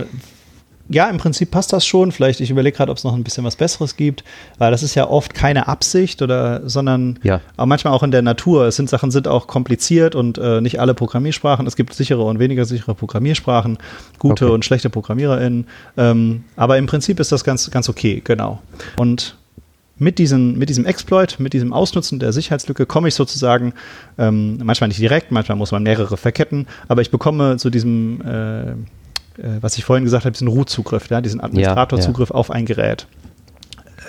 ja, 0.90 1.10
im 1.10 1.18
Prinzip 1.18 1.50
passt 1.50 1.74
das 1.74 1.84
schon. 1.84 2.12
Vielleicht, 2.12 2.40
ich 2.40 2.50
überlege 2.50 2.74
gerade, 2.74 2.90
ob 2.90 2.96
es 2.96 3.04
noch 3.04 3.12
ein 3.14 3.22
bisschen 3.22 3.44
was 3.44 3.56
Besseres 3.56 3.96
gibt, 3.96 4.24
weil 4.56 4.70
das 4.70 4.82
ist 4.82 4.94
ja 4.94 5.06
oft 5.06 5.34
keine 5.34 5.68
Absicht 5.68 6.22
oder, 6.22 6.66
sondern 6.66 7.18
Ja. 7.22 7.42
aber 7.58 7.66
manchmal 7.66 7.92
auch 7.92 8.02
in 8.02 8.10
der 8.10 8.22
Natur. 8.22 8.64
Es 8.64 8.76
sind 8.76 8.88
Sachen 8.88 9.10
sind 9.10 9.28
auch 9.28 9.46
kompliziert 9.46 10.14
und 10.14 10.38
äh, 10.38 10.62
nicht 10.62 10.80
alle 10.80 10.94
Programmiersprachen. 10.94 11.66
Es 11.66 11.76
gibt 11.76 11.92
sichere 11.92 12.22
und 12.22 12.38
weniger 12.38 12.64
sichere 12.64 12.94
Programmiersprachen, 12.94 13.76
gute 14.18 14.46
Okay. 14.46 14.54
und 14.54 14.64
schlechte 14.64 14.88
ProgrammiererInnen. 14.88 15.66
Ähm, 15.98 16.44
aber 16.56 16.78
im 16.78 16.86
Prinzip 16.86 17.20
ist 17.20 17.32
das 17.32 17.44
ganz, 17.44 17.70
ganz 17.70 17.90
okay, 17.90 18.22
genau. 18.24 18.62
Und 18.96 19.36
mit, 19.98 20.18
diesen, 20.18 20.58
mit 20.58 20.68
diesem 20.68 20.86
Exploit, 20.86 21.38
mit 21.38 21.52
diesem 21.52 21.72
Ausnutzen 21.72 22.18
der 22.18 22.32
Sicherheitslücke 22.32 22.86
komme 22.86 23.08
ich 23.08 23.14
sozusagen, 23.14 23.74
ähm, 24.16 24.58
manchmal 24.62 24.88
nicht 24.88 25.00
direkt, 25.00 25.32
manchmal 25.32 25.56
muss 25.56 25.72
man 25.72 25.82
mehrere 25.82 26.16
verketten, 26.16 26.66
aber 26.86 27.02
ich 27.02 27.10
bekomme 27.10 27.56
zu 27.56 27.70
diesem, 27.70 28.20
äh, 28.22 28.70
äh, 28.70 28.74
was 29.60 29.76
ich 29.76 29.84
vorhin 29.84 30.04
gesagt 30.04 30.24
habe, 30.24 30.32
diesen 30.32 30.48
Root-Zugriff, 30.48 31.08
ja, 31.10 31.20
diesen 31.20 31.40
Administratorzugriff 31.40 32.30
auf 32.30 32.50
ein 32.50 32.66
Gerät. 32.66 33.06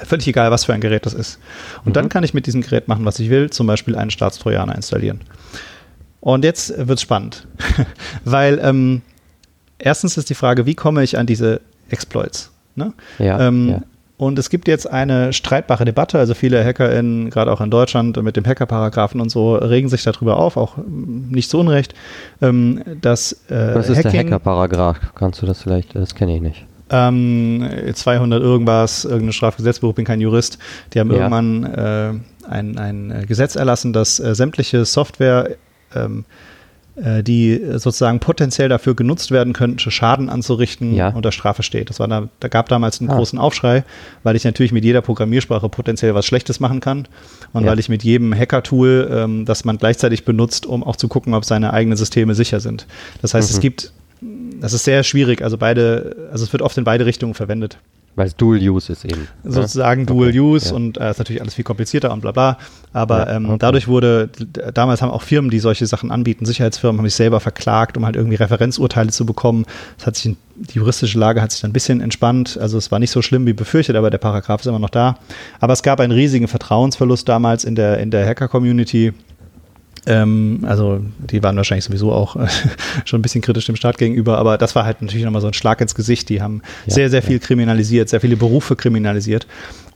Völlig 0.05 0.27
egal, 0.27 0.49
was 0.51 0.65
für 0.65 0.73
ein 0.73 0.81
Gerät 0.81 1.05
das 1.05 1.13
ist. 1.13 1.39
Und 1.83 1.95
dann 1.95 2.07
kann 2.07 2.23
ich 2.23 2.33
mit 2.33 2.45
diesem 2.45 2.61
Gerät 2.61 2.87
machen, 2.87 3.03
was 3.03 3.19
ich 3.19 3.29
will, 3.29 3.49
zum 3.49 3.67
Beispiel 3.67 3.95
einen 3.95 4.11
Staatstrojaner 4.11 4.75
installieren. 4.75 5.21
Und 6.21 6.43
jetzt 6.43 6.73
wird 6.77 6.97
es 6.97 7.01
spannend, 7.01 7.47
weil 8.25 8.59
ähm, 8.61 9.01
erstens 9.77 10.17
ist 10.17 10.29
die 10.29 10.35
Frage, 10.35 10.65
wie 10.65 10.75
komme 10.75 11.03
ich 11.03 11.17
an 11.17 11.25
diese 11.25 11.61
Exploits? 11.89 12.51
Ne? 12.75 12.93
Ja, 13.17 13.47
ähm, 13.47 13.69
ja. 13.69 13.81
Und 14.19 14.37
es 14.37 14.49
gibt 14.49 14.67
jetzt 14.67 14.85
eine 14.87 15.31
streitbare 15.31 15.85
Debatte, 15.85 16.19
also 16.19 16.33
viele 16.33 16.61
HackerInnen, 16.63 17.29
gerade 17.29 17.51
auch 17.53 17.61
in 17.61 17.71
Deutschland 17.71 18.21
mit 18.21 18.35
dem 18.35 18.45
Hacker-Paragraphen 18.45 19.21
und 19.21 19.29
so, 19.29 19.55
regen 19.55 19.87
sich 19.87 20.03
darüber 20.03 20.35
auf, 20.35 20.57
auch 20.57 20.77
ähm, 20.77 21.29
nicht 21.29 21.49
zu 21.49 21.57
Unrecht, 21.57 21.95
ähm, 22.41 22.83
dass 22.99 23.31
äh, 23.49 23.75
Was 23.75 23.87
ist 23.87 24.03
der 24.03 24.11
Hacking, 24.11 24.27
Hacker-Paragraph? 24.27 24.97
Kannst 25.15 25.41
du 25.41 25.45
das 25.45 25.61
vielleicht, 25.63 25.95
das 25.95 26.13
kenne 26.15 26.35
ich 26.35 26.41
nicht. 26.41 26.65
ähm, 26.89 27.65
200 27.93 28.41
irgendwas, 28.43 29.05
irgendein 29.05 29.31
Strafgesetzbuch, 29.31 29.93
bin 29.93 30.03
kein 30.03 30.19
Jurist, 30.19 30.59
die 30.93 30.99
haben 30.99 31.11
Ja. 31.11 31.17
irgendwann 31.29 31.63
äh, 31.63 32.13
ein, 32.49 32.77
ein 32.77 33.25
Gesetz 33.25 33.55
erlassen, 33.55 33.93
dass 33.93 34.19
äh, 34.19 34.35
sämtliche 34.35 34.83
Software, 34.83 35.51
ähm, 35.95 36.25
äh, 36.25 36.58
die 37.23 37.59
sozusagen 37.75 38.19
potenziell 38.19 38.67
dafür 38.69 38.95
genutzt 38.95 39.31
werden 39.31 39.53
könnte, 39.53 39.89
Schaden 39.91 40.29
anzurichten, 40.29 40.93
Ja. 40.93 41.09
unter 41.09 41.31
Strafe 41.31 41.63
steht. 41.63 41.89
Das 41.89 41.99
war 41.99 42.07
da, 42.07 42.27
da 42.39 42.47
gab 42.47 42.67
damals 42.69 42.99
einen 42.99 43.09
Ah. 43.09 43.15
großen 43.15 43.39
Aufschrei, 43.39 43.83
weil 44.23 44.35
ich 44.35 44.43
natürlich 44.43 44.71
mit 44.71 44.83
jeder 44.83 45.01
Programmiersprache 45.01 45.69
potenziell 45.69 46.13
was 46.15 46.25
Schlechtes 46.25 46.59
machen 46.59 46.79
kann 46.81 47.07
und 47.53 47.63
Ja. 47.63 47.71
weil 47.71 47.79
ich 47.79 47.89
mit 47.89 48.03
jedem 48.03 48.33
Hacker-Tool, 48.35 49.09
ähm, 49.11 49.45
das 49.45 49.65
man 49.65 49.77
gleichzeitig 49.77 50.25
benutzt, 50.25 50.65
um 50.65 50.83
auch 50.83 50.95
zu 50.97 51.07
gucken, 51.07 51.33
ob 51.33 51.45
seine 51.45 51.71
eigenen 51.73 51.97
Systeme 51.97 52.35
sicher 52.35 52.59
sind. 52.59 52.85
Das 53.21 53.33
heißt, 53.33 53.49
es 53.49 53.57
Mhm. 53.57 53.61
gibt 53.61 53.91
das 54.59 54.73
ist 54.73 54.83
sehr 54.83 55.03
schwierig. 55.03 55.41
Also 55.41 55.57
beide, 55.57 56.27
also 56.33 56.43
es 56.43 56.51
wird 56.51 56.61
oft 56.61 56.77
in 56.77 56.83
beide 56.83 57.05
Richtungen 57.05 57.33
verwendet. 57.33 57.77
Weil 58.19 58.27
es 58.27 58.35
Dual 58.35 58.59
Use 58.59 58.91
ist 58.91 59.05
eben. 59.05 59.27
ne? 59.43 59.51
Sozusagen 59.51 60.01
Okay, 60.03 60.13
Dual 60.13 60.29
Use 60.37 60.69
ja. 60.71 60.75
und 60.75 60.97
äh, 60.97 61.09
ist 61.09 61.19
natürlich 61.19 61.41
alles 61.41 61.53
viel 61.53 61.63
komplizierter 61.63 62.11
und 62.11 62.19
bla 62.19 62.31
bla. 62.33 62.57
Aber 62.91 63.27
Ja, 63.27 63.37
ähm, 63.37 63.45
okay. 63.45 63.55
dadurch 63.59 63.87
wurde, 63.87 64.29
damals 64.73 65.01
haben 65.01 65.09
auch 65.09 65.21
Firmen, 65.21 65.49
die 65.49 65.59
solche 65.59 65.85
Sachen 65.85 66.11
anbieten, 66.11 66.45
Sicherheitsfirmen, 66.45 66.99
haben 66.99 67.05
sich 67.05 67.15
selber 67.15 67.39
verklagt, 67.39 67.97
um 67.97 68.05
halt 68.05 68.17
irgendwie 68.17 68.35
Referenzurteile 68.35 69.09
zu 69.11 69.25
bekommen. 69.25 69.65
Es 69.97 70.05
hat 70.05 70.17
sich, 70.17 70.35
die 70.55 70.73
juristische 70.77 71.17
Lage 71.17 71.41
hat 71.41 71.53
sich 71.53 71.61
dann 71.61 71.69
ein 71.69 71.73
bisschen 71.73 72.01
entspannt. 72.01 72.57
Also 72.59 72.77
es 72.77 72.91
war 72.91 72.99
nicht 72.99 73.11
so 73.11 73.21
schlimm 73.21 73.45
wie 73.45 73.53
befürchtet, 73.53 73.95
aber 73.95 74.09
der 74.09 74.17
Paragraph 74.17 74.59
ist 74.59 74.67
immer 74.67 74.79
noch 74.79 74.89
da. 74.89 75.17
Aber 75.61 75.71
es 75.71 75.81
gab 75.81 76.01
einen 76.01 76.11
riesigen 76.11 76.49
Vertrauensverlust 76.49 77.29
damals 77.29 77.63
in 77.63 77.75
der, 77.75 77.99
in 77.99 78.11
der 78.11 78.27
Hacker-Community. 78.27 79.13
Ähm, 80.05 80.65
also 80.67 81.01
die 81.19 81.43
waren 81.43 81.55
wahrscheinlich 81.57 81.85
sowieso 81.85 82.11
auch 82.13 82.35
äh, 82.35 82.47
schon 83.05 83.19
ein 83.19 83.21
bisschen 83.21 83.41
kritisch 83.41 83.65
dem 83.65 83.75
Staat 83.75 83.97
gegenüber, 83.97 84.37
aber 84.37 84.57
das 84.57 84.73
war 84.75 84.85
halt 84.85 85.01
natürlich 85.01 85.25
nochmal 85.25 85.41
so 85.41 85.47
ein 85.47 85.53
Schlag 85.53 85.81
ins 85.81 85.93
Gesicht. 85.95 86.29
Die 86.29 86.41
haben 86.41 86.61
Ja, 86.87 86.93
sehr, 86.93 87.09
sehr 87.09 87.21
ja. 87.21 87.25
viel 87.27 87.39
kriminalisiert, 87.39 88.09
sehr 88.09 88.21
viele 88.21 88.37
Berufe 88.37 88.75
kriminalisiert 88.75 89.45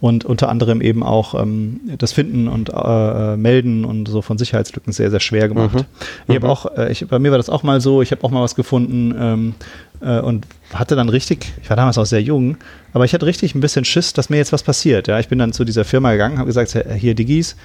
und 0.01 0.25
unter 0.25 0.49
anderem 0.49 0.81
eben 0.81 1.03
auch 1.03 1.41
ähm, 1.41 1.79
das 1.97 2.11
Finden 2.11 2.47
und 2.49 2.69
äh, 2.69 3.33
äh, 3.33 3.37
Melden 3.37 3.85
und 3.85 4.07
so 4.07 4.21
von 4.21 4.37
Sicherheitslücken 4.37 4.91
sehr, 4.91 5.09
sehr 5.09 5.21
schwer 5.21 5.47
gemacht. 5.47 5.73
Mhm. 5.75 5.85
Ich 6.27 6.35
habe 6.35 6.47
Mhm. 6.47 6.51
auch, 6.51 6.77
äh, 6.77 6.91
ich, 6.91 7.07
bei 7.07 7.19
mir 7.19 7.31
war 7.31 7.37
das 7.37 7.49
auch 7.49 7.63
mal 7.63 7.79
so, 7.79 8.01
ich 8.01 8.11
habe 8.11 8.23
auch 8.23 8.31
mal 8.31 8.41
was 8.41 8.55
gefunden 8.55 9.15
ähm, 9.17 9.55
äh, 10.01 10.19
und 10.19 10.45
hatte 10.73 10.95
dann 10.97 11.07
richtig, 11.09 11.53
ich 11.61 11.69
war 11.69 11.77
damals 11.77 11.97
auch 11.97 12.05
sehr 12.05 12.21
jung, 12.21 12.57
aber 12.91 13.05
ich 13.05 13.13
hatte 13.13 13.25
richtig 13.25 13.55
ein 13.55 13.61
bisschen 13.61 13.85
Schiss, 13.85 14.11
dass 14.11 14.29
mir 14.29 14.37
jetzt 14.37 14.51
was 14.51 14.63
passiert. 14.63 15.07
Ja, 15.07 15.19
ich 15.19 15.29
bin 15.29 15.39
dann 15.39 15.53
zu 15.53 15.63
dieser 15.63 15.85
Firma 15.85 16.11
gegangen, 16.11 16.37
habe 16.39 16.47
gesagt, 16.47 16.77
hier 16.97 17.15
Diggis, 17.15 17.55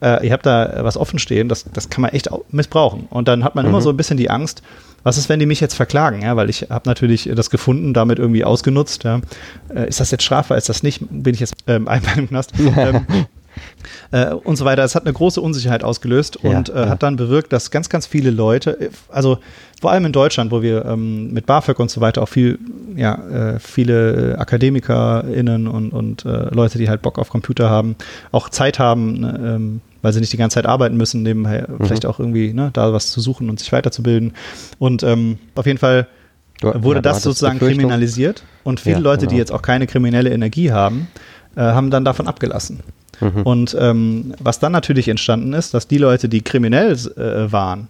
äh, 0.00 0.26
ihr 0.26 0.32
habt 0.32 0.46
da 0.46 0.80
was 0.82 0.96
offen 0.96 1.18
stehen, 1.18 1.48
das, 1.48 1.64
das 1.72 1.88
kann 1.90 2.02
man 2.02 2.10
echt 2.12 2.30
au- 2.32 2.44
missbrauchen. 2.50 3.06
Und 3.10 3.28
dann 3.28 3.44
hat 3.44 3.54
man 3.54 3.66
immer 3.66 3.78
Mhm. 3.78 3.82
so 3.82 3.90
ein 3.90 3.96
bisschen 3.96 4.16
die 4.16 4.30
Angst, 4.30 4.62
was 5.02 5.16
ist, 5.16 5.28
wenn 5.30 5.38
die 5.40 5.46
mich 5.46 5.60
jetzt 5.60 5.74
verklagen? 5.74 6.20
Ja, 6.22 6.36
weil 6.36 6.50
ich 6.50 6.66
habe 6.70 6.86
natürlich 6.88 7.30
das 7.34 7.48
gefunden, 7.50 7.94
damit 7.94 8.18
irgendwie 8.18 8.44
ausgenutzt. 8.44 9.04
Ja. 9.04 9.20
Äh, 9.74 9.88
ist 9.88 9.98
das 10.00 10.10
jetzt 10.10 10.24
strafbar? 10.24 10.58
Ist 10.58 10.68
das 10.68 10.82
nicht? 10.82 11.00
Bin 11.10 11.32
ich 11.34 11.40
jetzt 11.40 11.54
ähm, 11.66 11.88
einmal 11.88 12.18
im 12.18 12.28
Knast? 12.28 12.52
ähm, 12.58 13.06
äh, 14.10 14.26
und 14.34 14.56
so 14.56 14.64
weiter. 14.64 14.84
Es 14.84 14.94
hat 14.94 15.04
eine 15.04 15.12
große 15.12 15.40
Unsicherheit 15.40 15.84
ausgelöst 15.84 16.38
Ja, 16.42 16.50
und 16.50 16.68
äh, 16.68 16.74
ja. 16.82 16.88
hat 16.90 17.02
dann 17.02 17.16
bewirkt, 17.16 17.52
dass 17.52 17.70
ganz, 17.70 17.88
ganz 17.88 18.06
viele 18.06 18.30
Leute, 18.30 18.78
äh, 18.80 18.90
also 19.08 19.38
vor 19.80 19.90
allem 19.90 20.04
in 20.04 20.12
Deutschland, 20.12 20.50
wo 20.50 20.60
wir 20.62 20.84
ähm, 20.84 21.32
mit 21.32 21.46
BAföG 21.46 21.78
und 21.78 21.90
so 21.90 22.02
weiter 22.02 22.22
auch 22.22 22.28
viel, 22.28 22.58
ja, 23.00 23.14
äh, 23.54 23.58
viele 23.58 24.36
AkademikerInnen 24.38 25.66
und, 25.66 25.90
und 25.92 26.24
äh, 26.24 26.54
Leute, 26.54 26.78
die 26.78 26.88
halt 26.88 27.02
Bock 27.02 27.18
auf 27.18 27.30
Computer 27.30 27.70
haben, 27.70 27.96
auch 28.30 28.48
Zeit 28.50 28.78
haben, 28.78 29.20
ne, 29.20 29.40
ähm, 29.56 29.80
weil 30.02 30.12
sie 30.12 30.20
nicht 30.20 30.32
die 30.32 30.36
ganze 30.36 30.54
Zeit 30.54 30.66
arbeiten 30.66 30.96
müssen, 30.96 31.22
nebenher 31.22 31.66
Mhm. 31.68 31.84
vielleicht 31.86 32.04
auch 32.06 32.18
irgendwie 32.18 32.52
ne, 32.52 32.70
da 32.72 32.92
was 32.92 33.10
zu 33.10 33.20
suchen 33.20 33.48
und 33.50 33.58
sich 33.58 33.72
weiterzubilden. 33.72 34.34
Und 34.78 35.02
ähm, 35.02 35.38
auf 35.54 35.66
jeden 35.66 35.78
Fall 35.78 36.06
wurde 36.62 36.98
ja, 36.98 37.02
das 37.02 37.22
sozusagen 37.22 37.58
kriminalisiert 37.58 38.44
und 38.64 38.80
viele 38.80 38.96
Ja, 38.96 39.02
Leute, 39.02 39.22
die 39.26 39.28
genau. 39.28 39.38
jetzt 39.38 39.52
auch 39.52 39.62
keine 39.62 39.86
kriminelle 39.86 40.30
Energie 40.30 40.70
haben, 40.72 41.08
äh, 41.56 41.60
haben 41.62 41.90
dann 41.90 42.04
davon 42.04 42.28
abgelassen. 42.28 42.80
Mhm. 43.20 43.42
Und 43.42 43.76
ähm, 43.80 44.34
was 44.38 44.58
dann 44.58 44.72
natürlich 44.72 45.08
entstanden 45.08 45.54
ist, 45.54 45.72
dass 45.72 45.88
die 45.88 45.98
Leute, 45.98 46.28
die 46.28 46.42
kriminell 46.42 46.92
äh, 46.92 47.50
waren, 47.50 47.88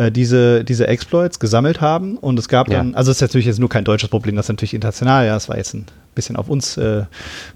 äh, 0.00 0.10
diese, 0.10 0.64
diese 0.64 0.86
Exploits 0.88 1.38
gesammelt 1.40 1.80
haben 1.80 2.16
und 2.16 2.38
es 2.38 2.48
gab 2.48 2.68
Ja. 2.70 2.78
dann, 2.78 2.94
also 2.94 3.10
es 3.10 3.18
ist 3.18 3.22
natürlich 3.22 3.46
jetzt 3.46 3.58
nur 3.60 3.68
kein 3.68 3.84
deutsches 3.84 4.08
Problem, 4.08 4.36
das 4.36 4.46
ist 4.46 4.50
natürlich 4.50 4.74
international, 4.74 5.26
ja, 5.26 5.34
das 5.34 5.48
war 5.48 5.56
jetzt 5.56 5.74
ein 5.74 5.84
bisschen 6.14 6.36
auf 6.36 6.48
uns 6.48 6.76
äh, 6.76 7.04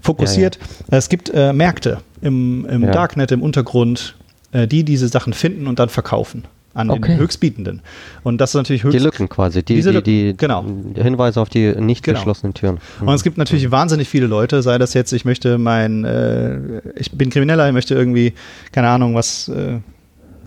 fokussiert. 0.01 0.59
Es 0.89 1.09
gibt 1.09 1.29
äh, 1.33 1.53
Märkte 1.53 1.99
im, 2.21 2.65
im 2.69 2.83
Ja. 2.85 2.91
Darknet, 2.91 3.31
im 3.31 3.41
Untergrund, 3.41 4.15
äh, 4.51 4.67
die 4.67 4.83
diese 4.83 5.07
Sachen 5.07 5.33
finden 5.33 5.67
und 5.67 5.79
dann 5.79 5.89
verkaufen 5.89 6.43
an 6.73 6.89
Okay. 6.89 7.11
den 7.13 7.17
Höchstbietenden. 7.19 7.81
Und 8.23 8.39
das 8.41 8.49
ist 8.51 8.55
natürlich 8.55 8.83
höchst 8.83 8.99
Die 8.99 9.03
Lücken 9.03 9.29
quasi, 9.29 9.63
die, 9.63 9.75
Diese 9.75 9.93
die, 10.01 10.03
die 10.31 10.37
genau. 10.37 10.65
Hinweise 10.95 11.39
auf 11.39 11.47
die 11.47 11.73
nicht 11.79 12.03
Genau. 12.03 12.19
geschlossenen 12.19 12.53
Türen. 12.53 12.79
Und 12.99 13.13
es 13.13 13.23
gibt 13.23 13.37
natürlich 13.37 13.71
wahnsinnig 13.71 14.09
viele 14.09 14.27
Leute, 14.27 14.61
sei 14.61 14.77
das 14.77 14.93
jetzt, 14.93 15.13
ich 15.13 15.23
möchte 15.23 15.57
mein, 15.57 16.03
äh, 16.03 16.81
ich 16.97 17.11
bin 17.13 17.29
Krimineller, 17.29 17.65
ich 17.67 17.73
möchte 17.73 17.95
irgendwie, 17.95 18.33
keine 18.73 18.89
Ahnung, 18.89 19.15
was 19.15 19.47
äh, 19.47 19.77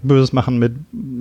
Böses 0.03 0.33
machen 0.33 0.59
mit, 0.59 0.73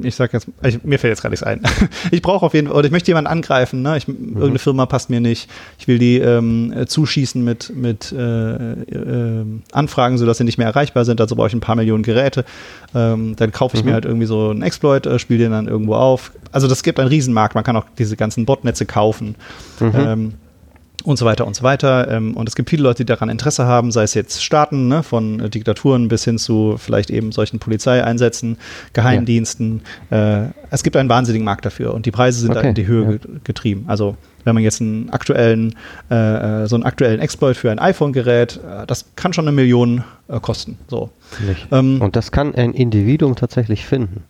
ich 0.03 0.15
sag 0.15 0.33
jetzt, 0.33 0.47
ich, 0.63 0.83
mir 0.83 0.99
fällt 0.99 1.11
jetzt 1.11 1.21
gerade 1.21 1.33
nichts 1.33 1.43
ein. 1.43 1.61
ich 2.11 2.21
brauche 2.21 2.45
auf 2.45 2.53
jeden 2.53 2.67
Fall, 2.67 2.75
oder 2.75 2.85
ich 2.85 2.91
möchte 2.91 3.09
jemanden 3.09 3.29
angreifen, 3.29 3.81
ne? 3.81 3.97
ich, 3.97 4.07
irgendeine 4.07 4.59
Firma 4.59 4.85
passt 4.85 5.09
mir 5.09 5.19
nicht, 5.19 5.49
ich 5.79 5.87
will 5.87 5.99
die 5.99 6.17
ähm, 6.19 6.71
äh, 6.71 6.85
zuschießen 6.85 7.43
mit, 7.43 7.71
mit 7.75 8.11
äh, 8.11 8.73
äh, 8.73 9.45
Anfragen, 9.71 10.17
sodass 10.17 10.37
sie 10.37 10.43
nicht 10.43 10.57
mehr 10.57 10.67
erreichbar 10.67 11.05
sind, 11.05 11.19
dazu 11.19 11.35
brauche 11.35 11.47
ich 11.47 11.53
ein 11.53 11.59
paar 11.59 11.75
Millionen 11.75 12.03
Geräte. 12.03 12.45
Ähm, 12.95 13.35
dann 13.35 13.51
kaufe 13.51 13.75
ich 13.75 13.83
Mhm. 13.83 13.89
mir 13.89 13.93
halt 13.93 14.05
irgendwie 14.05 14.27
so 14.27 14.49
einen 14.49 14.61
Exploit, 14.61 15.05
äh, 15.05 15.19
spiele 15.19 15.39
den 15.39 15.51
dann 15.51 15.67
irgendwo 15.67 15.95
auf. 15.95 16.31
Also 16.51 16.67
das 16.67 16.83
gibt 16.83 16.99
einen 16.99 17.09
Riesenmarkt, 17.09 17.55
man 17.55 17.63
kann 17.63 17.75
auch 17.75 17.85
diese 17.97 18.15
ganzen 18.15 18.45
Botnetze 18.45 18.85
kaufen. 18.85 19.35
Mhm. 19.79 19.91
Ähm, 19.95 20.33
und 21.03 21.17
so 21.17 21.25
weiter 21.25 21.45
und 21.47 21.55
so 21.55 21.63
weiter. 21.63 22.09
Ähm, 22.11 22.35
und 22.35 22.49
es 22.49 22.55
gibt 22.55 22.69
viele 22.69 22.83
Leute, 22.83 23.03
die 23.03 23.05
daran 23.05 23.29
Interesse 23.29 23.65
haben, 23.65 23.91
sei 23.91 24.03
es 24.03 24.13
jetzt 24.13 24.43
Staaten, 24.43 24.87
ne, 24.87 25.03
von 25.03 25.39
äh, 25.39 25.49
Diktaturen 25.49 26.07
bis 26.07 26.23
hin 26.25 26.37
zu 26.37 26.75
vielleicht 26.77 27.09
eben 27.11 27.31
solchen 27.31 27.59
Polizeieinsätzen, 27.59 28.57
Geheimdiensten. 28.93 29.81
Äh, 30.09 30.47
es 30.71 30.83
gibt 30.83 30.95
einen 30.97 31.07
wahnsinnigen 31.09 31.45
Markt 31.45 31.65
dafür 31.65 31.93
und 31.93 32.05
die 32.05 32.11
Preise 32.11 32.39
sind 32.39 32.53
da 32.53 32.59
Okay, 32.59 32.69
in 32.69 32.75
die 32.75 32.87
Höhe 32.87 33.03
ja. 33.03 33.11
ge- 33.11 33.19
getrieben. 33.43 33.85
Also 33.87 34.17
wenn 34.43 34.53
man 34.55 34.63
jetzt 34.63 34.81
einen 34.81 35.09
aktuellen, 35.11 35.75
äh, 36.09 36.65
so 36.67 36.75
einen 36.75 36.83
aktuellen 36.83 37.19
Exploit 37.19 37.57
für 37.57 37.69
ein 37.69 37.79
iPhone-Gerät, 37.79 38.59
das 38.87 39.05
kann 39.15 39.33
schon 39.33 39.45
eine 39.47 39.51
Million 39.55 40.03
äh, 40.29 40.39
kosten. 40.39 40.77
So. 40.87 41.09
Ähm, 41.71 42.01
Und 42.01 42.15
das 42.15 42.31
kann 42.31 42.55
ein 42.55 42.73
Individuum 42.73 43.35
tatsächlich 43.35 43.85
finden. 43.85 44.23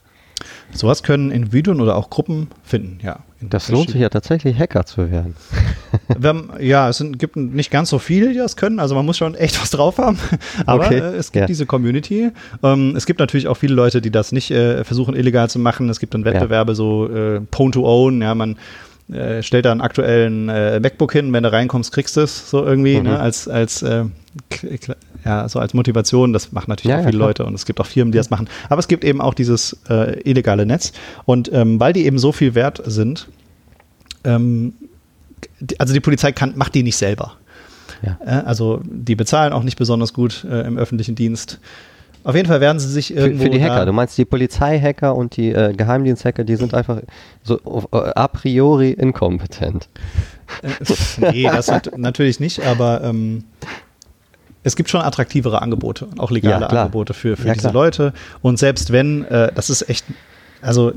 Sowas 0.73 1.04
können 1.04 1.32
Individuen 1.32 1.82
oder 1.82 1.95
auch 1.95 2.10
Gruppen 2.10 2.47
finden, 2.63 3.00
ja. 3.04 3.19
Das 3.39 3.69
lohnt 3.69 3.91
sich 3.91 4.02
ja 4.02 4.10
tatsächlich, 4.10 4.58
Hacker 4.58 4.86
zu 4.86 5.12
werden. 5.12 5.36
Haben, 6.23 6.50
ja, 6.60 6.89
es 6.89 6.97
sind, 6.97 7.19
gibt 7.19 7.36
nicht 7.36 7.69
ganz 7.69 7.89
so 7.89 8.00
viele, 8.00 8.30
die 8.30 8.38
das 8.38 8.56
können. 8.56 8.80
Also 8.80 8.95
man 8.95 9.06
muss 9.06 9.17
schon 9.17 9.36
echt 9.36 9.62
was 9.62 9.69
drauf 9.69 10.00
haben. 10.00 10.17
Aber 10.65 10.86
Okay, 10.88 10.97
äh, 10.97 11.15
es 11.15 11.32
gibt 11.32 11.41
ja. 11.41 11.45
diese 11.45 11.67
Community. 11.67 12.32
Ähm, 12.63 12.95
es 12.95 13.06
gibt 13.06 13.19
natürlich 13.19 13.47
auch 13.47 13.54
viele 13.56 13.76
Leute, 13.76 14.02
die 14.02 14.10
das 14.10 14.32
nicht 14.32 14.50
äh, 14.50 14.84
versuchen 14.84 15.15
illegal 15.15 15.50
zu 15.52 15.60
machen. 15.60 15.88
Es 15.89 16.00
gibt 16.00 16.15
dann 16.15 16.26
Wettbewerbe, 16.26 16.73
so 16.73 17.08
äh, 17.13 17.39
Pwn 17.41 17.71
to 17.73 17.86
Own. 17.86 18.23
Ja, 18.23 18.34
man 18.34 18.56
äh, 19.12 19.43
stellt 19.43 19.65
da 19.65 19.71
einen 19.71 19.82
aktuellen 19.82 20.50
äh, 20.50 20.80
MacBook 20.80 21.13
hin, 21.13 21.32
wenn 21.32 21.43
du 21.43 21.52
reinkommst, 21.52 21.91
kriegst 21.93 22.17
du 22.17 22.21
es 22.21 22.50
so 22.50 22.65
irgendwie, 22.65 22.97
Mhm. 22.97 23.04
ne, 23.04 23.19
als, 23.19 23.47
als 23.47 23.84
äh, 23.84 24.06
ja, 25.25 25.47
so 25.49 25.60
als 25.60 25.73
Motivation. 25.73 26.34
Das 26.34 26.51
machen 26.51 26.69
natürlich 26.69 26.91
Ja, 26.91 26.95
auch 26.97 26.99
ja, 27.01 27.08
viele 27.08 27.17
klar. 27.17 27.30
Leute 27.30 27.45
und 27.45 27.53
es 27.53 27.65
gibt 27.65 27.80
auch 27.80 27.86
Firmen, 27.86 28.12
die 28.12 28.17
das 28.17 28.30
machen. 28.30 28.47
Aber 28.69 28.80
es 28.80 28.88
gibt 28.88 29.03
eben 29.03 29.21
auch 29.21 29.34
dieses 29.34 29.77
äh, 29.89 30.19
illegale 30.21 30.65
Netz. 30.65 30.93
Und 31.25 31.51
ähm, 31.53 31.80
weil 31.80 31.93
die 31.93 32.06
eben 32.06 32.19
so 32.19 32.32
viel 32.32 32.56
wert 32.56 32.82
sind, 32.86 33.27
ähm, 34.23 34.73
also 35.77 35.93
die 35.93 35.99
Polizei 35.99 36.32
kann, 36.32 36.53
macht 36.56 36.75
die 36.75 36.84
nicht 36.84 36.97
selber. 36.97 37.34
Ja. 38.01 38.17
Äh, 38.25 38.45
also 38.45 38.82
die 38.84 39.15
bezahlen 39.15 39.53
auch 39.53 39.63
nicht 39.63 39.77
besonders 39.77 40.13
gut 40.13 40.45
äh, 40.49 40.62
im 40.67 40.77
öffentlichen 40.77 41.15
Dienst. 41.15 41.60
Auf 42.23 42.36
jeden 42.36 42.47
Fall 42.47 42.60
werden 42.60 42.77
sie 42.80 42.89
sich 42.89 43.08
Für, 43.08 43.13
irgendwo 43.13 43.45
für 43.45 43.49
die 43.49 43.63
Hacker, 43.63 43.86
du 43.86 43.93
meinst 43.93 44.17
die 44.17 44.25
Polizeihacker 44.25 45.15
und 45.15 45.38
die 45.38 45.51
äh, 45.51 45.73
Geheimdiensthacker, 45.73 46.43
die 46.43 46.58
sind 46.58 46.73
einfach 46.73 46.99
so 47.43 47.58
äh, 47.93 48.12
a 48.15 48.27
priori 48.27 48.91
inkompetent. 48.91 49.88
Äh, 50.62 51.32
nee, 51.32 51.43
das 51.43 51.67
nat 51.67 51.91
natürlich 51.97 52.41
nicht, 52.41 52.65
aber 52.65 53.01
ähm, 53.03 53.45
es 54.67 54.75
gibt 54.75 54.89
schon 54.89 55.01
attraktivere 55.01 55.62
Angebote, 55.62 56.08
auch 56.17 56.30
legale 56.32 56.62
Ja. 56.62 56.67
Angebote 56.67 57.13
für, 57.13 57.36
für 57.38 57.47
Ja, 57.47 57.53
diese 57.53 57.69
klar. 57.69 57.73
Leute. 57.73 58.13
Und 58.41 58.60
selbst 58.60 58.91
wenn, 58.91 59.25
äh, 59.25 59.51
das 59.56 59.69
ist 59.69 59.89
echt, 59.89 60.06
also 60.62 60.91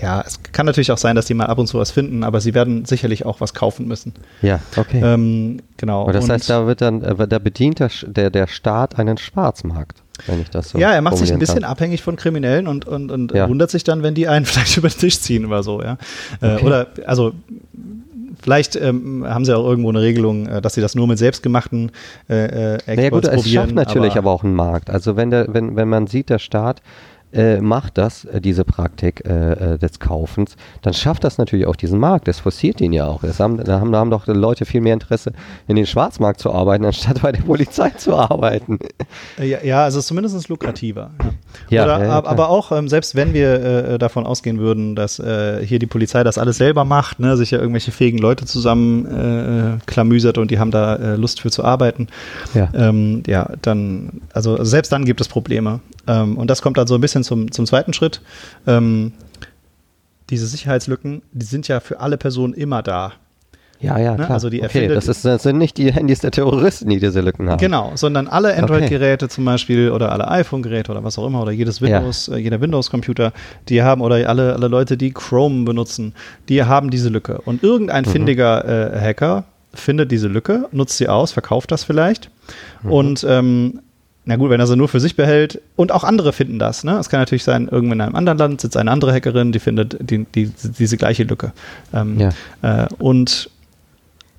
ja, 0.00 0.22
es 0.26 0.40
kann 0.52 0.66
natürlich 0.66 0.92
auch 0.92 0.98
sein, 0.98 1.16
dass 1.16 1.24
die 1.24 1.32
mal 1.34 1.46
ab 1.46 1.58
und 1.58 1.66
zu 1.68 1.78
was 1.78 1.90
finden, 1.90 2.22
aber 2.22 2.40
sie 2.42 2.52
werden 2.54 2.84
sicherlich 2.84 3.24
auch 3.24 3.40
was 3.40 3.54
kaufen 3.54 3.88
müssen. 3.88 4.12
Ja, 4.42 4.60
okay. 4.76 5.00
Ähm, 5.02 5.60
genau. 5.78 6.02
Aber 6.02 6.12
das 6.12 6.24
Und- 6.24 6.32
heißt, 6.32 6.50
da 6.50 6.66
wird 6.66 6.82
dann, 6.82 7.02
äh, 7.02 7.26
da 7.26 7.38
bedient 7.38 7.78
der, 7.80 7.90
der, 8.06 8.28
der 8.30 8.46
Staat 8.46 8.98
einen 8.98 9.16
Schwarzmarkt, 9.16 10.02
wenn 10.26 10.42
ich 10.42 10.50
das 10.50 10.68
so 10.70 10.78
ja, 10.78 10.92
er 10.92 11.00
macht 11.00 11.16
sich 11.16 11.32
ein 11.32 11.38
bisschen 11.38 11.62
kann. 11.62 11.70
abhängig 11.70 12.02
von 12.02 12.16
Kriminellen 12.16 12.68
und, 12.68 12.84
und, 12.86 13.10
und 13.10 13.32
Ja. 13.32 13.48
wundert 13.48 13.70
sich 13.70 13.84
dann, 13.84 14.02
wenn 14.02 14.14
die 14.14 14.28
einen 14.28 14.44
vielleicht 14.44 14.76
über 14.76 14.88
den 14.90 14.98
Tisch 14.98 15.18
ziehen 15.20 15.46
oder 15.46 15.62
so, 15.62 15.82
ja. 15.82 15.96
Äh, 16.42 16.56
Okay. 16.56 16.64
Oder, 16.66 16.86
also, 17.06 17.32
vielleicht 18.42 18.76
ähm, 18.76 19.24
haben 19.26 19.44
sie 19.44 19.56
auch 19.56 19.66
irgendwo 19.66 19.90
eine 19.90 20.00
Regelung, 20.00 20.46
äh, 20.46 20.60
dass 20.60 20.74
sie 20.74 20.80
das 20.80 20.94
nur 20.94 21.06
mit 21.06 21.18
selbstgemachten 21.18 21.90
äh, 22.28 22.34
äh, 22.34 22.74
Exploits 22.74 22.96
Naja 22.96 23.10
gut, 23.10 23.24
es 23.24 23.30
probieren. 23.30 23.52
schafft 23.52 23.74
natürlich 23.74 24.16
aber, 24.16 24.30
auch 24.30 24.44
einen 24.44 24.54
Markt. 24.54 24.90
Also 24.90 25.16
wenn 25.16 25.30
der, 25.30 25.52
wenn, 25.52 25.76
wenn 25.76 25.88
man 25.88 26.06
sieht, 26.06 26.30
der 26.30 26.38
Staat 26.38 26.82
äh, 27.32 27.60
macht 27.60 27.98
das, 27.98 28.24
äh, 28.24 28.40
diese 28.40 28.64
Praktik 28.64 29.24
äh, 29.26 29.74
äh, 29.74 29.78
des 29.78 29.98
Kaufens, 29.98 30.56
dann 30.82 30.94
schafft 30.94 31.24
das 31.24 31.38
natürlich 31.38 31.66
auch 31.66 31.76
diesen 31.76 31.98
Markt. 31.98 32.28
Das 32.28 32.38
forciert 32.40 32.80
ihn 32.80 32.92
ja 32.92 33.06
auch. 33.06 33.22
Das 33.22 33.40
haben, 33.40 33.62
da, 33.62 33.80
haben, 33.80 33.92
da 33.92 33.98
haben 33.98 34.10
doch 34.10 34.26
Leute 34.26 34.64
viel 34.64 34.80
mehr 34.80 34.94
Interesse, 34.94 35.32
in 35.66 35.76
den 35.76 35.86
Schwarzmarkt 35.86 36.40
zu 36.40 36.52
arbeiten, 36.52 36.84
anstatt 36.84 37.22
bei 37.22 37.32
der 37.32 37.42
Polizei 37.42 37.90
zu 37.90 38.14
arbeiten. 38.14 38.78
Äh, 39.38 39.46
Ja, 39.46 39.58
ja, 39.62 39.84
also 39.84 40.00
zumindest 40.00 40.48
lukrativer. 40.48 41.10
Ja. 41.68 41.84
Oder, 41.84 41.98
ja, 41.98 42.04
ja, 42.06 42.24
aber 42.24 42.48
auch, 42.48 42.72
ähm, 42.72 42.88
selbst 42.88 43.14
wenn 43.14 43.34
wir 43.34 43.62
äh, 43.62 43.98
davon 43.98 44.24
ausgehen 44.26 44.58
würden, 44.58 44.94
dass 44.94 45.16
hier 45.16 45.78
die 45.78 45.86
Polizei 45.86 46.22
das 46.24 46.38
alles 46.38 46.58
selber 46.58 46.84
macht, 46.84 47.18
ne, 47.20 47.36
sich 47.36 47.50
ja 47.50 47.58
irgendwelche 47.58 47.90
fähigen 47.90 48.18
Leute 48.18 48.44
zusammen 48.44 49.80
klamüsert 49.86 50.38
und 50.38 50.50
die 50.50 50.58
haben 50.58 50.70
da 50.70 51.14
Lust 51.14 51.40
für 51.40 51.50
zu 51.50 51.64
arbeiten, 51.64 52.08
Ja. 52.54 52.68
ähm, 52.74 53.22
ja, 53.26 53.50
dann, 53.62 54.20
also 54.32 54.62
selbst 54.64 54.92
dann 54.92 55.04
gibt 55.04 55.20
es 55.20 55.28
Probleme. 55.28 55.80
Ähm, 56.06 56.36
und 56.38 56.48
das 56.50 56.62
kommt 56.62 56.76
dann 56.76 56.86
so 56.86 56.94
ein 56.94 57.00
bisschen 57.00 57.15
zum, 57.24 57.50
zum 57.52 57.66
zweiten 57.66 57.92
Schritt. 57.92 58.20
Ähm, 58.66 59.12
diese 60.30 60.46
Sicherheitslücken, 60.46 61.22
die 61.32 61.46
sind 61.46 61.68
ja 61.68 61.80
für 61.80 62.00
alle 62.00 62.16
Personen 62.16 62.52
immer 62.54 62.82
da. 62.82 63.12
Ja, 63.78 63.98
ja, 63.98 64.12
Ne, 64.12 64.16
klar. 64.24 64.30
also 64.30 64.48
die 64.48 64.62
okay, 64.62 64.88
das, 64.88 65.06
ist, 65.06 65.22
das 65.26 65.42
sind 65.42 65.58
nicht 65.58 65.76
die 65.76 65.92
Handys 65.92 66.20
der 66.20 66.30
Terroristen, 66.30 66.88
die 66.88 66.98
diese 66.98 67.20
Lücken 67.20 67.50
haben. 67.50 67.58
Genau, 67.58 67.92
sondern 67.94 68.26
alle 68.26 68.56
Android-Geräte 68.56 69.28
zum 69.28 69.44
Beispiel 69.44 69.90
oder 69.90 70.12
alle 70.12 70.26
iPhone-Geräte 70.28 70.90
oder 70.92 71.04
was 71.04 71.18
auch 71.18 71.26
immer 71.26 71.42
oder 71.42 71.52
jedes 71.52 71.80
Ja. 71.80 71.98
Windows, 71.98 72.28
äh, 72.28 72.38
jeder 72.38 72.60
Windows-Computer, 72.62 73.32
die 73.68 73.82
haben 73.82 74.00
oder 74.00 74.26
alle, 74.30 74.54
alle 74.54 74.68
Leute, 74.68 74.96
die 74.96 75.12
Chrome 75.12 75.64
benutzen, 75.66 76.14
die 76.48 76.64
haben 76.64 76.88
diese 76.90 77.10
Lücke. 77.10 77.42
Und 77.44 77.62
irgendein 77.62 78.04
Mhm. 78.04 78.08
findiger 78.08 78.64
äh, 78.94 78.98
Hacker 78.98 79.44
findet 79.74 80.10
diese 80.10 80.28
Lücke, 80.28 80.66
nutzt 80.72 80.96
sie 80.96 81.06
aus, 81.10 81.32
verkauft 81.32 81.70
das 81.70 81.84
vielleicht 81.84 82.30
Mhm. 82.82 82.90
und 82.92 83.26
ähm, 83.28 83.80
na 84.28 84.34
gut, 84.34 84.50
wenn 84.50 84.58
er 84.58 84.66
sie 84.66 84.76
nur 84.76 84.88
für 84.88 84.98
sich 84.98 85.14
behält 85.14 85.62
und 85.76 85.92
auch 85.92 86.02
andere 86.02 86.32
finden 86.32 86.58
das. 86.58 86.82
Ne? 86.82 86.98
Es 86.98 87.08
kann 87.08 87.20
natürlich 87.20 87.44
sein, 87.44 87.68
irgendwo 87.68 87.94
in 87.94 88.00
einem 88.00 88.16
anderen 88.16 88.38
Land 88.38 88.60
sitzt 88.60 88.76
eine 88.76 88.90
andere 88.90 89.12
Hackerin, 89.12 89.52
die 89.52 89.60
findet 89.60 89.96
die, 90.00 90.24
die, 90.24 90.50
diese 90.78 90.96
gleiche 90.96 91.22
Lücke. 91.22 91.52
Ähm, 91.94 92.18
Ja. 92.18 92.30
äh, 92.62 92.88
und 92.98 93.48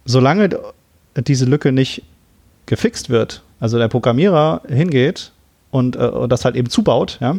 solange 0.04 0.50
diese 1.16 1.46
Lücke 1.46 1.72
nicht 1.72 2.04
gefixt 2.66 3.10
wird, 3.10 3.44
also 3.62 3.78
der 3.78 3.88
Programmierer 3.88 4.62
hingeht 4.68 5.32
und, 5.72 5.96
äh, 5.96 6.00
und 6.00 6.32
das 6.34 6.44
halt 6.44 6.58
eben 6.58 6.70
zubaut, 6.70 7.18
ja, 7.22 7.38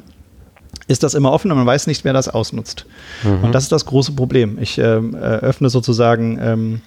ist 0.86 1.02
das 1.02 1.12
immer 1.12 1.32
offen 1.32 1.50
und 1.50 1.58
man 1.58 1.66
weiß 1.66 1.86
nicht, 1.86 2.04
wer 2.04 2.14
das 2.14 2.28
ausnutzt. 2.30 2.86
Mhm. 3.24 3.44
Und 3.44 3.52
das 3.54 3.64
ist 3.64 3.72
das 3.72 3.84
große 3.84 4.12
Problem. 4.12 4.56
Ich 4.58 4.78
ähm, 4.78 5.14
äh, 5.14 5.18
öffne 5.18 5.68
sozusagen 5.68 6.38
ähm, 6.40 6.80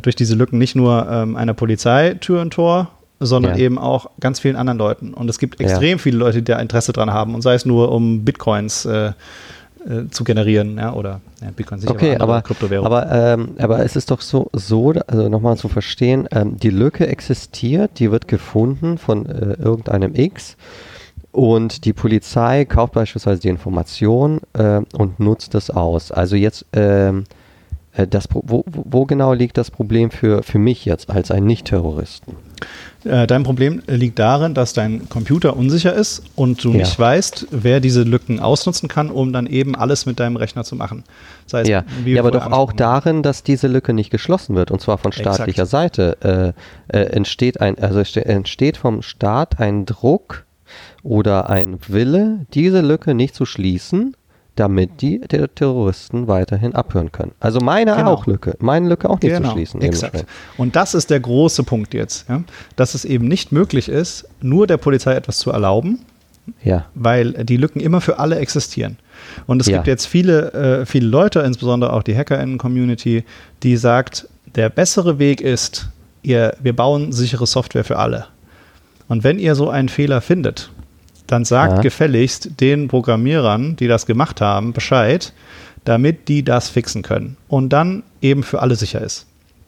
durch 0.00 0.16
diese 0.16 0.34
Lücken 0.34 0.56
nicht 0.56 0.76
nur 0.76 1.06
ähm, 1.10 1.36
einer 1.36 1.52
Polizei 1.52 2.14
Tür 2.14 2.40
und 2.40 2.54
Tor, 2.54 2.90
sondern 3.20 3.56
Ja. 3.58 3.64
eben 3.64 3.78
auch 3.78 4.10
ganz 4.20 4.40
vielen 4.40 4.56
anderen 4.56 4.78
Leuten. 4.78 5.14
Und 5.14 5.28
es 5.28 5.38
gibt 5.38 5.60
Ja. 5.60 5.66
extrem 5.66 5.98
viele 5.98 6.18
Leute, 6.18 6.38
die 6.38 6.44
da 6.52 6.58
Interesse 6.58 6.92
dran 6.92 7.12
haben 7.12 7.34
und 7.34 7.42
sei 7.42 7.54
es 7.54 7.64
nur, 7.64 7.90
um 7.92 8.24
Bitcoins 8.24 8.84
äh, 8.84 9.12
äh, 9.86 10.08
zu 10.10 10.24
generieren, 10.24 10.76
ja, 10.76 10.92
oder 10.92 11.20
ja, 11.40 11.50
Bitcoin 11.54 11.80
sicher 11.80 11.92
Okay, 11.92 12.16
aber, 12.16 12.42
Kryptowährungen. 12.42 12.92
aber, 12.92 13.10
ähm, 13.12 13.50
aber 13.58 13.84
es 13.84 13.94
ist 13.96 14.10
doch 14.10 14.20
so, 14.20 14.48
so 14.52 14.92
also 15.06 15.28
nochmal 15.28 15.56
zu 15.56 15.68
verstehen, 15.68 16.28
ähm, 16.32 16.56
die 16.58 16.70
Lücke 16.70 17.06
existiert, 17.06 17.92
die 17.98 18.10
wird 18.10 18.26
gefunden 18.28 18.98
von 18.98 19.26
äh, 19.26 19.54
irgendeinem 19.54 20.14
X 20.14 20.56
und 21.30 21.84
die 21.84 21.92
Polizei 21.92 22.64
kauft 22.64 22.94
beispielsweise 22.94 23.40
die 23.40 23.48
Information 23.48 24.40
äh, 24.54 24.80
und 24.96 25.20
nutzt 25.20 25.54
das 25.54 25.70
aus. 25.70 26.10
Also 26.10 26.34
jetzt, 26.36 26.66
ähm, 26.72 27.20
äh, 27.20 27.37
das, 28.06 28.28
Pro- 28.28 28.42
wo, 28.46 28.64
wo 28.66 29.04
genau 29.06 29.32
liegt 29.32 29.56
das 29.58 29.70
Problem 29.70 30.10
für, 30.10 30.42
für 30.42 30.58
mich 30.58 30.84
jetzt 30.84 31.10
als 31.10 31.30
einen 31.30 31.46
Nicht-Terroristen? 31.46 32.36
Äh, 33.04 33.26
Dein 33.26 33.44
Problem 33.44 33.82
liegt 33.86 34.18
darin, 34.18 34.52
dass 34.54 34.72
dein 34.72 35.08
Computer 35.08 35.56
unsicher 35.56 35.92
ist 35.94 36.22
und 36.34 36.62
du 36.64 36.72
Ja. 36.72 36.78
nicht 36.78 36.98
weißt, 36.98 37.46
wer 37.52 37.80
diese 37.80 38.02
Lücken 38.02 38.40
ausnutzen 38.40 38.88
kann, 38.88 39.10
um 39.10 39.32
dann 39.32 39.46
eben 39.46 39.76
alles 39.76 40.06
mit 40.06 40.18
deinem 40.20 40.36
Rechner 40.36 40.64
zu 40.64 40.74
machen. 40.74 41.04
Das 41.44 41.54
heißt, 41.60 41.68
Ja, 41.70 41.84
ja 42.04 42.20
aber 42.20 42.30
doch 42.32 42.50
auch 42.50 42.72
darin, 42.72 43.22
dass 43.22 43.42
diese 43.44 43.68
Lücke 43.68 43.92
nicht 43.92 44.10
geschlossen 44.10 44.56
wird 44.56 44.70
und 44.70 44.80
zwar 44.80 44.98
von 44.98 45.12
Exakt. 45.12 45.36
staatlicher 45.36 45.66
Seite. 45.66 46.54
Äh, 46.90 46.96
äh, 46.96 47.04
entsteht 47.12 47.60
ein, 47.60 47.78
also 47.78 48.02
ste- 48.04 48.26
entsteht 48.26 48.76
vom 48.76 49.02
Staat 49.02 49.60
ein 49.60 49.86
Druck 49.86 50.44
oder 51.02 51.48
ein 51.48 51.78
Wille, 51.86 52.46
diese 52.54 52.80
Lücke 52.80 53.14
nicht 53.14 53.34
zu 53.34 53.46
schließen, 53.46 54.16
damit 54.58 55.00
die 55.02 55.20
Terroristen 55.20 56.26
weiterhin 56.28 56.74
abhören 56.74 57.12
können. 57.12 57.32
Also 57.40 57.60
meine 57.60 57.94
Genau. 57.94 58.12
auch 58.12 58.26
Lücke, 58.26 58.56
meine 58.60 58.88
Lücke 58.88 59.08
auch 59.08 59.20
nicht 59.20 59.36
zu 59.36 59.44
schließen. 59.44 59.80
Exakt. 59.82 60.24
Und 60.56 60.74
das 60.76 60.94
ist 60.94 61.10
der 61.10 61.20
große 61.20 61.62
Punkt 61.62 61.94
jetzt, 61.94 62.28
ja? 62.28 62.42
dass 62.76 62.94
es 62.94 63.04
eben 63.04 63.28
nicht 63.28 63.52
möglich 63.52 63.88
ist, 63.88 64.26
nur 64.40 64.66
der 64.66 64.76
Polizei 64.76 65.14
etwas 65.14 65.38
zu 65.38 65.50
erlauben, 65.50 66.00
Ja, 66.62 66.86
weil 66.94 67.32
die 67.44 67.58
Lücken 67.58 67.78
immer 67.80 68.00
für 68.00 68.18
alle 68.18 68.36
existieren. 68.38 68.96
Und 69.46 69.60
es 69.60 69.66
Ja. 69.68 69.76
gibt 69.78 69.86
jetzt 69.86 70.06
viele, 70.06 70.52
äh, 70.52 70.86
viele 70.86 71.06
Leute, 71.06 71.40
insbesondere 71.40 71.92
auch 71.92 72.02
die 72.02 72.16
HackerInnen-Community, 72.16 73.24
die 73.62 73.76
sagt, 73.76 74.26
der 74.54 74.70
bessere 74.70 75.18
Weg 75.18 75.40
ist, 75.42 75.88
ihr, 76.22 76.54
wir 76.62 76.74
bauen 76.74 77.12
sichere 77.12 77.46
Software 77.46 77.84
für 77.84 77.98
alle. 77.98 78.26
Und 79.08 79.24
wenn 79.24 79.38
ihr 79.38 79.54
so 79.54 79.68
einen 79.70 79.88
Fehler 79.90 80.20
findet, 80.22 80.70
dann 81.28 81.44
sagt 81.44 81.74
Ja. 81.76 81.80
gefälligst 81.82 82.60
den 82.60 82.88
Programmierern, 82.88 83.76
die 83.76 83.86
das 83.86 84.06
gemacht 84.06 84.40
haben, 84.40 84.72
Bescheid, 84.72 85.32
damit 85.84 86.28
die 86.28 86.42
das 86.42 86.68
fixen 86.68 87.02
können. 87.02 87.36
Und 87.46 87.68
dann 87.70 88.02
eben 88.20 88.42
für 88.42 88.60
alle 88.60 88.74
sicher 88.74 89.00
ist. 89.00 89.26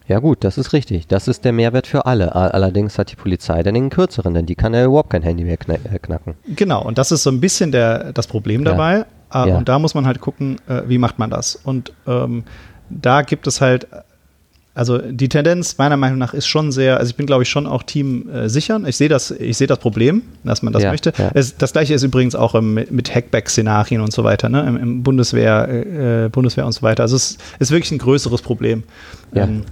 ja 0.08 0.18
gut, 0.18 0.42
das 0.42 0.58
ist 0.58 0.72
richtig. 0.72 1.06
Das 1.06 1.28
ist 1.28 1.44
der 1.44 1.52
Mehrwert 1.52 1.86
für 1.86 2.04
alle. 2.04 2.34
Allerdings 2.34 2.98
hat 2.98 3.12
die 3.12 3.16
Polizei 3.16 3.62
dann 3.62 3.74
den 3.74 3.90
kürzeren, 3.90 4.34
denn 4.34 4.44
die 4.44 4.56
kann 4.56 4.74
ja 4.74 4.84
überhaupt 4.84 5.10
kein 5.10 5.22
Handy 5.22 5.44
mehr 5.44 5.56
äh, 5.68 5.98
knacken. 6.00 6.34
Genau, 6.56 6.82
und 6.82 6.98
das 6.98 7.12
ist 7.12 7.22
so 7.22 7.30
ein 7.30 7.40
bisschen 7.40 7.70
der, 7.70 8.12
das 8.12 8.26
Problem 8.26 8.64
dabei. 8.64 9.04
Ja. 9.32 9.44
Und 9.44 9.68
da 9.68 9.78
muss 9.78 9.94
man 9.94 10.06
halt 10.06 10.20
gucken, 10.20 10.56
äh, 10.68 10.82
wie 10.88 10.98
macht 10.98 11.20
man 11.20 11.30
das. 11.30 11.54
Und 11.54 11.92
ähm, 12.08 12.42
da 12.88 13.22
gibt 13.22 13.46
es 13.46 13.60
halt, 13.60 13.86
also 14.74 14.98
die 14.98 15.28
Tendenz 15.28 15.78
meiner 15.78 15.96
Meinung 15.96 16.18
nach 16.18 16.32
ist 16.32 16.46
schon 16.46 16.70
sehr, 16.72 16.98
also 16.98 17.10
ich 17.10 17.16
bin 17.16 17.26
glaube 17.26 17.42
ich 17.42 17.48
schon 17.48 17.66
auch 17.66 17.82
Team 17.82 18.28
äh, 18.30 18.48
sichern. 18.48 18.86
Ich 18.86 18.96
sehe 18.96 19.08
das, 19.08 19.30
ich 19.32 19.56
sehe 19.56 19.66
das 19.66 19.78
Problem, 19.78 20.22
dass 20.44 20.62
man 20.62 20.72
das 20.72 20.82
Ja, 20.84 20.90
möchte. 20.90 21.12
ja. 21.18 21.30
Es, 21.34 21.56
das 21.56 21.72
gleiche 21.72 21.92
ist 21.94 22.02
übrigens 22.02 22.34
auch 22.34 22.54
im, 22.54 22.74
mit 22.74 23.14
Hackback-Szenarien 23.14 24.00
und 24.00 24.12
so 24.12 24.22
weiter, 24.24 24.48
ne? 24.48 24.64
Im, 24.66 24.76
im 24.76 25.02
Bundeswehr, 25.02 25.68
äh, 26.24 26.28
Bundeswehr 26.28 26.66
und 26.66 26.72
so 26.72 26.82
weiter. 26.82 27.02
Also 27.02 27.16
es 27.16 27.36
ist 27.58 27.70
wirklich 27.72 27.90
ein 27.90 27.98
größeres 27.98 28.42
Problem. 28.42 28.84
Ja. 29.34 29.44
Ähm, 29.44 29.62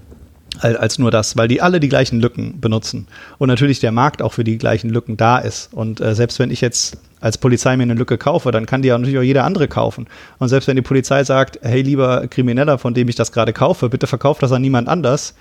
als, 0.61 0.99
nur 0.99 1.11
das, 1.11 1.37
weil 1.37 1.49
die 1.49 1.61
alle 1.63 1.81
die 1.81 1.89
gleichen 1.89 2.21
Lücken 2.21 2.61
benutzen. 2.61 3.07
Und 3.39 3.49
natürlich 3.49 3.81
der 3.81 3.93
Markt 3.93 4.23
auch 4.23 4.33
für 4.33 4.45
die 4.45 4.59
gleichen 4.59 4.91
Lücken 4.91 5.17
da 5.17 5.39
ist. 5.39 5.73
Und 5.73 6.01
äh, 6.01 6.15
selbst 6.15 6.39
wenn 6.39 6.51
ich 6.51 6.61
jetzt 6.61 6.99
als 7.21 7.39
Polizei 7.39 7.77
mir 7.77 7.83
eine 7.85 7.95
Lücke 7.95 8.19
kaufe, 8.19 8.51
dann 8.51 8.67
kann 8.67 8.83
die 8.83 8.89
ja 8.89 8.99
natürlich 8.99 9.19
auch 9.19 9.23
jeder 9.23 9.45
andere 9.45 9.69
kaufen. 9.69 10.07
Und 10.39 10.49
selbst 10.49 10.69
wenn 10.69 10.77
die 10.77 10.83
Polizei 10.83 11.25
sagt, 11.25 11.59
hey, 11.63 11.83
lieber 11.83 12.27
Krimineller, 12.29 12.79
von 12.79 12.95
dem 12.95 13.09
ich 13.09 13.15
das 13.17 13.33
gerade 13.33 13.53
kaufe, 13.53 13.89
bitte 13.89 14.07
verkauft 14.07 14.43
das 14.43 14.53
an 14.53 14.63
niemand 14.63 14.89
anders. 14.89 15.35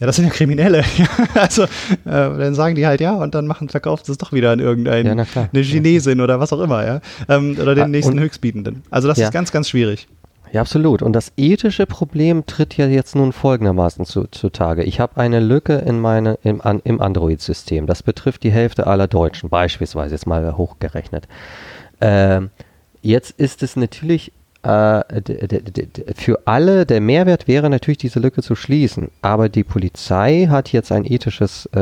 Ja, 0.00 0.06
das 0.06 0.16
sind 0.16 0.24
ja 0.24 0.30
Kriminelle. 0.32 0.82
also, 1.34 1.62
äh, 1.62 1.68
dann 2.04 2.54
sagen 2.54 2.74
die 2.74 2.86
halt 2.86 3.00
ja 3.00 3.12
und 3.12 3.34
dann 3.34 3.46
machen, 3.46 3.68
verkauft 3.68 4.08
es 4.08 4.18
doch 4.18 4.32
wieder 4.32 4.50
an 4.50 4.58
irgendeinen, 4.58 5.18
Ja, 5.18 5.26
eine 5.52 5.62
Chinesin 5.62 6.20
oder 6.20 6.40
was 6.40 6.52
auch 6.52 6.60
immer, 6.60 6.84
ja. 6.84 7.00
Ähm, 7.28 7.56
oder 7.60 7.74
den 7.74 7.84
Ah, 7.84 7.88
nächsten 7.88 8.14
und- 8.14 8.20
Höchstbietenden. 8.20 8.82
Also 8.90 9.06
das 9.08 9.18
Ja. 9.18 9.26
ist 9.26 9.32
ganz, 9.32 9.52
ganz 9.52 9.68
schwierig. 9.68 10.08
Ja, 10.52 10.60
absolut. 10.60 11.00
Und 11.00 11.14
das 11.14 11.32
ethische 11.38 11.86
Problem 11.86 12.44
tritt 12.44 12.76
ja 12.76 12.86
jetzt 12.86 13.16
nun 13.16 13.32
folgendermaßen 13.32 14.04
zu, 14.04 14.26
zutage. 14.26 14.84
Ich 14.84 15.00
habe 15.00 15.16
eine 15.16 15.40
Lücke 15.40 15.76
in 15.76 15.98
meine, 15.98 16.38
im, 16.42 16.60
im 16.84 17.00
Android-System. 17.00 17.86
Das 17.86 18.02
betrifft 18.02 18.42
die 18.42 18.52
Hälfte 18.52 18.86
aller 18.86 19.08
Deutschen, 19.08 19.48
beispielsweise 19.48 20.14
jetzt 20.14 20.26
mal 20.26 20.56
hochgerechnet. 20.58 21.26
Ähm, 22.02 22.50
jetzt 23.00 23.30
ist 23.30 23.62
es 23.62 23.76
natürlich 23.76 24.30
äh, 24.62 25.02
für 26.14 26.46
alle, 26.46 26.84
der 26.84 27.00
Mehrwert 27.00 27.48
wäre 27.48 27.70
natürlich, 27.70 27.98
diese 27.98 28.20
Lücke 28.20 28.42
zu 28.42 28.54
schließen. 28.54 29.10
Aber 29.22 29.48
die 29.48 29.64
Polizei 29.64 30.48
hat 30.50 30.70
jetzt 30.70 30.92
ein 30.92 31.10
ethisches 31.10 31.66
äh, 31.74 31.80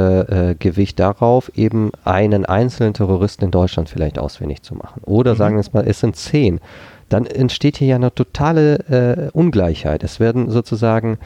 äh, 0.51 0.55
Gewicht 0.55 1.01
darauf, 1.01 1.51
eben 1.57 1.91
einen 2.05 2.47
einzelnen 2.47 2.95
Terroristen 2.95 3.47
in 3.47 3.51
Deutschland 3.51 3.89
vielleicht 3.89 4.19
ausfindig 4.21 4.63
zu 4.63 4.77
machen. 4.77 5.03
Oder 5.05 5.35
mhm. 5.35 5.39
sagen 5.39 5.57
wir 5.57 5.61
es 5.61 5.73
mal, 5.73 5.89
es 5.89 5.99
sind 5.99 6.15
zehn. 6.15 6.61
Dann 7.11 7.27
entsteht 7.27 7.77
hier 7.77 7.89
ja 7.89 7.97
eine 7.97 8.15
totale 8.15 8.77
äh, 8.89 9.31
Ungleichheit. 9.33 10.03
Es 10.03 10.19
werden 10.19 10.51
sozusagen 10.51 11.19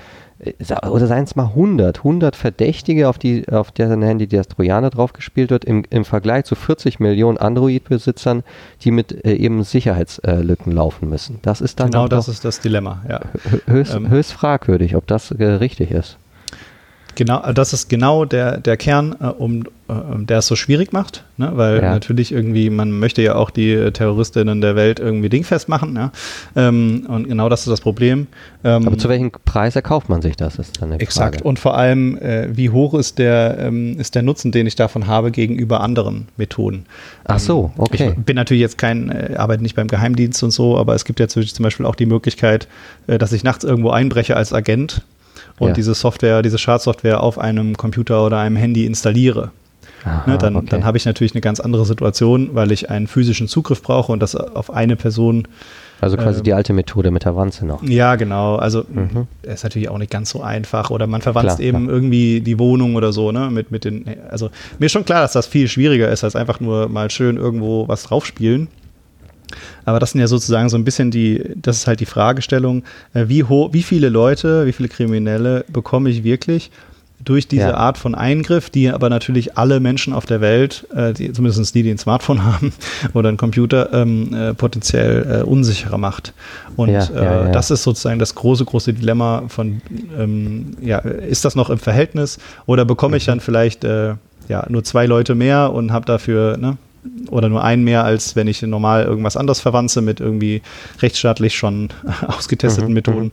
oder 0.89 1.07
seien 1.07 1.25
es 1.25 1.37
mal 1.37 1.47
100, 1.47 1.99
100 1.99 2.37
Verdächtige, 2.37 3.09
auf, 3.09 3.19
die, 3.19 3.49
auf 3.49 3.71
deren 3.71 4.03
Handy 4.03 4.27
das 4.27 4.49
Trojaner 4.49 4.91
draufgespielt 4.91 5.51
wird, 5.51 5.65
im, 5.65 5.85
im 5.91 6.05
Vergleich 6.05 6.45
zu 6.45 6.55
40 6.55 7.01
Millionen 7.01 7.39
Android-Besitzern, 7.39 8.43
die 8.83 8.91
mit 8.91 9.25
äh, 9.25 9.35
eben 9.35 9.63
Sicherheitslücken 9.63 10.73
äh, 10.73 10.75
laufen 10.75 11.09
müssen. 11.09 11.39
Das 11.43 11.61
ist 11.61 11.81
dann 11.81 11.91
genau 11.91 12.09
das 12.09 12.29
ist 12.29 12.45
das 12.45 12.61
Dilemma. 12.61 13.03
Ja. 13.09 13.21
Höchst, 13.67 13.95
ähm, 13.95 14.09
höchst 14.09 14.33
fragwürdig, 14.33 14.97
ob 14.97 15.07
das 15.07 15.31
äh, 15.31 15.45
richtig 15.45 15.91
ist. 15.91 16.19
Genau, 17.15 17.43
äh, 17.43 17.55
das 17.55 17.73
ist 17.73 17.89
genau 17.89 18.25
der, 18.25 18.59
der 18.59 18.77
Kern, 18.77 19.15
äh, 19.21 19.27
um, 19.27 19.65
äh, 19.89 19.93
der 20.19 20.39
es 20.39 20.47
so 20.47 20.57
schwierig 20.57 20.93
macht, 20.93 21.25
ne? 21.37 21.53
weil 21.55 21.83
ja. 21.83 21.91
natürlich 21.91 22.33
irgendwie, 22.33 22.71
man 22.71 22.91
möchte 22.91 23.23
ja 23.23 23.35
auch 23.35 23.51
die 23.51 23.73
äh, 23.73 23.91
Terroristinnen 23.93 24.61
der 24.61 24.77
Welt 24.77 24.99
irgendwie 24.99 25.29
dingfest 25.29 25.69
machen. 25.69 25.95
Ja? 25.97 26.13
Ähm, 26.57 27.07
und 27.09 27.29
genau 27.29 27.49
das 27.49 27.61
ist 27.61 27.71
das 27.71 27.81
Problem. 27.81 28.27
Ähm, 28.65 28.87
Aber 28.87 28.99
zu 28.99 29.09
welchem 29.09 29.31
Preis 29.45 29.77
erkauft 29.77 30.09
man 30.09 30.23
sich 30.23 30.37
das, 30.37 30.59
ist 30.59 30.81
dann 30.81 30.93
eine 30.93 31.01
Exakt. 31.01 31.43
Und 31.43 31.59
vor 31.59 31.77
allem, 31.77 32.17
äh, 32.19 32.57
wie 32.57 32.71
hoch 32.71 32.95
ist 32.95 33.19
der, 33.19 33.59
ähm, 33.59 33.99
ist 33.99 34.15
der 34.15 34.23
Nutzen, 34.23 34.53
den 34.53 34.67
ich 34.67 34.75
davon 34.75 35.07
habe 35.07 35.31
gegenüber 35.31 35.81
anderen 35.81 36.29
Methoden? 36.37 36.87
Ach 37.25 37.39
so, 37.39 37.73
ähm, 37.77 37.83
okay. 37.83 38.15
Ich 38.17 38.25
bin 38.25 38.37
natürlich 38.37 38.63
jetzt 38.63 38.79
kein, 38.79 39.11
äh, 39.11 39.35
arbeite 39.37 39.63
nicht 39.63 39.77
beim 39.77 39.89
Geheimdienst 39.89 40.43
und 40.43 40.51
so, 40.51 40.79
aber 40.79 40.95
es 40.95 41.05
gibt 41.05 41.21
ja 41.21 41.29
zum 41.29 41.45
Beispiel 41.63 41.87
auch 41.87 41.95
die 41.95 42.07
Möglichkeit, 42.07 42.69
dass 43.07 43.33
ich 43.33 43.45
nachts 43.45 43.65
irgendwo 43.65 43.91
einbreche 43.91 44.37
als 44.37 44.53
Agent 44.53 45.03
und 45.59 45.69
ja. 45.69 45.75
diese 45.75 45.95
Software, 45.95 46.43
diese 46.43 46.59
Schadsoftware 46.59 47.23
auf 47.23 47.39
einem 47.39 47.77
Computer 47.77 48.25
oder 48.27 48.39
einem 48.39 48.57
Handy 48.57 48.87
installiere. 48.87 49.51
Aha, 50.05 50.31
ne, 50.31 50.39
dann, 50.39 50.57
okay. 50.57 50.67
dann 50.71 50.85
habe 50.85 50.99
ich 50.99 51.07
natürlich 51.07 51.35
eine 51.35 51.41
ganz 51.41 51.61
andere 51.61 51.87
Situation, 51.87 52.51
weil 52.53 52.73
ich 52.73 52.91
einen 52.91 53.07
physischen 53.07 53.49
Zugriff 53.49 53.83
brauche 53.83 54.13
und 54.13 54.21
das 54.21 54.35
auf 54.35 54.73
eine 54.73 54.97
Person. 54.97 55.49
Also 56.01 56.19
quasi 56.19 56.41
äh, 56.41 56.43
die 56.43 56.53
alte 56.53 56.75
Methode 56.75 57.11
mit 57.11 57.25
der 57.25 57.37
Wanze 57.37 57.65
noch. 57.65 57.83
Ja, 57.83 58.17
genau. 58.17 58.57
Also 58.57 58.85
mhm. 58.87 59.27
ist 59.43 59.65
natürlich 59.65 59.89
auch 59.89 59.97
nicht 59.97 60.11
ganz 60.11 60.29
so 60.29 60.43
einfach. 60.43 60.91
Oder 60.91 61.07
man 61.07 61.23
verwandt 61.23 61.59
eben 61.61 61.85
klar. 61.85 61.95
irgendwie 61.95 62.43
die 62.43 62.59
Wohnung 62.59 62.97
oder 62.97 63.13
so, 63.13 63.33
ne? 63.33 63.51
Mit, 63.51 63.71
mit 63.71 63.85
den, 63.85 64.05
also 64.29 64.51
mir 64.79 64.87
ist 64.87 64.93
schon 64.93 65.07
klar, 65.07 65.23
dass 65.23 65.33
das 65.33 65.47
viel 65.47 65.69
schwieriger 65.69 66.11
ist, 66.11 66.23
als 66.23 66.37
einfach 66.37 66.61
nur 66.61 66.89
mal 66.89 67.11
schön 67.11 67.39
irgendwo 67.39 67.89
was 67.89 68.03
draufspielen. 68.03 68.69
Aber 69.85 70.01
das 70.01 70.13
sind 70.13 70.21
ja 70.21 70.27
sozusagen 70.27 70.69
so 70.69 70.77
ein 70.77 70.85
bisschen 70.85 71.11
die, 71.11 71.43
das 71.57 71.79
ist 71.79 71.87
halt 71.87 72.01
die 72.01 72.07
Fragestellung, 72.07 72.85
äh, 73.13 73.27
wie, 73.29 73.45
hoch, 73.45 73.73
wie 73.73 73.83
viele 73.83 74.09
Leute, 74.09 74.67
wie 74.67 74.73
viele 74.73 74.89
Kriminelle 74.89 75.65
bekomme 75.69 76.11
ich 76.11 76.25
wirklich 76.25 76.71
durch 77.25 77.49
diese 77.49 77.69
ja. 77.69 77.75
Art 77.75 77.99
von 77.99 78.15
Eingriff, 78.15 78.71
die 78.71 78.91
aber 78.91 79.09
natürlich 79.09 79.57
alle 79.57 79.81
Menschen 79.81 80.13
auf 80.13 80.27
der 80.27 80.41
Welt, 80.41 80.87
äh, 80.95 81.13
die, 81.13 81.33
zumindest 81.33 81.75
die, 81.75 81.83
die 81.83 81.91
ein 81.91 81.99
Smartphone 81.99 82.45
haben 82.45 82.73
oder 83.15 83.29
einen 83.29 83.39
Computer, 83.39 83.93
ähm, 83.93 84.35
äh, 84.35 84.55
potenziell 84.55 85.41
äh, 85.41 85.43
unsicherer 85.43 85.99
macht. 85.99 86.35
Und 86.77 86.91
ja, 86.91 87.09
ja, 87.15 87.47
äh, 87.47 87.53
das 87.53 87.71
ist 87.71 87.83
sozusagen 87.83 88.19
das 88.19 88.35
große, 88.35 88.65
große 88.65 88.93
Dilemma 88.93 89.45
von, 89.49 89.81
ähm, 90.19 90.77
ja, 90.81 90.99
ist 90.99 91.45
das 91.45 91.55
noch 91.55 91.71
im 91.71 91.79
Verhältnis 91.79 92.39
oder 92.67 92.85
bekomme 92.85 93.17
ich 93.17 93.27
mhm. 93.27 93.33
dann 93.33 93.41
vielleicht 93.41 93.85
äh, 93.85 94.15
ja, 94.49 94.67
nur 94.69 94.85
zwei 94.85 95.07
Leute 95.07 95.35
mehr 95.35 95.73
und 95.73 95.93
habe 95.93 96.05
dafür 96.05 96.57
ne, 96.59 96.77
oder 97.31 97.49
nur 97.49 97.63
einen 97.63 97.85
mehr, 97.85 98.05
als 98.05 98.37
wenn 98.37 98.47
ich 98.47 98.63
normal 98.63 99.05
irgendwas 99.05 99.37
anderes 99.37 99.61
verwanze 99.61 100.01
mit 100.01 100.21
irgendwie 100.21 100.63
rechtsstaatlich 101.01 101.55
schon 101.57 101.91
ausgetesteten 102.27 102.89
mhm, 102.89 102.95
Methoden. 102.95 103.33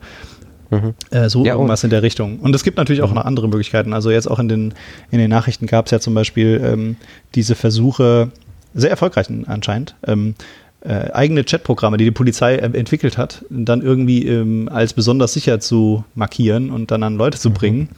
Mhm. 0.70 0.78
mhm. 0.78 0.94
Äh, 1.12 1.30
so 1.30 1.46
ja, 1.46 1.54
irgendwas 1.54 1.84
in 1.84 1.90
der 1.90 2.04
Richtung. 2.04 2.40
Und 2.40 2.56
es 2.56 2.64
gibt 2.64 2.78
natürlich 2.78 3.02
auch 3.02 3.10
mhm. 3.10 3.16
noch 3.16 3.26
andere 3.26 3.48
Möglichkeiten. 3.48 3.94
Also 3.94 4.12
jetzt 4.12 4.30
auch 4.30 4.40
in 4.40 4.50
den, 4.50 4.74
in 5.12 5.20
den 5.20 5.30
Nachrichten 5.30 5.68
gab 5.68 5.86
es 5.86 5.92
ja 5.92 6.00
zum 6.00 6.14
Beispiel 6.14 6.62
ähm, 6.64 6.96
diese 7.36 7.56
Versuche, 7.56 8.32
sehr 8.74 8.90
erfolgreich 8.90 9.28
anscheinend, 9.48 9.96
ähm, 10.08 10.36
äh, 10.84 11.12
eigene 11.12 11.44
Chatprogramme, 11.44 11.98
die 11.98 12.06
die 12.06 12.12
Polizei 12.12 12.56
äh, 12.56 12.78
entwickelt 12.78 13.18
hat, 13.18 13.46
dann 13.50 13.82
irgendwie 13.82 14.28
ähm, 14.28 14.70
als 14.72 14.94
besonders 14.94 15.34
sicher 15.34 15.60
zu 15.60 16.04
markieren 16.16 16.72
und 16.72 16.90
dann 16.92 17.04
an 17.04 17.18
Leute 17.18 17.38
zu 17.38 17.50
mhm. 17.50 17.54
bringen. 17.54 17.90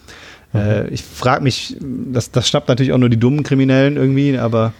Äh, 0.54 0.90
ich 0.90 1.04
frage 1.04 1.44
mich, 1.44 1.78
das, 1.80 2.32
das 2.32 2.50
schnappt 2.50 2.68
natürlich 2.68 2.92
auch 2.92 2.98
nur 2.98 3.10
die 3.10 3.20
dummen 3.20 3.44
Kriminellen 3.44 3.96
irgendwie, 3.96 4.38
aber 4.38 4.74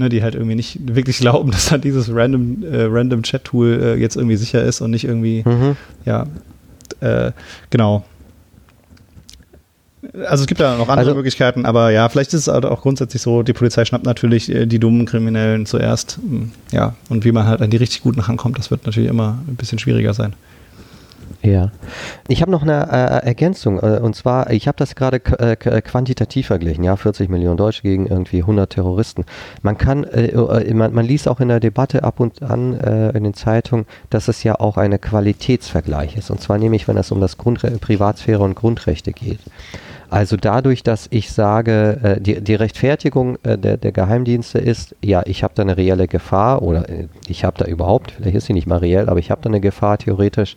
ne, 0.00 0.08
die 0.08 0.22
halt 0.22 0.34
irgendwie 0.34 0.56
nicht 0.56 0.78
wirklich 0.96 1.18
glauben, 1.18 1.50
dass 1.52 1.70
halt 1.70 1.84
dieses 1.84 2.12
random, 2.12 2.64
äh, 2.64 2.84
random 2.84 3.22
Chat-Tool 3.22 3.80
äh, 3.80 3.94
jetzt 3.96 4.16
irgendwie 4.16 4.36
sicher 4.36 4.64
ist 4.64 4.80
und 4.80 4.90
nicht 4.90 5.04
irgendwie, 5.04 5.44
mhm. 5.46 5.76
ja, 6.04 6.26
äh, 7.00 7.32
genau. 7.68 8.04
Also 10.24 10.42
es 10.42 10.46
gibt 10.46 10.60
da 10.60 10.76
noch 10.76 10.88
andere 10.88 10.98
also, 10.98 11.14
Möglichkeiten, 11.14 11.66
aber 11.66 11.90
ja, 11.90 12.08
vielleicht 12.08 12.32
ist 12.32 12.48
es 12.48 12.52
halt 12.52 12.64
auch 12.64 12.80
grundsätzlich 12.80 13.20
so, 13.20 13.42
die 13.42 13.52
Polizei 13.52 13.84
schnappt 13.84 14.06
natürlich 14.06 14.50
äh, 14.50 14.66
die 14.66 14.78
dummen 14.78 15.04
Kriminellen 15.04 15.66
zuerst. 15.66 16.16
Hm, 16.16 16.52
ja, 16.72 16.94
und 17.10 17.24
wie 17.24 17.32
man 17.32 17.46
halt 17.46 17.60
an 17.60 17.70
die 17.70 17.76
richtig 17.76 18.02
Guten 18.02 18.20
rankommt, 18.20 18.58
das 18.58 18.70
wird 18.70 18.86
natürlich 18.86 19.10
immer 19.10 19.38
ein 19.46 19.56
bisschen 19.56 19.78
schwieriger 19.78 20.14
sein. 20.14 20.34
Ja. 21.42 21.70
Ich 22.28 22.42
habe 22.42 22.50
noch 22.50 22.62
eine 22.62 22.88
äh, 22.90 23.26
Ergänzung 23.26 23.78
äh, 23.78 23.98
und 24.00 24.14
zwar, 24.14 24.50
ich 24.50 24.68
habe 24.68 24.76
das 24.76 24.94
gerade 24.94 25.16
äh, 25.38 25.56
quantitativ 25.56 26.48
verglichen, 26.48 26.84
ja, 26.84 26.96
40 26.96 27.30
Millionen 27.30 27.56
Deutsche 27.56 27.82
gegen 27.82 28.06
irgendwie 28.06 28.40
100 28.40 28.70
Terroristen. 28.70 29.24
Man 29.62 29.78
kann, 29.78 30.04
äh, 30.04 30.26
äh, 30.26 30.74
man, 30.74 30.92
man, 30.92 31.06
liest 31.06 31.28
auch 31.28 31.40
in 31.40 31.48
der 31.48 31.60
Debatte 31.60 32.04
ab 32.04 32.20
und 32.20 32.42
an 32.42 32.78
äh, 32.78 33.10
in 33.16 33.24
den 33.24 33.34
Zeitungen, 33.34 33.86
dass 34.10 34.28
es 34.28 34.42
ja 34.42 34.60
auch 34.60 34.76
eine 34.76 34.98
Qualitätsvergleich 34.98 36.16
ist 36.16 36.30
und 36.30 36.42
zwar 36.42 36.58
nämlich, 36.58 36.86
wenn 36.88 36.98
es 36.98 37.10
um 37.10 37.20
das 37.20 37.38
Grundre 37.38 37.70
Privatsphäre 37.70 38.42
und 38.42 38.54
Grundrechte 38.54 39.12
geht. 39.12 39.40
Also 40.10 40.36
dadurch, 40.36 40.82
dass 40.82 41.06
ich 41.10 41.30
sage, 41.30 42.00
äh, 42.02 42.20
die, 42.20 42.40
die 42.40 42.56
Rechtfertigung 42.56 43.38
äh, 43.44 43.56
der, 43.56 43.76
der 43.76 43.92
Geheimdienste 43.92 44.58
ist, 44.58 44.96
ja, 45.02 45.22
ich 45.24 45.44
habe 45.44 45.54
da 45.54 45.62
eine 45.62 45.76
reelle 45.76 46.08
Gefahr 46.08 46.62
oder 46.62 46.88
äh, 46.88 47.06
ich 47.28 47.44
habe 47.44 47.56
da 47.58 47.64
überhaupt, 47.66 48.10
vielleicht 48.10 48.36
ist 48.36 48.46
sie 48.46 48.52
nicht 48.52 48.66
mal 48.66 48.78
reell, 48.78 49.08
aber 49.08 49.20
ich 49.20 49.30
habe 49.30 49.40
da 49.40 49.48
eine 49.48 49.60
Gefahr 49.60 49.98
theoretisch 49.98 50.56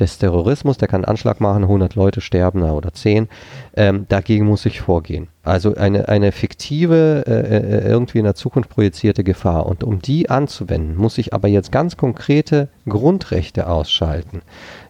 des 0.00 0.18
Terrorismus, 0.18 0.78
der 0.78 0.88
kann 0.88 1.04
einen 1.04 1.10
Anschlag 1.10 1.40
machen, 1.40 1.64
100 1.64 1.94
Leute 1.94 2.20
sterben 2.20 2.62
oder 2.62 2.92
10. 2.92 3.28
Ähm, 3.76 4.06
dagegen 4.08 4.46
muss 4.46 4.66
ich 4.66 4.80
vorgehen. 4.80 5.28
Also 5.44 5.74
eine, 5.74 6.08
eine 6.08 6.32
fiktive, 6.32 7.24
äh, 7.26 7.32
äh, 7.32 7.88
irgendwie 7.88 8.18
in 8.18 8.24
der 8.24 8.34
Zukunft 8.34 8.70
projizierte 8.70 9.22
Gefahr. 9.24 9.66
Und 9.66 9.84
um 9.84 10.00
die 10.00 10.30
anzuwenden, 10.30 10.96
muss 10.96 11.18
ich 11.18 11.34
aber 11.34 11.48
jetzt 11.48 11.70
ganz 11.70 11.98
konkrete 11.98 12.68
Grundrechte 12.88 13.68
ausschalten. 13.68 14.40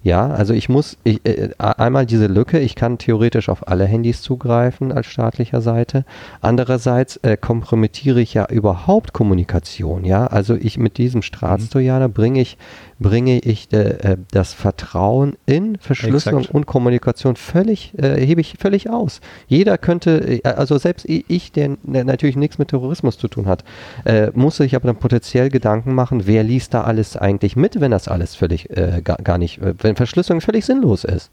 Ja, 0.04 0.28
also 0.28 0.54
ich 0.54 0.68
muss 0.68 0.96
ich, 1.02 1.26
äh, 1.26 1.48
einmal 1.58 2.06
diese 2.06 2.28
Lücke, 2.28 2.60
ich 2.60 2.76
kann 2.76 2.98
theoretisch 2.98 3.48
auf 3.48 3.66
alle 3.66 3.84
Handys 3.86 4.22
zugreifen 4.22 4.92
als 4.92 5.06
staatlicher 5.06 5.60
Seite. 5.60 6.04
Andererseits 6.40 7.16
äh, 7.18 7.36
kompromittiere 7.36 8.20
ich 8.20 8.34
ja 8.34 8.46
überhaupt 8.46 9.12
Kommunikation. 9.12 10.04
Ja, 10.04 10.28
also 10.28 10.54
ich 10.54 10.78
mit 10.78 10.98
diesem 10.98 11.22
Staatstrojaner 11.22 12.08
bringe 12.08 12.40
ich 12.40 12.58
bringe 12.98 13.38
ich 13.40 13.72
äh, 13.72 14.16
das 14.30 14.52
Vertrauen 14.52 15.36
in 15.46 15.76
Verschlüsselung 15.78 16.40
Exakt. 16.40 16.54
und 16.54 16.66
Kommunikation 16.66 17.36
völlig 17.36 17.92
äh, 17.98 18.24
hebe 18.24 18.40
ich 18.40 18.56
völlig 18.58 18.90
aus. 18.90 19.20
Jeder 19.46 19.78
könnte, 19.78 20.40
äh, 20.42 20.42
also 20.44 20.78
selbst 20.78 21.06
ich, 21.08 21.52
der 21.52 21.76
natürlich 21.82 22.36
nichts 22.36 22.58
mit 22.58 22.68
Terrorismus 22.68 23.18
zu 23.18 23.28
tun 23.28 23.46
hat, 23.46 23.64
äh, 24.04 24.30
muss 24.34 24.56
sich 24.56 24.74
aber 24.74 24.86
dann 24.86 24.96
potenziell 24.96 25.48
Gedanken 25.48 25.94
machen, 25.94 26.26
wer 26.26 26.42
liest 26.42 26.74
da 26.74 26.82
alles 26.82 27.16
eigentlich 27.16 27.56
mit, 27.56 27.80
wenn 27.80 27.90
das 27.90 28.08
alles 28.08 28.34
völlig 28.34 28.70
äh, 28.70 29.00
gar, 29.02 29.16
gar 29.18 29.38
nicht, 29.38 29.60
wenn 29.60 29.96
Verschlüsselung 29.96 30.40
völlig 30.40 30.64
sinnlos 30.64 31.04
ist. 31.04 31.30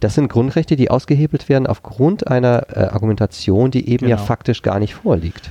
Das 0.00 0.14
sind 0.14 0.28
Grundrechte, 0.28 0.76
die 0.76 0.90
ausgehebelt 0.90 1.48
werden 1.48 1.66
aufgrund 1.66 2.28
einer 2.28 2.66
äh, 2.70 2.80
Argumentation, 2.80 3.70
die 3.70 3.88
eben 3.88 4.06
genau. 4.06 4.10
ja 4.10 4.16
faktisch 4.16 4.62
gar 4.62 4.78
nicht 4.78 4.94
vorliegt. 4.94 5.50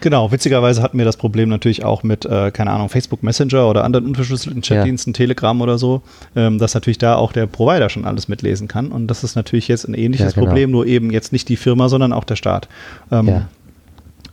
Genau, 0.00 0.30
witzigerweise 0.30 0.82
hatten 0.82 0.96
wir 0.98 1.04
das 1.04 1.16
Problem 1.16 1.48
natürlich 1.48 1.84
auch 1.84 2.02
mit, 2.02 2.24
äh, 2.24 2.50
keine 2.52 2.70
Ahnung, 2.70 2.88
Facebook 2.88 3.22
Messenger 3.22 3.68
oder 3.68 3.84
anderen 3.84 4.06
unverschlüsselten 4.06 4.62
Chatdiensten, 4.62 5.12
ja. 5.12 5.16
Telegram 5.16 5.60
oder 5.60 5.76
so, 5.78 6.02
ähm, 6.36 6.58
dass 6.58 6.74
natürlich 6.74 6.98
da 6.98 7.16
auch 7.16 7.32
der 7.32 7.46
Provider 7.46 7.88
schon 7.88 8.04
alles 8.04 8.28
mitlesen 8.28 8.68
kann. 8.68 8.92
Und 8.92 9.08
das 9.08 9.24
ist 9.24 9.34
natürlich 9.34 9.66
jetzt 9.66 9.88
ein 9.88 9.94
ähnliches 9.94 10.26
ja, 10.26 10.32
genau. 10.32 10.46
Problem, 10.46 10.70
nur 10.70 10.86
eben 10.86 11.10
jetzt 11.10 11.32
nicht 11.32 11.48
die 11.48 11.56
Firma, 11.56 11.88
sondern 11.88 12.12
auch 12.12 12.24
der 12.24 12.36
Staat. 12.36 12.68
Ähm, 13.10 13.28
ja. 13.28 13.48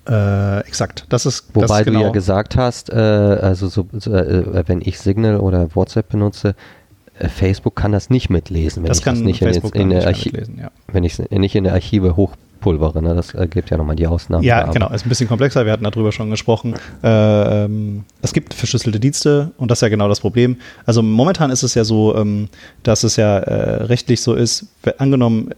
Äh, 0.08 0.60
exakt, 0.68 1.06
das 1.10 1.26
ist 1.26 1.48
Wobei 1.54 1.68
das 1.68 1.80
ist 1.80 1.86
genau. 1.86 2.00
du 2.00 2.06
ja 2.06 2.12
gesagt 2.12 2.56
hast, 2.58 2.92
äh, 2.92 2.96
also 2.96 3.68
so, 3.68 3.88
so, 3.94 4.14
äh, 4.14 4.64
wenn 4.68 4.82
ich 4.82 5.00
Signal 5.00 5.40
oder 5.40 5.74
WhatsApp 5.76 6.10
benutze, 6.10 6.54
äh, 7.18 7.28
Facebook 7.28 7.76
kann 7.76 7.92
das 7.92 8.12
nicht 8.12 8.30
mitlesen, 8.30 8.84
wenn 8.84 8.90
das 8.90 9.00
ich 9.00 9.04
das 9.04 9.20
nicht 9.20 9.40
Facebook 9.40 9.74
in, 9.74 9.90
in, 9.90 9.98
in, 9.98 10.06
mitlesen, 10.06 10.60
ja. 10.60 10.70
wenn 10.92 11.04
ich 11.04 11.18
nicht 11.18 11.56
in 11.56 11.64
der 11.64 11.74
Archive 11.74 12.16
hoch 12.16 12.36
Schießpulvere, 12.66 13.02
ne? 13.02 13.16
das 13.16 13.34
äh, 13.34 13.48
gibt 13.48 13.70
ja 13.70 13.78
nochmal 13.78 13.96
die 13.96 14.08
Ausnahmen. 14.08 14.44
Ja, 14.44 14.64
genau, 14.72 14.90
ist 14.90 15.06
ein 15.06 15.10
bisschen 15.10 15.28
komplexer, 15.28 15.66
wir 15.66 15.72
hatten 15.72 15.84
darüber 15.84 16.12
schon 16.12 16.30
gesprochen. 16.30 16.74
Äh, 17.04 17.66
ähm, 17.66 18.04
es 18.22 18.34
gibt 18.34 18.54
verschlüsselte 18.54 19.00
Dienste 19.00 19.52
und 19.58 19.70
das 19.70 19.80
ist 19.80 19.82
ja 19.84 19.90
genau 19.90 20.08
das 20.08 20.20
Problem. 20.20 20.58
Also 20.86 21.02
momentan 21.02 21.52
ist 21.52 21.64
es 21.64 21.76
ja 21.76 21.84
so, 21.84 22.16
ähm, 22.16 22.50
dass 22.84 23.04
es 23.04 23.16
ja 23.16 23.38
äh, 23.38 23.84
rechtlich 23.84 24.22
so 24.22 24.34
ist, 24.34 24.68
angenommen, 24.98 25.52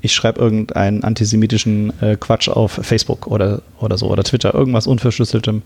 ich 0.00 0.12
schreibe 0.12 0.40
irgendeinen 0.40 1.04
antisemitischen 1.04 1.92
äh, 2.00 2.16
Quatsch 2.16 2.48
auf 2.48 2.72
Facebook 2.72 3.28
oder, 3.28 3.62
oder 3.78 3.96
so 3.96 4.08
oder 4.08 4.24
Twitter, 4.24 4.52
irgendwas 4.52 4.88
unverschlüsseltem, 4.88 5.62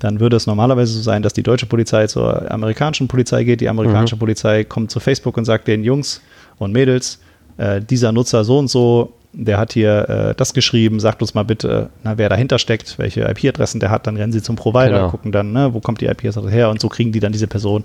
dann 0.00 0.18
würde 0.18 0.36
es 0.36 0.46
normalerweise 0.46 0.92
so 0.92 1.02
sein, 1.02 1.22
dass 1.22 1.32
die 1.32 1.44
deutsche 1.44 1.66
Polizei 1.66 2.06
zur 2.08 2.50
amerikanischen 2.50 3.06
Polizei 3.06 3.44
geht. 3.44 3.60
Die 3.60 3.68
amerikanische 3.68 4.16
mhm. 4.16 4.20
Polizei 4.20 4.64
kommt 4.64 4.90
zu 4.90 5.00
Facebook 5.00 5.36
und 5.36 5.44
sagt 5.44 5.68
den 5.68 5.84
Jungs 5.84 6.20
und 6.58 6.72
Mädels, 6.72 7.20
äh, 7.56 7.80
dieser 7.80 8.12
Nutzer 8.12 8.44
so 8.44 8.58
und 8.58 8.68
so, 8.68 9.12
der 9.38 9.56
hat 9.56 9.72
hier 9.72 10.08
äh, 10.08 10.34
das 10.34 10.52
geschrieben, 10.52 10.98
sagt 10.98 11.22
uns 11.22 11.32
mal 11.32 11.44
bitte, 11.44 11.90
na, 12.02 12.18
wer 12.18 12.28
dahinter 12.28 12.58
steckt, 12.58 12.98
welche 12.98 13.22
IP-Adressen 13.22 13.78
der 13.78 13.90
hat, 13.90 14.06
dann 14.06 14.16
rennen 14.16 14.32
sie 14.32 14.42
zum 14.42 14.56
Provider, 14.56 14.96
genau. 14.96 15.10
gucken 15.10 15.30
dann, 15.30 15.52
ne, 15.52 15.72
wo 15.72 15.80
kommt 15.80 16.00
die 16.00 16.06
IP-Adresse 16.06 16.50
her 16.50 16.70
und 16.70 16.80
so 16.80 16.88
kriegen 16.88 17.12
die 17.12 17.20
dann 17.20 17.32
diese 17.32 17.46
Person. 17.46 17.84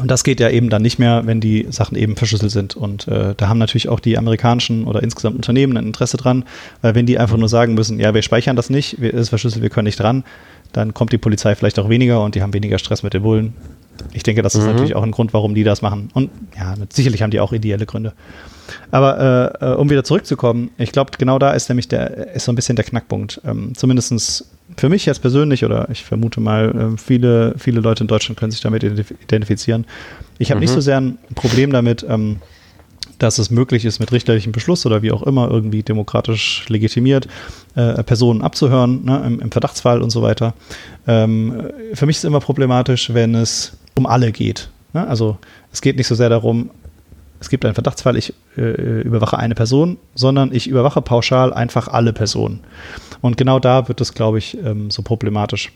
Und 0.00 0.10
das 0.10 0.24
geht 0.24 0.40
ja 0.40 0.50
eben 0.50 0.68
dann 0.68 0.82
nicht 0.82 0.98
mehr, 0.98 1.22
wenn 1.26 1.40
die 1.40 1.66
Sachen 1.70 1.96
eben 1.96 2.16
verschlüsselt 2.16 2.50
sind. 2.50 2.74
Und 2.74 3.06
äh, 3.06 3.34
da 3.36 3.48
haben 3.48 3.58
natürlich 3.58 3.88
auch 3.88 4.00
die 4.00 4.18
amerikanischen 4.18 4.84
oder 4.84 5.02
insgesamt 5.02 5.36
Unternehmen 5.36 5.76
ein 5.76 5.86
Interesse 5.86 6.16
dran, 6.16 6.44
weil 6.80 6.94
wenn 6.96 7.06
die 7.06 7.18
einfach 7.18 7.36
nur 7.36 7.48
sagen 7.48 7.74
müssen, 7.74 8.00
ja, 8.00 8.12
wir 8.12 8.22
speichern 8.22 8.56
das 8.56 8.68
nicht, 8.68 8.98
es 8.98 9.12
ist 9.12 9.28
verschlüsselt, 9.28 9.62
wir 9.62 9.70
können 9.70 9.84
nicht 9.84 10.00
dran, 10.00 10.24
dann 10.72 10.92
kommt 10.92 11.12
die 11.12 11.18
Polizei 11.18 11.54
vielleicht 11.54 11.78
auch 11.78 11.88
weniger 11.88 12.24
und 12.24 12.34
die 12.34 12.42
haben 12.42 12.54
weniger 12.54 12.78
Stress 12.78 13.02
mit 13.02 13.14
den 13.14 13.22
Bullen. 13.22 13.54
Ich 14.12 14.22
denke, 14.24 14.42
das 14.42 14.54
ist 14.54 14.62
mhm. 14.62 14.68
natürlich 14.68 14.96
auch 14.96 15.02
ein 15.02 15.12
Grund, 15.12 15.34
warum 15.34 15.54
die 15.54 15.62
das 15.62 15.82
machen. 15.82 16.10
Und 16.14 16.30
ja, 16.56 16.74
sicherlich 16.92 17.22
haben 17.22 17.30
die 17.30 17.40
auch 17.40 17.52
ideelle 17.52 17.86
Gründe. 17.86 18.14
Aber 18.90 19.56
äh, 19.60 19.72
äh, 19.72 19.74
um 19.74 19.90
wieder 19.90 20.04
zurückzukommen, 20.04 20.70
ich 20.78 20.92
glaube, 20.92 21.12
genau 21.18 21.38
da 21.38 21.52
ist 21.52 21.68
nämlich 21.68 21.88
der, 21.88 22.34
ist 22.34 22.44
so 22.44 22.52
ein 22.52 22.54
bisschen 22.54 22.76
der 22.76 22.84
Knackpunkt. 22.84 23.40
Ähm, 23.44 23.74
Zumindest 23.74 24.46
für 24.76 24.88
mich 24.88 25.06
jetzt 25.06 25.20
persönlich 25.20 25.64
oder 25.64 25.88
ich 25.90 26.04
vermute 26.04 26.40
mal, 26.40 26.94
äh, 26.94 26.98
viele, 26.98 27.54
viele 27.58 27.80
Leute 27.80 28.04
in 28.04 28.08
Deutschland 28.08 28.38
können 28.38 28.52
sich 28.52 28.60
damit 28.60 28.82
identifizieren. 28.82 29.86
Ich 30.38 30.50
habe 30.50 30.58
mhm. 30.58 30.62
nicht 30.62 30.72
so 30.72 30.80
sehr 30.80 31.00
ein 31.00 31.18
Problem 31.34 31.72
damit, 31.72 32.04
ähm, 32.08 32.38
dass 33.18 33.38
es 33.38 33.50
möglich 33.50 33.84
ist, 33.84 34.00
mit 34.00 34.10
richterlichem 34.10 34.52
Beschluss 34.52 34.84
oder 34.84 35.02
wie 35.02 35.12
auch 35.12 35.22
immer 35.22 35.48
irgendwie 35.48 35.82
demokratisch 35.82 36.64
legitimiert, 36.68 37.28
äh, 37.76 38.02
Personen 38.02 38.42
abzuhören, 38.42 39.04
ne, 39.04 39.22
im, 39.24 39.40
im, 39.40 39.52
Verdachtsfall 39.52 40.02
und 40.02 40.10
so 40.10 40.22
weiter. 40.22 40.54
Ähm, 41.06 41.70
für 41.94 42.06
mich 42.06 42.16
ist 42.16 42.24
es 42.24 42.28
immer 42.28 42.40
problematisch, 42.40 43.14
wenn 43.14 43.34
es 43.34 43.76
um 43.94 44.06
alle 44.06 44.32
geht. 44.32 44.70
Ne? 44.92 45.06
Also 45.06 45.38
es 45.72 45.80
geht 45.80 45.96
nicht 45.96 46.08
so 46.08 46.14
sehr 46.14 46.30
darum, 46.30 46.70
es 47.42 47.50
gibt 47.50 47.64
einen 47.64 47.74
Verdachtsfall, 47.74 48.16
ich 48.16 48.32
äh, 48.56 49.02
überwache 49.02 49.36
eine 49.36 49.56
Person, 49.56 49.98
sondern 50.14 50.54
ich 50.54 50.68
überwache 50.68 51.02
pauschal 51.02 51.52
einfach 51.52 51.88
alle 51.88 52.12
Personen. 52.12 52.60
Und 53.20 53.36
genau 53.36 53.58
da 53.58 53.88
wird 53.88 54.00
es, 54.00 54.14
glaube 54.14 54.38
ich, 54.38 54.56
ähm, 54.64 54.92
so 54.92 55.02
problematisch. 55.02 55.72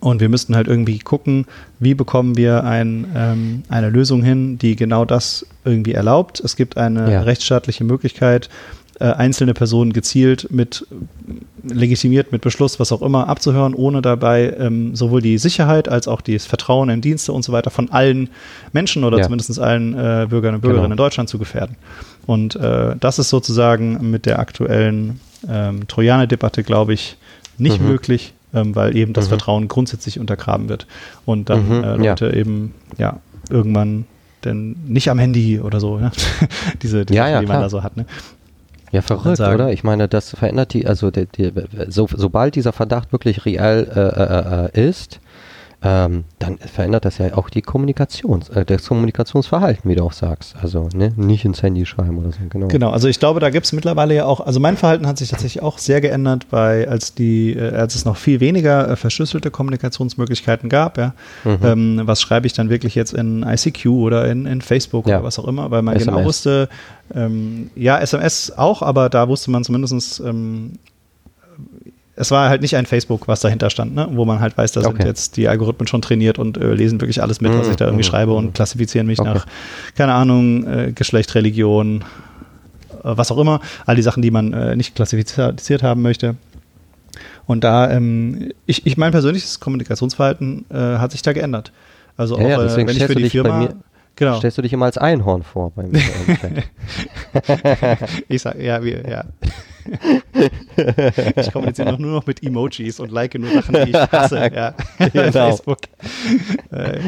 Und 0.00 0.20
wir 0.20 0.28
müssten 0.28 0.54
halt 0.54 0.68
irgendwie 0.68 0.98
gucken, 0.98 1.46
wie 1.78 1.94
bekommen 1.94 2.36
wir 2.36 2.64
ein, 2.64 3.06
ähm, 3.16 3.62
eine 3.70 3.88
Lösung 3.88 4.22
hin, 4.22 4.58
die 4.58 4.76
genau 4.76 5.06
das 5.06 5.46
irgendwie 5.64 5.92
erlaubt. 5.92 6.40
Es 6.40 6.54
gibt 6.54 6.76
eine 6.76 7.10
ja. 7.10 7.22
rechtsstaatliche 7.22 7.84
Möglichkeit, 7.84 8.50
äh, 9.00 9.04
einzelne 9.04 9.54
Personen 9.54 9.92
gezielt 9.92 10.48
mit 10.50 10.86
legitimiert 11.62 12.30
mit 12.32 12.42
Beschluss, 12.42 12.78
was 12.78 12.92
auch 12.92 13.02
immer, 13.02 13.28
abzuhören, 13.28 13.74
ohne 13.74 14.02
dabei 14.02 14.54
ähm, 14.58 14.94
sowohl 14.94 15.22
die 15.22 15.38
Sicherheit 15.38 15.88
als 15.88 16.08
auch 16.08 16.20
das 16.20 16.44
Vertrauen 16.46 16.90
in 16.90 17.00
Dienste 17.00 17.32
und 17.32 17.42
so 17.42 17.52
weiter 17.52 17.70
von 17.70 17.90
allen 17.90 18.28
Menschen 18.72 19.04
oder 19.04 19.18
ja. 19.18 19.24
zumindest 19.24 19.58
allen 19.58 19.94
äh, 19.94 20.26
Bürgerinnen 20.28 20.56
und 20.56 20.60
Bürgerinnen 20.60 20.90
genau. 20.90 20.92
in 20.92 20.96
Deutschland 20.96 21.28
zu 21.28 21.38
gefährden. 21.38 21.76
Und 22.26 22.56
äh, 22.56 22.96
das 23.00 23.18
ist 23.18 23.30
sozusagen 23.30 24.10
mit 24.10 24.26
der 24.26 24.38
aktuellen 24.38 25.20
ähm, 25.48 25.86
Trojaner-Debatte, 25.88 26.62
glaube 26.62 26.94
ich, 26.94 27.16
nicht 27.58 27.80
mhm. 27.80 27.88
möglich, 27.88 28.34
ähm, 28.52 28.74
weil 28.74 28.96
eben 28.96 29.12
das 29.12 29.26
mhm. 29.26 29.30
Vertrauen 29.30 29.68
grundsätzlich 29.68 30.18
untergraben 30.18 30.68
wird. 30.68 30.86
Und 31.24 31.50
dann 31.50 31.68
mhm. 31.68 31.84
äh, 31.84 31.96
Leute 31.96 32.26
ja. 32.26 32.32
eben 32.32 32.74
ja 32.98 33.20
irgendwann 33.50 34.06
denn 34.44 34.76
nicht 34.86 35.08
am 35.08 35.18
Handy 35.18 35.60
oder 35.60 35.80
so, 35.80 35.98
ne? 35.98 36.12
diese, 36.82 37.06
diese 37.06 37.16
ja, 37.16 37.28
ja, 37.28 37.40
die 37.40 37.46
man 37.46 37.60
da 37.60 37.70
so 37.70 37.82
hat. 37.82 37.96
Ne? 37.96 38.04
Ja, 38.94 39.02
verrückt, 39.02 39.40
oder? 39.40 39.72
Ich 39.72 39.82
meine, 39.82 40.06
das 40.06 40.30
verändert 40.30 40.72
die, 40.72 40.86
also 40.86 41.10
die, 41.10 41.26
die, 41.26 41.52
so, 41.88 42.06
sobald 42.08 42.54
dieser 42.54 42.72
Verdacht 42.72 43.10
wirklich 43.10 43.44
real 43.44 43.88
äh, 43.92 44.78
äh, 44.78 44.84
äh 44.84 44.88
ist, 44.88 45.18
ähm, 45.86 46.24
dann 46.38 46.56
verändert 46.56 47.04
das 47.04 47.18
ja 47.18 47.36
auch 47.36 47.50
die 47.50 47.60
Kommunikations, 47.60 48.48
äh, 48.48 48.64
das 48.64 48.86
Kommunikationsverhalten, 48.86 49.90
wie 49.90 49.94
du 49.94 50.02
auch 50.02 50.14
sagst. 50.14 50.56
Also 50.60 50.88
ne? 50.94 51.12
nicht 51.16 51.44
ins 51.44 51.62
Handy 51.62 51.84
schreiben 51.84 52.16
oder 52.16 52.32
so. 52.32 52.38
Genau. 52.48 52.68
Genau, 52.68 52.90
also 52.90 53.06
ich 53.06 53.20
glaube, 53.20 53.38
da 53.38 53.50
gibt 53.50 53.66
es 53.66 53.72
mittlerweile 53.74 54.14
ja 54.14 54.24
auch, 54.24 54.40
also 54.40 54.60
mein 54.60 54.78
Verhalten 54.78 55.06
hat 55.06 55.18
sich 55.18 55.28
tatsächlich 55.28 55.62
auch 55.62 55.76
sehr 55.76 56.00
geändert, 56.00 56.48
bei, 56.48 56.88
als 56.88 57.14
die, 57.14 57.52
äh, 57.52 57.74
als 57.74 57.94
es 57.96 58.06
noch 58.06 58.16
viel 58.16 58.40
weniger 58.40 58.88
äh, 58.88 58.96
verschlüsselte 58.96 59.50
Kommunikationsmöglichkeiten 59.50 60.70
gab, 60.70 60.96
ja. 60.96 61.12
Mhm. 61.44 61.58
Ähm, 61.62 62.00
was 62.04 62.22
schreibe 62.22 62.46
ich 62.46 62.54
dann 62.54 62.70
wirklich 62.70 62.94
jetzt 62.94 63.12
in 63.12 63.42
ICQ 63.42 63.86
oder 63.86 64.30
in, 64.30 64.46
in 64.46 64.62
Facebook 64.62 65.06
ja. 65.06 65.18
oder 65.18 65.24
was 65.24 65.38
auch 65.38 65.46
immer, 65.46 65.70
weil 65.70 65.82
man 65.82 65.96
SMS. 65.96 66.14
genau 66.14 66.26
wusste, 66.26 66.68
ähm, 67.14 67.70
ja, 67.76 67.98
SMS 67.98 68.54
auch, 68.56 68.80
aber 68.80 69.10
da 69.10 69.28
wusste 69.28 69.50
man 69.50 69.64
zumindest 69.64 70.20
ähm, 70.20 70.78
es 72.16 72.30
war 72.30 72.48
halt 72.48 72.62
nicht 72.62 72.76
ein 72.76 72.86
Facebook, 72.86 73.26
was 73.26 73.40
dahinter 73.40 73.70
stand, 73.70 73.94
ne? 73.94 74.08
wo 74.12 74.24
man 74.24 74.40
halt 74.40 74.56
weiß, 74.56 74.72
da 74.72 74.80
okay. 74.80 74.98
sind 74.98 75.06
jetzt 75.06 75.36
die 75.36 75.48
Algorithmen 75.48 75.86
schon 75.86 76.00
trainiert 76.00 76.38
und 76.38 76.56
äh, 76.56 76.72
lesen 76.72 77.00
wirklich 77.00 77.22
alles 77.22 77.40
mit, 77.40 77.52
was 77.52 77.68
ich 77.68 77.76
da 77.76 77.86
irgendwie 77.86 78.04
mhm. 78.04 78.08
schreibe 78.08 78.34
und 78.34 78.54
klassifizieren 78.54 79.06
mich 79.06 79.18
okay. 79.18 79.34
nach, 79.34 79.46
keine 79.96 80.14
Ahnung, 80.14 80.66
äh, 80.66 80.92
Geschlecht, 80.92 81.34
Religion, 81.34 82.04
äh, 82.90 82.96
was 83.02 83.32
auch 83.32 83.38
immer, 83.38 83.60
all 83.86 83.96
die 83.96 84.02
Sachen, 84.02 84.22
die 84.22 84.30
man 84.30 84.52
äh, 84.52 84.76
nicht 84.76 84.94
klassifiziert 84.94 85.82
haben 85.82 86.02
möchte. 86.02 86.36
Und 87.46 87.64
da, 87.64 87.90
ähm, 87.90 88.52
ich, 88.66 88.86
ich 88.86 88.96
mein 88.96 89.10
persönliches 89.10 89.60
Kommunikationsverhalten 89.60 90.66
äh, 90.70 90.76
hat 90.76 91.12
sich 91.12 91.22
da 91.22 91.32
geändert. 91.32 91.72
Also 92.16 92.38
ja, 92.38 92.44
auch, 92.44 92.48
ja, 92.48 92.74
äh, 92.74 92.76
wenn 92.76 92.88
ich 92.88 93.04
für 93.04 93.14
die 93.14 93.28
Firma 93.28 93.70
Genau. 94.16 94.38
Stellst 94.38 94.58
du 94.58 94.62
dich 94.62 94.72
immer 94.72 94.86
als 94.86 94.96
Einhorn 94.96 95.42
vor 95.42 95.72
beim 95.74 95.92
ich 98.28 98.42
sag, 98.42 98.60
ja, 98.60 98.82
wir, 98.82 99.08
ja. 99.08 99.24
ich 101.36 101.52
kommuniziere 101.52 101.90
noch 101.90 101.98
nur 101.98 102.12
noch 102.12 102.26
mit 102.26 102.42
Emojis 102.42 103.00
und 103.00 103.10
like 103.10 103.34
nur 103.34 103.50
Sachen, 103.50 103.74
die 103.74 103.90
ich 103.90 103.96
hasse. 103.96 104.34
Ja. 104.54 104.74
Genau. 105.12 105.32
Facebook. 105.32 105.78
Äh, 106.70 107.00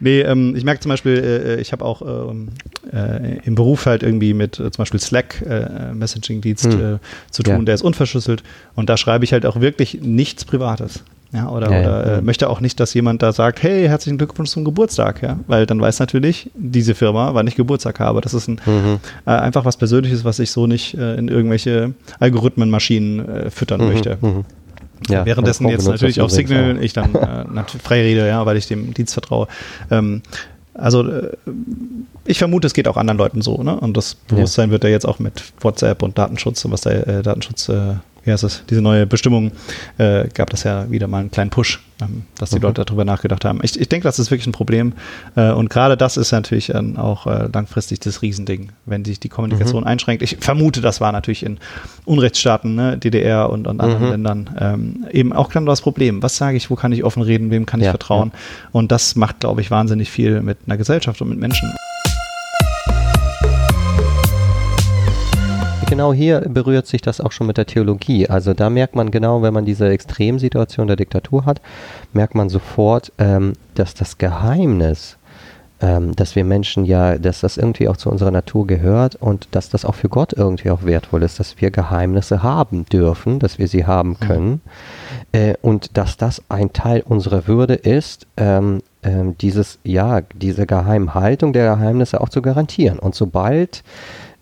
nee, 0.00 0.20
ähm, 0.20 0.54
ich 0.56 0.64
merke 0.64 0.80
zum 0.80 0.88
Beispiel, 0.88 1.18
äh, 1.18 1.60
ich 1.60 1.72
habe 1.72 1.84
auch 1.84 2.02
ähm, 2.02 2.48
äh, 2.92 3.38
im 3.44 3.54
Beruf 3.54 3.86
halt 3.86 4.02
irgendwie 4.02 4.32
mit 4.32 4.58
äh, 4.58 4.70
zum 4.70 4.82
Beispiel 4.82 5.00
Slack, 5.00 5.42
äh, 5.42 5.92
Messaging-Dienst, 5.92 6.64
hm. 6.64 6.94
Äh, 6.94 6.98
zu 7.30 7.42
tun, 7.42 7.58
ja. 7.58 7.62
der 7.62 7.74
ist 7.74 7.82
unverschlüsselt. 7.82 8.42
Und 8.74 8.88
da 8.88 8.96
schreibe 8.96 9.24
ich 9.24 9.32
halt 9.32 9.44
auch 9.44 9.60
wirklich 9.60 10.00
nichts 10.00 10.44
Privates. 10.44 11.04
Ja, 11.34 11.48
oder, 11.48 11.70
ja, 11.70 11.80
oder 11.80 12.06
ja. 12.06 12.18
Äh, 12.18 12.22
möchte 12.22 12.48
auch 12.48 12.60
nicht, 12.60 12.78
dass 12.78 12.94
jemand 12.94 13.20
da 13.20 13.32
sagt, 13.32 13.62
hey, 13.64 13.88
herzlichen 13.88 14.18
Glückwunsch 14.18 14.50
zum 14.50 14.64
Geburtstag, 14.64 15.20
ja. 15.20 15.40
Weil 15.48 15.66
dann 15.66 15.80
weiß 15.80 15.98
natürlich, 15.98 16.48
diese 16.54 16.94
Firma, 16.94 17.34
wann 17.34 17.48
ich 17.48 17.56
Geburtstag 17.56 17.98
habe. 17.98 18.20
Das 18.20 18.34
ist 18.34 18.46
ein, 18.46 18.60
mhm. 18.64 19.00
äh, 19.26 19.30
einfach 19.30 19.64
was 19.64 19.76
Persönliches, 19.76 20.24
was 20.24 20.38
ich 20.38 20.52
so 20.52 20.68
nicht 20.68 20.94
äh, 20.94 21.16
in 21.16 21.26
irgendwelche 21.26 21.94
Algorithmenmaschinen 22.20 23.28
äh, 23.28 23.50
füttern 23.50 23.80
mhm. 23.80 23.88
möchte. 23.88 24.18
Mhm. 24.20 24.44
Ja, 25.08 25.26
Währenddessen 25.26 25.68
jetzt 25.68 25.88
natürlich 25.88 26.20
auf 26.20 26.30
Signal, 26.30 26.82
ich 26.82 26.92
dann 26.92 27.14
äh, 27.16 27.44
natürlich 27.52 27.82
frei 27.82 28.02
rede, 28.02 28.28
ja, 28.28 28.46
weil 28.46 28.56
ich 28.56 28.68
dem 28.68 28.94
Dienst 28.94 29.12
vertraue. 29.12 29.48
Ähm, 29.90 30.22
also 30.72 31.06
äh, 31.08 31.32
ich 32.24 32.38
vermute, 32.38 32.68
es 32.68 32.74
geht 32.74 32.86
auch 32.86 32.96
anderen 32.96 33.18
Leuten 33.18 33.42
so, 33.42 33.60
ne? 33.64 33.78
Und 33.78 33.96
das 33.96 34.14
Bewusstsein 34.14 34.68
ja. 34.68 34.72
wird 34.72 34.84
da 34.84 34.88
jetzt 34.88 35.06
auch 35.06 35.18
mit 35.18 35.42
WhatsApp 35.60 36.02
und 36.04 36.16
Datenschutz 36.16 36.64
und 36.64 36.70
was 36.70 36.82
da 36.82 36.90
äh, 36.90 37.22
Datenschutz 37.22 37.68
wie 38.24 38.32
heißt 38.32 38.42
das, 38.42 38.64
diese 38.68 38.80
neue 38.80 39.06
Bestimmung, 39.06 39.52
äh, 39.98 40.28
gab 40.28 40.50
das 40.50 40.64
ja 40.64 40.90
wieder 40.90 41.06
mal 41.06 41.20
einen 41.20 41.30
kleinen 41.30 41.50
Push, 41.50 41.80
ähm, 42.02 42.22
dass 42.38 42.50
die 42.50 42.56
mhm. 42.56 42.62
Leute 42.62 42.84
darüber 42.84 43.04
nachgedacht 43.04 43.44
haben. 43.44 43.60
Ich, 43.62 43.78
ich 43.78 43.88
denke, 43.88 44.04
das 44.04 44.18
ist 44.18 44.30
wirklich 44.30 44.46
ein 44.46 44.52
Problem. 44.52 44.94
Äh, 45.36 45.52
und 45.52 45.70
gerade 45.70 45.96
das 45.96 46.16
ist 46.16 46.32
natürlich 46.32 46.68
dann 46.68 46.96
auch 46.96 47.26
äh, 47.26 47.48
langfristig 47.52 48.00
das 48.00 48.22
Riesending, 48.22 48.72
wenn 48.86 49.04
sich 49.04 49.20
die 49.20 49.28
Kommunikation 49.28 49.82
mhm. 49.82 49.88
einschränkt. 49.88 50.22
Ich 50.22 50.38
vermute, 50.40 50.80
das 50.80 51.00
war 51.00 51.12
natürlich 51.12 51.44
in 51.44 51.58
Unrechtsstaaten, 52.04 52.74
ne, 52.74 52.98
DDR 52.98 53.50
und, 53.50 53.66
und 53.66 53.80
anderen 53.80 54.04
mhm. 54.04 54.10
Ländern 54.10 54.50
ähm, 54.58 55.06
eben 55.10 55.32
auch 55.32 55.50
genau 55.50 55.70
das 55.70 55.82
Problem. 55.82 56.22
Was 56.22 56.36
sage 56.36 56.56
ich, 56.56 56.70
wo 56.70 56.76
kann 56.76 56.92
ich 56.92 57.04
offen 57.04 57.22
reden, 57.22 57.50
wem 57.50 57.66
kann 57.66 57.80
ich 57.80 57.86
ja, 57.86 57.92
vertrauen? 57.92 58.32
Ja. 58.32 58.68
Und 58.72 58.90
das 58.90 59.16
macht, 59.16 59.40
glaube 59.40 59.60
ich, 59.60 59.70
wahnsinnig 59.70 60.10
viel 60.10 60.40
mit 60.40 60.58
einer 60.66 60.76
Gesellschaft 60.76 61.20
und 61.20 61.28
mit 61.28 61.38
Menschen. 61.38 61.72
Genau 65.86 66.12
hier 66.12 66.40
berührt 66.40 66.86
sich 66.86 67.02
das 67.02 67.20
auch 67.20 67.32
schon 67.32 67.46
mit 67.46 67.56
der 67.56 67.66
Theologie. 67.66 68.28
Also 68.28 68.54
da 68.54 68.70
merkt 68.70 68.94
man 68.94 69.10
genau, 69.10 69.42
wenn 69.42 69.54
man 69.54 69.64
diese 69.64 69.88
Extremsituation 69.88 70.86
der 70.86 70.96
Diktatur 70.96 71.44
hat, 71.46 71.60
merkt 72.12 72.34
man 72.34 72.48
sofort, 72.48 73.12
ähm, 73.18 73.54
dass 73.74 73.94
das 73.94 74.18
Geheimnis, 74.18 75.16
ähm, 75.80 76.14
dass 76.16 76.36
wir 76.36 76.44
Menschen 76.44 76.84
ja, 76.84 77.18
dass 77.18 77.40
das 77.40 77.56
irgendwie 77.56 77.88
auch 77.88 77.96
zu 77.96 78.10
unserer 78.10 78.30
Natur 78.30 78.66
gehört 78.66 79.16
und 79.16 79.48
dass 79.50 79.68
das 79.68 79.84
auch 79.84 79.94
für 79.94 80.08
Gott 80.08 80.32
irgendwie 80.32 80.70
auch 80.70 80.84
wertvoll 80.84 81.22
ist, 81.22 81.40
dass 81.40 81.60
wir 81.60 81.70
Geheimnisse 81.70 82.42
haben 82.42 82.86
dürfen, 82.86 83.38
dass 83.38 83.58
wir 83.58 83.68
sie 83.68 83.84
haben 83.84 84.10
mhm. 84.10 84.20
können 84.20 84.60
äh, 85.32 85.54
und 85.60 85.96
dass 85.96 86.16
das 86.16 86.42
ein 86.48 86.72
Teil 86.72 87.02
unserer 87.06 87.46
Würde 87.46 87.74
ist, 87.74 88.26
ähm, 88.36 88.82
ähm, 89.02 89.36
dieses, 89.38 89.78
ja, 89.84 90.22
diese 90.34 90.66
Geheimhaltung 90.66 91.52
der 91.52 91.74
Geheimnisse 91.74 92.20
auch 92.20 92.28
zu 92.28 92.42
garantieren. 92.42 92.98
Und 92.98 93.14
sobald 93.14 93.82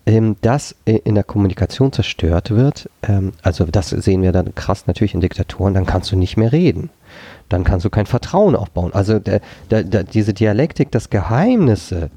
ähm, 0.05 0.35
das 0.41 0.75
in 0.85 1.15
der 1.15 1.23
Kommunikation 1.23 1.91
zerstört 1.91 2.51
wird, 2.51 2.89
ähm, 3.03 3.33
also 3.41 3.65
das 3.65 3.89
sehen 3.89 4.21
wir 4.21 4.31
dann 4.31 4.53
krass 4.55 4.87
natürlich 4.87 5.13
in 5.13 5.21
Diktaturen, 5.21 5.73
dann 5.73 5.85
kannst 5.85 6.11
du 6.11 6.17
nicht 6.17 6.37
mehr 6.37 6.51
reden. 6.51 6.89
Dann 7.49 7.63
kannst 7.63 7.85
du 7.85 7.89
kein 7.89 8.05
Vertrauen 8.05 8.55
aufbauen. 8.55 8.93
Also 8.93 9.19
der, 9.19 9.41
der, 9.69 9.83
der, 9.83 10.03
diese 10.03 10.33
Dialektik, 10.33 10.91
dass 10.91 11.09
Geheimnisse 11.09 12.09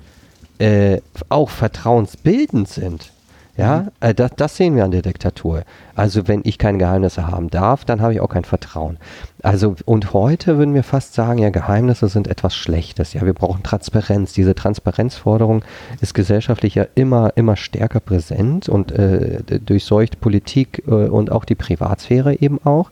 äh, 0.58 1.00
auch 1.28 1.50
vertrauensbildend 1.50 2.68
sind, 2.68 3.12
ja, 3.56 3.78
mhm. 3.78 3.88
äh, 4.00 4.14
das, 4.14 4.32
das, 4.36 4.56
sehen 4.56 4.76
wir 4.76 4.84
an 4.84 4.90
der 4.90 5.02
Diktatur. 5.02 5.62
Also 5.94 6.28
wenn 6.28 6.42
ich 6.44 6.58
keine 6.58 6.78
Geheimnisse 6.78 7.26
haben 7.26 7.48
darf, 7.48 7.84
dann 7.84 8.00
habe 8.00 8.12
ich 8.12 8.20
auch 8.20 8.28
kein 8.28 8.44
Vertrauen. 8.44 8.98
Also 9.42 9.76
und 9.84 10.12
heute 10.12 10.58
würden 10.58 10.74
wir 10.74 10.82
fast 10.82 11.14
sagen, 11.14 11.38
ja, 11.38 11.50
Geheimnisse 11.50 12.08
sind 12.08 12.28
etwas 12.28 12.54
Schlechtes. 12.54 13.12
Ja, 13.12 13.24
wir 13.24 13.32
brauchen 13.32 13.62
Transparenz. 13.62 14.32
Diese 14.32 14.54
Transparenzforderung 14.54 15.64
ist 16.00 16.14
gesellschaftlich 16.14 16.74
ja 16.74 16.86
immer, 16.94 17.32
immer 17.36 17.56
stärker 17.56 18.00
präsent 18.00 18.68
und 18.68 18.92
äh, 18.92 19.42
durchseucht 19.60 20.20
Politik 20.20 20.82
äh, 20.86 20.90
und 20.90 21.32
auch 21.32 21.44
die 21.44 21.54
Privatsphäre 21.54 22.40
eben 22.40 22.60
auch. 22.64 22.90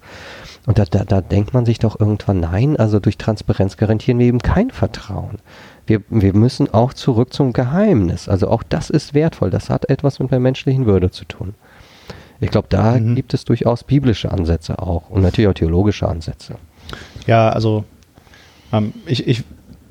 Und 0.67 0.79
da, 0.79 0.85
da, 0.87 1.05
da 1.05 1.21
denkt 1.21 1.53
man 1.53 1.67
sich 1.67 1.79
doch 1.79 2.01
irgendwann, 2.01 2.41
nein, 2.41 2.77
also 2.79 2.99
durch 2.99 3.19
Transparenz 3.19 3.77
garantieren 3.77 4.19
wir 4.19 4.27
eben 4.27 4.39
kein 4.39 4.71
Vertrauen 4.71 5.39
wir, 5.87 6.03
wir 6.09 6.35
müssen 6.35 6.73
auch 6.73 6.95
zurück 6.95 7.33
zum 7.33 7.53
Geheimnis. 7.53 8.29
Also 8.29 8.49
auch 8.49 8.63
das 8.63 8.91
ist 8.91 9.15
wertvoll. 9.15 9.51
Das 9.51 9.71
hat 9.71 9.89
etwas 9.91 10.19
mit 10.19 10.31
der 10.31 10.41
menschlichen 10.41 10.87
Würde 10.87 11.11
zu 11.11 11.25
tun. 11.25 11.55
Ich 12.41 12.51
glaube, 12.51 12.69
da 12.71 12.93
mhm. 12.93 13.15
gibt 13.15 13.35
es 13.35 13.45
durchaus 13.45 13.85
biblische 13.85 14.31
Ansätze 14.31 14.79
auch 14.79 15.11
und 15.11 15.23
natürlich 15.23 15.49
auch 15.49 15.55
theologische 15.55 16.09
Ansätze. 16.09 16.57
Ja, 17.27 17.51
also 17.51 17.85
ähm, 18.73 18.93
ich, 19.07 19.27
ich, 19.27 19.45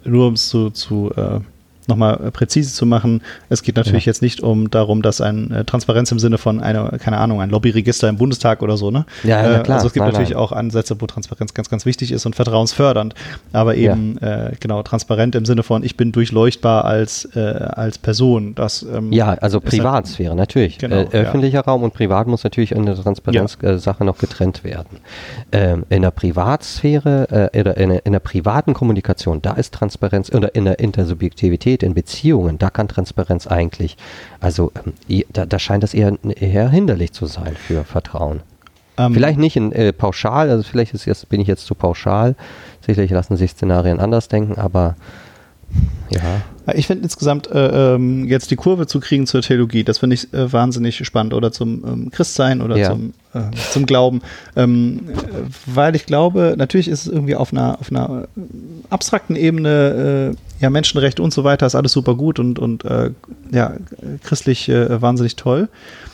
nur 0.03 0.27
um 0.27 0.33
es 0.33 0.49
zu, 0.49 0.69
zu 0.69 1.11
äh, 1.15 1.39
nochmal 1.87 2.19
äh, 2.27 2.31
präzise 2.31 2.73
zu 2.73 2.85
machen, 2.85 3.21
es 3.49 3.63
geht 3.63 3.75
natürlich 3.75 4.05
ja. 4.05 4.09
jetzt 4.09 4.21
nicht 4.21 4.41
um 4.41 4.69
darum, 4.69 5.01
dass 5.01 5.21
ein 5.21 5.51
äh, 5.51 5.65
Transparenz 5.65 6.11
im 6.11 6.19
Sinne 6.19 6.37
von 6.37 6.61
einer, 6.61 6.97
keine 6.97 7.17
Ahnung, 7.17 7.41
ein 7.41 7.49
Lobbyregister 7.49 8.09
im 8.09 8.17
Bundestag 8.17 8.61
oder 8.61 8.77
so, 8.77 8.91
ne? 8.91 9.05
Ja, 9.23 9.41
ja 9.41 9.59
äh, 9.59 9.63
klar. 9.63 9.77
Also 9.77 9.87
es 9.87 9.93
gibt 9.93 10.03
nein, 10.05 10.13
natürlich 10.13 10.31
nein. 10.31 10.39
auch 10.39 10.51
Ansätze, 10.51 10.99
wo 10.99 11.07
Transparenz 11.07 11.53
ganz, 11.53 11.69
ganz 11.69 11.85
wichtig 11.85 12.11
ist 12.11 12.25
und 12.25 12.35
vertrauensfördernd. 12.35 13.15
Aber 13.51 13.75
eben, 13.75 14.17
ja. 14.21 14.47
äh, 14.47 14.51
genau, 14.59 14.83
transparent 14.83 15.35
im 15.35 15.45
Sinne 15.45 15.63
von, 15.63 15.83
ich 15.83 15.97
bin 15.97 16.11
durchleuchtbar 16.11 16.85
als, 16.85 17.25
äh, 17.35 17.39
als 17.39 17.97
Person. 17.97 18.55
Das, 18.55 18.83
ähm, 18.83 19.11
ja, 19.11 19.33
also 19.33 19.59
Privatsphäre, 19.59 20.29
halt, 20.29 20.39
natürlich. 20.39 20.77
Genau, 20.77 20.97
äh, 20.97 21.07
öffentlicher 21.11 21.61
Raum 21.61 21.83
und 21.83 21.93
privat 21.93 22.27
muss 22.27 22.43
natürlich 22.43 22.71
in 22.71 22.85
der 22.85 22.95
Transparenzsache 22.95 24.05
noch 24.05 24.17
getrennt 24.17 24.63
werden. 24.63 24.99
Ähm, 25.51 25.85
in 25.89 26.01
der 26.01 26.11
Privatsphäre, 26.11 27.49
oder 27.53 27.77
in, 27.77 27.91
in 27.91 28.11
der 28.11 28.19
privaten 28.19 28.73
Kommunikation, 28.73 29.41
da 29.41 29.53
ist 29.53 29.73
Transparenz, 29.73 30.33
oder 30.33 30.55
in 30.55 30.65
der 30.65 30.79
Intersubjektivität 30.79 31.72
Intimität, 31.73 31.83
in 31.83 31.93
Beziehungen, 31.93 32.57
da 32.57 32.69
kann 32.69 32.87
Transparenz 32.87 33.47
eigentlich, 33.47 33.97
also 34.39 34.71
ähm, 34.85 35.23
da, 35.31 35.45
da, 35.45 35.59
scheint 35.59 35.83
das 35.83 35.93
eher, 35.93 36.17
eher 36.23 36.69
hinderlich 36.69 37.11
zu 37.13 37.25
sein 37.25 37.55
für 37.55 37.83
Vertrauen. 37.83 38.41
Ähm, 38.97 39.13
vielleicht 39.13 39.39
nicht 39.39 39.55
in 39.55 39.71
äh, 39.71 39.91
pauschal, 39.91 40.49
also 40.49 40.63
vielleicht 40.63 40.93
ist 40.93 41.05
jetzt, 41.05 41.27
bin 41.29 41.41
ich 41.41 41.47
jetzt 41.47 41.65
zu 41.65 41.73
pauschal. 41.73 42.35
Sicherlich 42.85 43.11
lassen 43.11 43.37
sich 43.37 43.51
Szenarien 43.51 43.99
anders 43.99 44.27
denken, 44.27 44.59
aber 44.59 44.95
ja. 46.09 46.41
Ich 46.75 46.87
finde 46.87 47.03
insgesamt 47.03 47.51
äh, 47.51 47.95
ähm, 47.95 48.25
jetzt 48.25 48.49
die 48.49 48.55
Kurve 48.55 48.87
zu 48.87 49.01
kriegen 49.01 49.27
zur 49.27 49.41
Theologie, 49.41 49.83
das 49.83 49.97
finde 49.97 50.13
ich 50.13 50.33
äh, 50.33 50.51
wahnsinnig 50.53 51.05
spannend 51.05 51.33
oder 51.33 51.51
zum 51.51 51.83
ähm, 51.85 52.11
Christsein 52.11 52.61
oder 52.61 52.77
ja. 52.77 52.89
zum, 52.89 53.13
äh, 53.33 53.39
zum 53.71 53.85
Glauben, 53.85 54.21
ähm, 54.55 55.01
weil 55.65 55.95
ich 55.95 56.05
glaube, 56.05 56.55
natürlich 56.57 56.87
ist 56.87 57.05
es 57.05 57.11
irgendwie 57.11 57.35
auf 57.35 57.51
einer, 57.51 57.79
auf 57.81 57.91
einer 57.91 58.27
abstrakten 58.89 59.35
Ebene, 59.35 60.35
äh, 60.35 60.63
ja 60.63 60.69
Menschenrechte 60.69 61.21
und 61.21 61.33
so 61.33 61.43
weiter 61.43 61.65
ist 61.65 61.75
alles 61.75 61.91
super 61.91 62.15
gut 62.15 62.39
und, 62.39 62.59
und 62.59 62.85
äh, 62.85 63.11
ja 63.51 63.73
christlich 64.23 64.69
äh, 64.69 65.01
wahnsinnig 65.01 65.35
toll. 65.35 65.67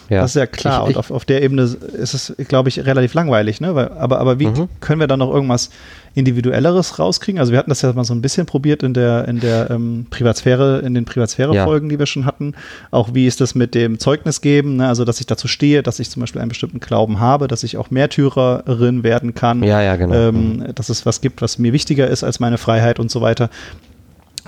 Ja. 0.09 0.21
Das 0.21 0.31
ist 0.31 0.35
ja 0.35 0.47
klar. 0.47 0.83
Ich, 0.83 0.89
ich, 0.89 0.95
und 0.95 0.99
auf, 0.99 1.11
auf 1.11 1.25
der 1.25 1.41
Ebene 1.43 1.61
ist 1.63 2.13
es, 2.13 2.33
glaube 2.47 2.69
ich, 2.69 2.85
relativ 2.85 3.13
langweilig. 3.13 3.61
Ne? 3.61 3.75
Weil, 3.75 3.89
aber, 3.91 4.19
aber 4.19 4.39
wie 4.39 4.47
mhm. 4.47 4.67
können 4.79 4.99
wir 4.99 5.07
da 5.07 5.17
noch 5.17 5.31
irgendwas 5.31 5.69
Individuelleres 6.15 6.97
rauskriegen? 6.97 7.39
Also 7.39 7.51
wir 7.51 7.59
hatten 7.59 7.69
das 7.69 7.81
ja 7.81 7.93
mal 7.93 8.03
so 8.03 8.13
ein 8.13 8.21
bisschen 8.21 8.45
probiert 8.45 8.81
in 8.81 8.93
der, 8.93 9.27
in 9.27 9.39
der 9.39 9.69
ähm, 9.69 10.07
Privatsphäre, 10.09 10.79
in 10.79 10.95
den 10.95 11.05
Privatsphäre-Folgen, 11.05 11.87
ja. 11.87 11.91
die 11.91 11.99
wir 11.99 12.05
schon 12.07 12.25
hatten. 12.25 12.55
Auch 12.91 13.13
wie 13.13 13.27
ist 13.27 13.39
das 13.39 13.53
mit 13.53 13.75
dem 13.75 13.99
Zeugnis 13.99 14.41
geben? 14.41 14.77
Ne? 14.77 14.87
Also 14.87 15.05
dass 15.05 15.19
ich 15.19 15.27
dazu 15.27 15.47
stehe, 15.47 15.83
dass 15.83 15.99
ich 15.99 16.09
zum 16.09 16.21
Beispiel 16.21 16.41
einen 16.41 16.49
bestimmten 16.49 16.79
Glauben 16.79 17.19
habe, 17.19 17.47
dass 17.47 17.63
ich 17.63 17.77
auch 17.77 17.91
Märtyrerin 17.91 19.03
werden 19.03 19.35
kann. 19.35 19.63
Ja, 19.63 19.81
ja, 19.81 19.95
genau. 19.95 20.15
Ähm, 20.15 20.57
mhm. 20.57 20.75
Dass 20.75 20.89
es 20.89 21.05
was 21.05 21.21
gibt, 21.21 21.41
was 21.41 21.59
mir 21.59 21.71
wichtiger 21.73 22.07
ist 22.07 22.23
als 22.23 22.39
meine 22.39 22.57
Freiheit 22.57 22.99
und 22.99 23.11
so 23.11 23.21
weiter 23.21 23.49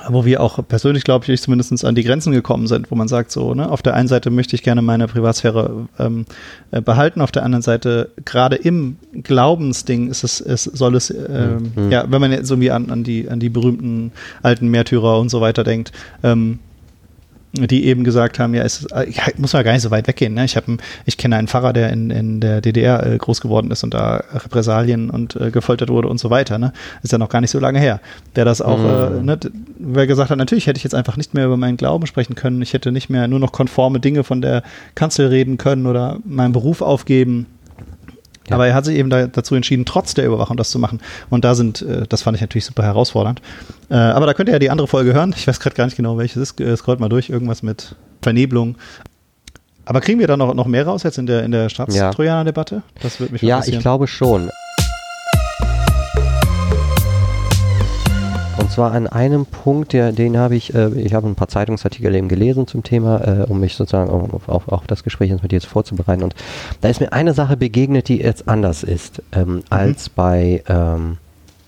wo 0.10 0.26
wir 0.26 0.42
auch 0.42 0.60
persönlich, 0.68 1.04
glaube 1.04 1.32
ich, 1.32 1.42
zumindest 1.42 1.84
an 1.86 1.96
die 1.96 2.04
Grenzen 2.04 2.32
gekommen 2.32 2.68
sind, 2.68 2.92
wo 2.92 2.96
man 2.96 3.08
sagt, 3.08 3.32
so, 3.32 3.54
ne, 3.54 3.70
auf 3.70 3.82
der 3.82 3.94
einen 3.94 4.08
Seite 4.08 4.30
möchte 4.30 4.56
ich 4.56 4.64
gerne 4.64 4.82
meine 4.82 5.08
Privatsphäre 5.08 5.88
ähm, 6.00 6.26
äh, 6.72 6.82
behalten, 6.82 7.22
auf 7.22 7.32
der 7.32 7.44
anderen 7.44 7.62
Seite, 7.62 8.12
gerade 8.26 8.56
im 8.56 8.98
Glaubensding 9.24 10.10
ist 10.10 10.24
es, 10.24 10.42
es 10.42 10.64
soll 10.64 10.96
es, 10.96 11.10
ähm, 11.12 11.72
mhm. 11.76 11.92
ja, 11.92 12.06
wenn 12.10 12.22
man 12.22 12.32
jetzt 12.32 12.50
irgendwie 12.50 12.72
an, 12.72 12.90
an, 12.90 13.04
die, 13.04 13.30
an 13.30 13.40
die 13.40 13.50
berühmten 13.50 14.12
alten 14.42 14.68
Märtyrer 14.68 15.20
und 15.20 15.30
so 15.30 15.42
weiter 15.42 15.64
denkt, 15.64 15.92
ähm, 16.24 16.60
die 17.54 17.86
eben 17.86 18.04
gesagt 18.04 18.40
haben, 18.40 18.54
ja, 18.54 18.64
es 18.64 18.88
ich 19.08 19.20
muss 19.38 19.54
mal 19.54 19.64
gar 19.64 19.74
nicht 19.74 19.82
so 19.82 19.92
weit 19.92 20.08
weggehen. 20.08 20.34
Ne? 20.34 20.46
Ich 20.46 20.56
habe, 20.56 20.78
ich 21.06 21.18
kenne 21.18 21.36
einen 21.36 21.48
Pfarrer, 21.48 21.74
der 21.74 21.92
in, 21.92 22.10
in 22.10 22.40
der 22.40 22.62
DDR 22.62 23.06
äh, 23.06 23.18
groß 23.18 23.42
geworden 23.42 23.72
ist 23.72 23.84
und 23.84 23.94
da 23.94 24.24
Repressalien 24.34 25.10
und 25.10 25.36
äh, 25.36 25.52
gefoltert 25.52 25.90
wurde 25.90 26.08
und 26.08 26.20
so 26.20 26.30
weiter. 26.30 26.58
Ne? 26.58 26.72
Ist 27.04 27.12
ja 27.12 27.18
noch 27.18 27.30
gar 27.30 27.42
nicht 27.42 27.52
so 27.52 27.60
lange 27.60 27.80
her. 27.80 28.00
Der 28.36 28.46
das 28.46 28.62
auch, 28.62 28.78
mhm. 28.78 29.20
äh, 29.20 29.24
ne, 29.24 29.40
wer 29.80 30.08
gesagt 30.08 30.30
hat, 30.30 30.38
natürlich 30.38 30.68
hätte 30.68 30.78
ich 30.78 30.84
jetzt 30.84 30.96
einfach 30.96 31.18
nicht 31.18 31.34
mehr 31.34 31.46
über 31.46 31.58
meinen 31.58 31.78
Glauben 31.78 32.08
sprechen 32.08 32.36
können. 32.36 32.62
Ich 32.62 32.74
hätte 32.74 32.92
nicht 32.92 33.10
mehr 33.10 33.28
nur 33.28 33.40
noch 33.40 33.52
konforme 33.52 34.00
Dinge 34.00 34.24
von 34.24 34.42
der 34.42 34.64
Kanzel 34.96 35.28
reden 35.28 35.58
können 35.58 35.88
oder 35.88 36.20
meinen 36.24 36.54
Beruf 36.54 36.82
aufgeben. 36.82 37.48
Ja. 38.50 38.56
Aber 38.56 38.68
er 38.68 38.74
hat 38.74 38.86
sich 38.86 38.98
eben 38.98 39.10
da, 39.10 39.28
dazu 39.28 39.56
entschieden, 39.56 39.86
trotz 39.86 40.14
der 40.14 40.26
Überwachung 40.26 40.58
das 40.58 40.72
zu 40.72 40.80
machen. 40.80 41.00
Und 41.30 41.46
da 41.46 41.56
sind, 41.56 41.82
äh, 41.82 42.06
das 42.08 42.24
fand 42.24 42.36
ich 42.36 42.42
natürlich 42.42 42.66
super 42.66 42.84
herausfordernd. 42.84 43.42
Äh, 43.90 43.96
aber 43.96 44.26
da 44.26 44.34
könnt 44.34 44.50
ihr 44.50 44.54
ja 44.54 44.60
die 44.60 44.70
andere 44.70 44.88
Folge 44.88 45.14
hören. 45.14 45.34
Ich 45.38 45.48
weiß 45.48 45.60
gerade 45.60 45.76
gar 45.76 45.86
nicht 45.86 45.98
genau, 45.98 46.18
welches 46.18 46.38
ist. 46.38 46.60
Äh, 46.60 46.76
scrollt 46.76 47.00
mal 47.00 47.10
durch, 47.10 47.30
irgendwas 47.30 47.64
mit 47.64 47.96
Vernebelung. 48.22 48.76
Aber 49.86 50.02
kriegen 50.02 50.20
wir 50.20 50.28
da 50.28 50.38
noch, 50.38 50.54
noch 50.54 50.68
mehr 50.68 50.86
raus 50.86 51.04
jetzt 51.04 51.18
in 51.18 51.26
der, 51.26 51.44
in 51.44 51.52
der 51.52 51.70
Staatstrojaner-Debatte? 51.70 52.84
Das 53.02 53.20
würde 53.20 53.34
mich 53.34 53.42
Ja, 53.42 53.62
ich 53.66 53.80
glaube 53.80 54.08
schon. 54.08 54.50
Und 58.62 58.70
zwar 58.70 58.92
an 58.92 59.08
einem 59.08 59.48
Punkt, 59.48 59.92
der, 59.92 60.12
den 60.12 60.38
habe 60.38 60.56
ich, 60.56 60.76
äh, 60.76 60.90
ich 60.94 61.16
habe 61.16 61.28
ein 61.28 61.34
paar 61.34 61.48
Zeitungsartikel 61.48 62.14
eben 62.14 62.28
gelesen 62.28 62.68
zum 62.68 62.84
Thema, 62.84 63.42
äh, 63.42 63.46
um 63.50 63.60
mich 63.60 63.74
sozusagen 63.74 64.12
auf, 64.12 64.48
auf, 64.48 64.68
auf, 64.68 64.86
das 64.86 65.04
Gespräch 65.04 65.32
jetzt 65.32 65.42
mit 65.42 65.52
dir 65.52 65.56
jetzt 65.56 65.66
vorzubereiten. 65.66 66.22
Und 66.22 66.36
da 66.80 66.88
ist 66.88 67.02
mir 67.02 67.12
eine 67.12 67.34
Sache 67.34 67.58
begegnet, 67.58 68.08
die 68.08 68.20
jetzt 68.20 68.48
anders 68.48 68.84
ist 68.84 69.24
ähm, 69.32 69.56
mhm. 69.56 69.64
als 69.72 70.10
bei, 70.10 70.64
ähm, 70.68 71.18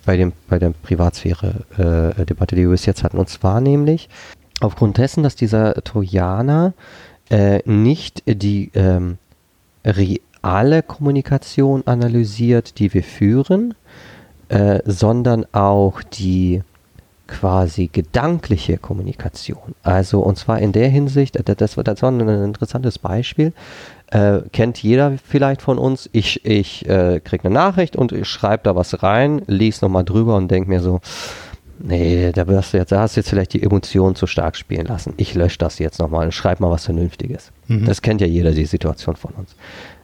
bei, 0.06 0.18
dem, 0.18 0.34
bei 0.48 0.60
der 0.60 0.70
Privatsphäre-Debatte, 0.70 2.56
äh, 2.56 2.56
die 2.56 2.62
wir 2.62 2.70
bis 2.70 2.86
jetzt 2.86 3.04
hatten. 3.04 3.18
Und 3.18 3.28
zwar 3.28 3.60
nämlich 3.60 4.08
aufgrund 4.62 5.00
dessen, 5.00 5.24
dass 5.24 5.36
dieser 5.36 5.74
Trojaner 5.84 6.74
äh, 7.32 7.68
nicht 7.68 8.22
die 8.28 8.70
ähm, 8.76 9.18
reale 9.84 10.84
Kommunikation 10.84 11.88
analysiert, 11.88 12.78
die 12.78 12.94
wir 12.94 13.04
führen, 13.04 13.74
äh, 14.50 14.80
sondern 14.86 15.48
auch 15.54 16.04
die 16.04 16.62
quasi 17.28 17.90
gedankliche 17.92 18.78
Kommunikation. 18.78 19.76
Also 19.82 20.20
und 20.20 20.38
zwar 20.38 20.60
in 20.60 20.72
der 20.72 20.90
Hinsicht, 20.90 21.38
das, 21.46 21.76
das 21.76 22.02
war 22.02 22.12
ein 22.12 22.20
interessantes 22.20 23.00
Beispiel, 23.00 23.54
äh, 24.12 24.42
kennt 24.52 24.82
jeder 24.84 25.18
vielleicht 25.24 25.62
von 25.62 25.78
uns. 25.78 26.10
Ich, 26.12 26.46
ich 26.46 26.88
äh, 26.88 27.20
kriege 27.24 27.46
eine 27.46 27.54
Nachricht 27.54 27.96
und 27.96 28.12
ich 28.12 28.28
schreibe 28.28 28.64
da 28.64 28.76
was 28.76 29.02
rein, 29.04 29.42
lese 29.48 29.86
nochmal 29.86 30.04
drüber 30.04 30.36
und 30.36 30.52
denke 30.52 30.70
mir 30.70 30.82
so, 30.82 31.00
nee, 31.80 32.32
da, 32.32 32.46
hast 32.48 32.74
du 32.74 32.78
jetzt, 32.78 32.92
da 32.92 33.02
hast 33.02 33.16
du 33.16 33.22
jetzt 33.22 33.30
vielleicht 33.30 33.54
die 33.54 33.64
Emotionen 33.64 34.16
zu 34.16 34.28
stark 34.28 34.56
spielen 34.56 34.86
lassen. 34.86 35.14
Ich 35.18 35.34
lösche 35.34 35.58
das 35.58 35.80
jetzt 35.80 36.00
nochmal 36.00 36.26
und 36.26 36.32
schreibe 36.32 36.64
mal 36.64 36.72
was 36.72 36.86
Vernünftiges. 36.86 37.52
Mhm. 37.68 37.86
Das 37.86 38.02
kennt 38.02 38.22
ja 38.22 38.28
jeder, 38.28 38.52
die 38.52 38.66
Situation 38.66 39.16
von 39.16 39.34
uns. 39.34 39.56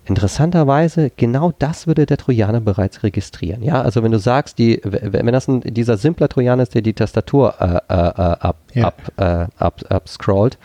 Interessanterweise, 0.10 1.12
genau 1.16 1.54
das 1.60 1.86
würde 1.86 2.08
der 2.08 2.18
Trojaner 2.18 2.62
bereits 2.62 3.04
registrieren. 3.04 3.62
Ja, 3.62 3.84
also 3.84 4.02
wenn 4.02 4.12
du 4.12 4.18
sagst, 4.18 4.58
die, 4.58 4.82
wenn 4.84 5.28
das 5.28 5.48
ein, 5.48 5.62
dieser 5.62 5.98
simpler 5.98 6.28
Trojaner 6.28 6.64
ist, 6.64 6.74
der 6.74 6.82
die 6.82 6.94
Tastatur 6.94 7.54
äh, 7.60 7.66
äh, 7.66 8.08
äh 8.08 8.38
ab, 8.40 8.58
ja. 8.74 8.86
ab, 8.88 9.02
äh, 9.18 9.46
ab, 9.58 9.82
abscrollt, 9.88 10.58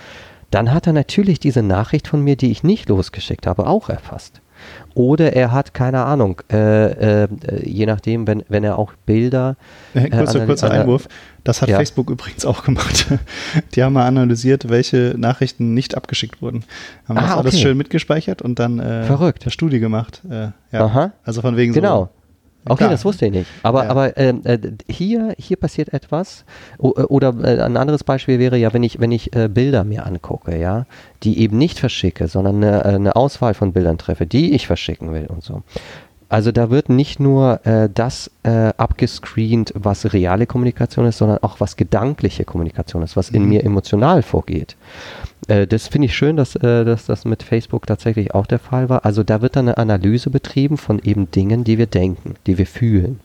dann 0.51 0.73
hat 0.73 0.87
er 0.87 0.95
natürlich 0.95 1.41
diese 1.41 1.63
Nachricht 1.63 2.09
von 2.09 2.23
mir, 2.23 2.37
die 2.37 2.51
ich 2.51 2.63
nicht 2.63 2.89
losgeschickt 2.89 3.47
habe, 3.47 3.67
auch 3.67 3.91
erfasst. 3.91 4.41
Oder 4.95 5.33
er 5.33 5.53
hat, 5.53 5.75
keine 5.75 6.05
Ahnung, 6.05 6.41
äh, 6.53 7.25
äh, 7.25 7.29
je 7.63 7.87
nachdem, 7.87 8.27
wenn, 8.27 8.45
wenn 8.49 8.63
er 8.63 8.79
auch 8.79 8.93
Bilder. 9.07 9.57
Äh, 9.95 10.09
kurzer, 10.11 10.47
kurzer 10.47 10.71
Einwurf. 10.71 11.09
Das 11.43 11.61
hat 11.61 11.69
ja. 11.69 11.77
Facebook 11.77 12.11
übrigens 12.11 12.45
auch 12.47 12.65
gemacht. 12.65 13.07
Die 13.75 13.83
haben 13.83 13.93
mal 13.93 14.07
analysiert, 14.07 14.69
welche 14.69 15.15
Nachrichten 15.17 15.75
nicht 15.75 15.97
abgeschickt 15.97 16.41
wurden. 16.41 16.65
Haben 17.09 17.19
ah, 17.19 17.23
das 17.23 17.37
alles 17.37 17.61
schön 17.61 17.77
mitgespeichert 17.77 18.41
und 18.41 18.59
dann 18.59 18.79
äh, 18.79 19.05
Verrückt. 19.05 19.43
eine 19.43 19.51
Studie 19.51 19.81
gemacht. 19.81 20.23
Äh, 20.31 20.49
ja. 20.73 20.87
Aha. 20.87 21.13
Also 21.25 21.43
von 21.43 21.57
wegen 21.57 21.73
genau. 21.73 22.09
Okay, 22.67 22.79
Klar. 22.79 22.91
das 22.91 23.05
wusste 23.05 23.27
ich 23.27 23.33
nicht. 23.33 23.51
Aber, 23.63 23.85
Ja. 23.85 23.91
aber 23.91 24.17
ähm, 24.17 24.41
äh, 24.45 24.59
hier, 24.89 25.35
hier 25.39 25.57
passiert 25.57 25.93
etwas. 25.93 26.45
O 26.79 26.93
äh, 26.97 27.03
oder 27.03 27.35
äh, 27.45 27.61
ein 27.61 27.77
anderes 27.77 28.05
Beispiel 28.05 28.39
wäre 28.39 28.57
ja, 28.57 28.73
wenn 28.73 28.83
ich, 28.83 29.01
wenn 29.01 29.13
ich 29.13 29.35
äh, 29.37 29.49
Bilder 29.49 29.85
mir 29.85 30.07
angucke, 30.07 30.59
ja, 30.59 30.87
die 31.23 31.39
eben 31.41 31.59
nicht 31.59 31.79
verschicke, 31.79 32.27
sondern 32.29 32.57
eine, 32.65 32.85
äh, 32.85 32.89
eine 32.95 33.17
Auswahl 33.17 33.55
von 33.55 33.73
Bildern 33.73 33.99
treffe, 33.99 34.27
die 34.27 34.53
ich 34.55 34.67
verschicken 34.67 35.13
will 35.13 35.27
und 35.27 35.43
so. 35.43 35.63
Also 36.31 36.51
da 36.53 36.71
wird 36.71 36.89
nicht 36.89 37.21
nur 37.21 37.65
äh, 37.67 37.89
das 37.93 38.31
abgescreent, 38.43 39.73
was 39.77 40.13
reale 40.13 40.47
Kommunikation 40.47 41.07
ist, 41.07 41.19
sondern 41.19 41.39
auch 41.43 41.61
was 41.61 41.77
gedankliche 41.77 42.45
Kommunikation 42.45 43.03
ist, 43.03 43.17
was 43.17 43.31
in 43.31 43.43
Mhm. 43.43 43.49
mir 43.49 43.65
emotional 43.65 44.23
vorgeht. 44.23 44.77
Äh, 45.49 45.67
das 45.67 45.89
finde 45.89 46.07
ich 46.07 46.17
schön, 46.17 46.37
dass, 46.37 46.57
äh, 46.57 46.85
dass 46.85 47.07
das 47.07 47.25
mit 47.25 47.43
Facebook 47.43 47.87
tatsächlich 47.87 48.35
auch 48.35 48.47
der 48.47 48.59
Fall 48.59 48.89
war. 48.89 49.05
Also 49.05 49.23
da 49.23 49.43
wird 49.43 49.57
dann 49.57 49.69
eine 49.69 49.79
Analyse 49.79 50.31
betrieben 50.31 50.77
von 50.77 50.99
eben 51.01 51.31
Dingen, 51.31 51.65
die 51.65 51.79
wir 51.79 51.87
denken, 51.87 52.35
die 52.47 52.59
wir 52.59 52.67
fühlen. 52.67 53.21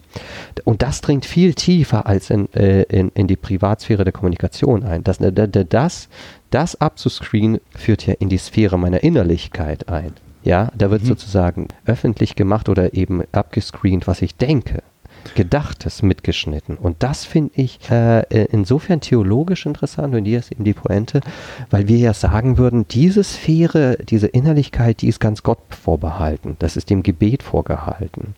Und 0.64 0.82
das 0.82 1.02
dringt 1.02 1.26
viel 1.26 1.54
tiefer 1.54 2.06
als 2.08 2.30
in, 2.30 2.52
äh, 2.54 2.84
in, 2.84 3.10
in 3.16 3.28
die 3.28 3.36
Privatsphäre 3.38 4.04
der 4.04 4.14
Kommunikation 4.14 4.84
ein. 4.84 5.04
Das, 5.04 5.20
äh, 5.20 5.32
das, 5.32 5.50
das, 5.70 6.10
das 6.50 6.80
abzuscreenen 6.82 7.62
führt 7.76 8.06
ja 8.06 8.16
in 8.20 8.30
die 8.30 8.38
Sphäre 8.38 8.78
meiner 8.78 9.04
Innerlichkeit 9.04 9.88
ein. 9.90 10.14
Ja, 10.44 10.72
da 10.78 10.90
wird 10.90 11.04
Mhm. 11.04 11.08
sozusagen 11.08 11.68
öffentlich 11.86 12.36
gemacht 12.36 12.70
oder 12.70 12.94
eben 12.94 13.24
abgescreent, 13.34 14.08
was 14.08 14.22
ich 14.22 14.36
denke. 14.36 14.82
Gedachtes 15.36 16.02
mitgeschnitten. 16.02 16.78
Und 16.78 17.04
das 17.04 17.26
finde 17.26 17.52
ich 17.56 17.80
äh, 17.90 18.22
äh, 18.22 18.48
insofern 18.52 19.02
theologisch 19.02 19.66
interessant, 19.66 20.16
und 20.16 20.26
hier 20.26 20.40
ist 20.40 20.52
eben 20.52 20.64
die 20.64 20.74
Pointe, 20.74 21.22
weil 21.70 21.88
wir 21.88 21.98
ja 21.98 22.14
sagen 22.14 22.58
würden, 22.58 22.88
diese 22.88 23.24
Sphäre, 23.24 23.98
diese 23.98 24.28
Innerlichkeit, 24.28 25.02
die 25.02 25.08
ist 25.08 25.20
ganz 25.20 25.44
Gott 25.44 25.60
vorbehalten. 25.70 26.56
Das 26.60 26.78
ist 26.78 26.90
dem 26.90 27.04
Gebet 27.04 27.44
vorgehalten. 27.44 28.36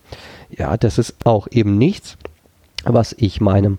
Ja, 0.50 0.76
das 0.76 0.98
ist 0.98 1.14
auch 1.24 1.48
eben 1.50 1.78
nichts, 1.78 2.16
was 2.84 3.14
ich 3.18 3.40
meinem 3.40 3.78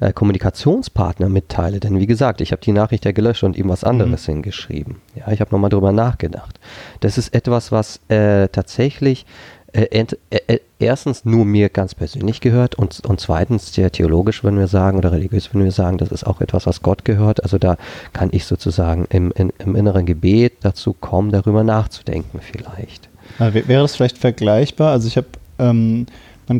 äh, 0.00 0.12
Kommunikationspartner 0.12 1.28
mitteile. 1.28 1.80
Denn 1.80 1.98
wie 1.98 2.06
gesagt, 2.06 2.40
ich 2.40 2.52
habe 2.52 2.62
die 2.62 2.72
Nachricht 2.72 3.04
ja 3.04 3.12
gelöscht 3.12 3.44
und 3.44 3.56
ihm 3.56 3.68
was 3.68 3.84
anderes 3.84 4.26
hingeschrieben. 4.26 4.96
Ja, 5.14 5.32
ich 5.32 5.40
habe 5.40 5.52
nochmal 5.52 5.70
drüber 5.70 5.92
nachgedacht. 5.92 6.58
Das 7.00 7.18
ist 7.18 7.34
etwas, 7.34 7.72
was 7.72 8.00
äh, 8.08 8.48
tatsächlich 8.48 9.26
äh, 9.74 9.84
äh, 9.84 10.06
äh, 10.48 10.58
erstens 10.78 11.24
nur 11.24 11.44
mir 11.44 11.68
ganz 11.70 11.94
persönlich 11.94 12.40
gehört 12.40 12.74
und, 12.74 13.00
und 13.06 13.20
zweitens 13.20 13.72
sehr 13.72 13.90
theologisch 13.90 14.44
würden 14.44 14.58
wir 14.58 14.66
sagen 14.66 14.98
oder 14.98 15.12
religiös 15.12 15.52
würden 15.54 15.64
wir 15.64 15.72
sagen, 15.72 15.96
das 15.98 16.10
ist 16.12 16.24
auch 16.26 16.40
etwas, 16.42 16.66
was 16.66 16.82
Gott 16.82 17.04
gehört. 17.06 17.42
Also 17.42 17.56
da 17.58 17.76
kann 18.12 18.28
ich 18.32 18.44
sozusagen 18.44 19.06
im, 19.10 19.32
in, 19.32 19.52
im 19.58 19.74
inneren 19.76 20.04
Gebet 20.04 20.54
dazu 20.60 20.92
kommen, 20.92 21.30
darüber 21.32 21.64
nachzudenken 21.64 22.40
vielleicht. 22.40 23.08
Wär- 23.38 23.66
Wäre 23.68 23.82
das 23.82 23.96
vielleicht 23.96 24.18
vergleichbar? 24.18 24.92
Also 24.92 25.08
ich 25.08 25.16
habe, 25.16 25.28
ähm, 25.58 26.06
äh, 26.48 26.58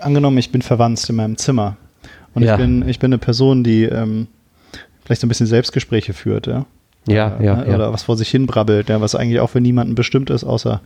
angenommen, 0.00 0.38
ich 0.38 0.50
bin 0.50 0.62
verwandt 0.62 1.08
in 1.08 1.16
meinem 1.16 1.36
Zimmer 1.36 1.76
und 2.34 2.42
Ja. 2.42 2.54
ich, 2.54 2.60
bin, 2.60 2.88
ich 2.88 2.98
bin 2.98 3.12
eine 3.12 3.18
Person, 3.18 3.62
die 3.62 3.84
ähm, 3.84 4.26
vielleicht 5.04 5.20
so 5.20 5.26
ein 5.26 5.28
bisschen 5.28 5.46
Selbstgespräche 5.46 6.12
führt, 6.12 6.46
ja? 6.46 6.66
Ja, 7.06 7.36
ja, 7.40 7.56
ne? 7.56 7.68
ja. 7.68 7.74
Oder 7.76 7.92
was 7.92 8.02
vor 8.02 8.16
sich 8.16 8.28
hin 8.30 8.46
brabbelt, 8.46 8.88
ja? 8.88 9.00
was 9.00 9.14
eigentlich 9.14 9.40
auch 9.40 9.50
für 9.50 9.60
niemanden 9.60 9.94
bestimmt 9.94 10.28
ist, 10.30 10.44
außer 10.44 10.80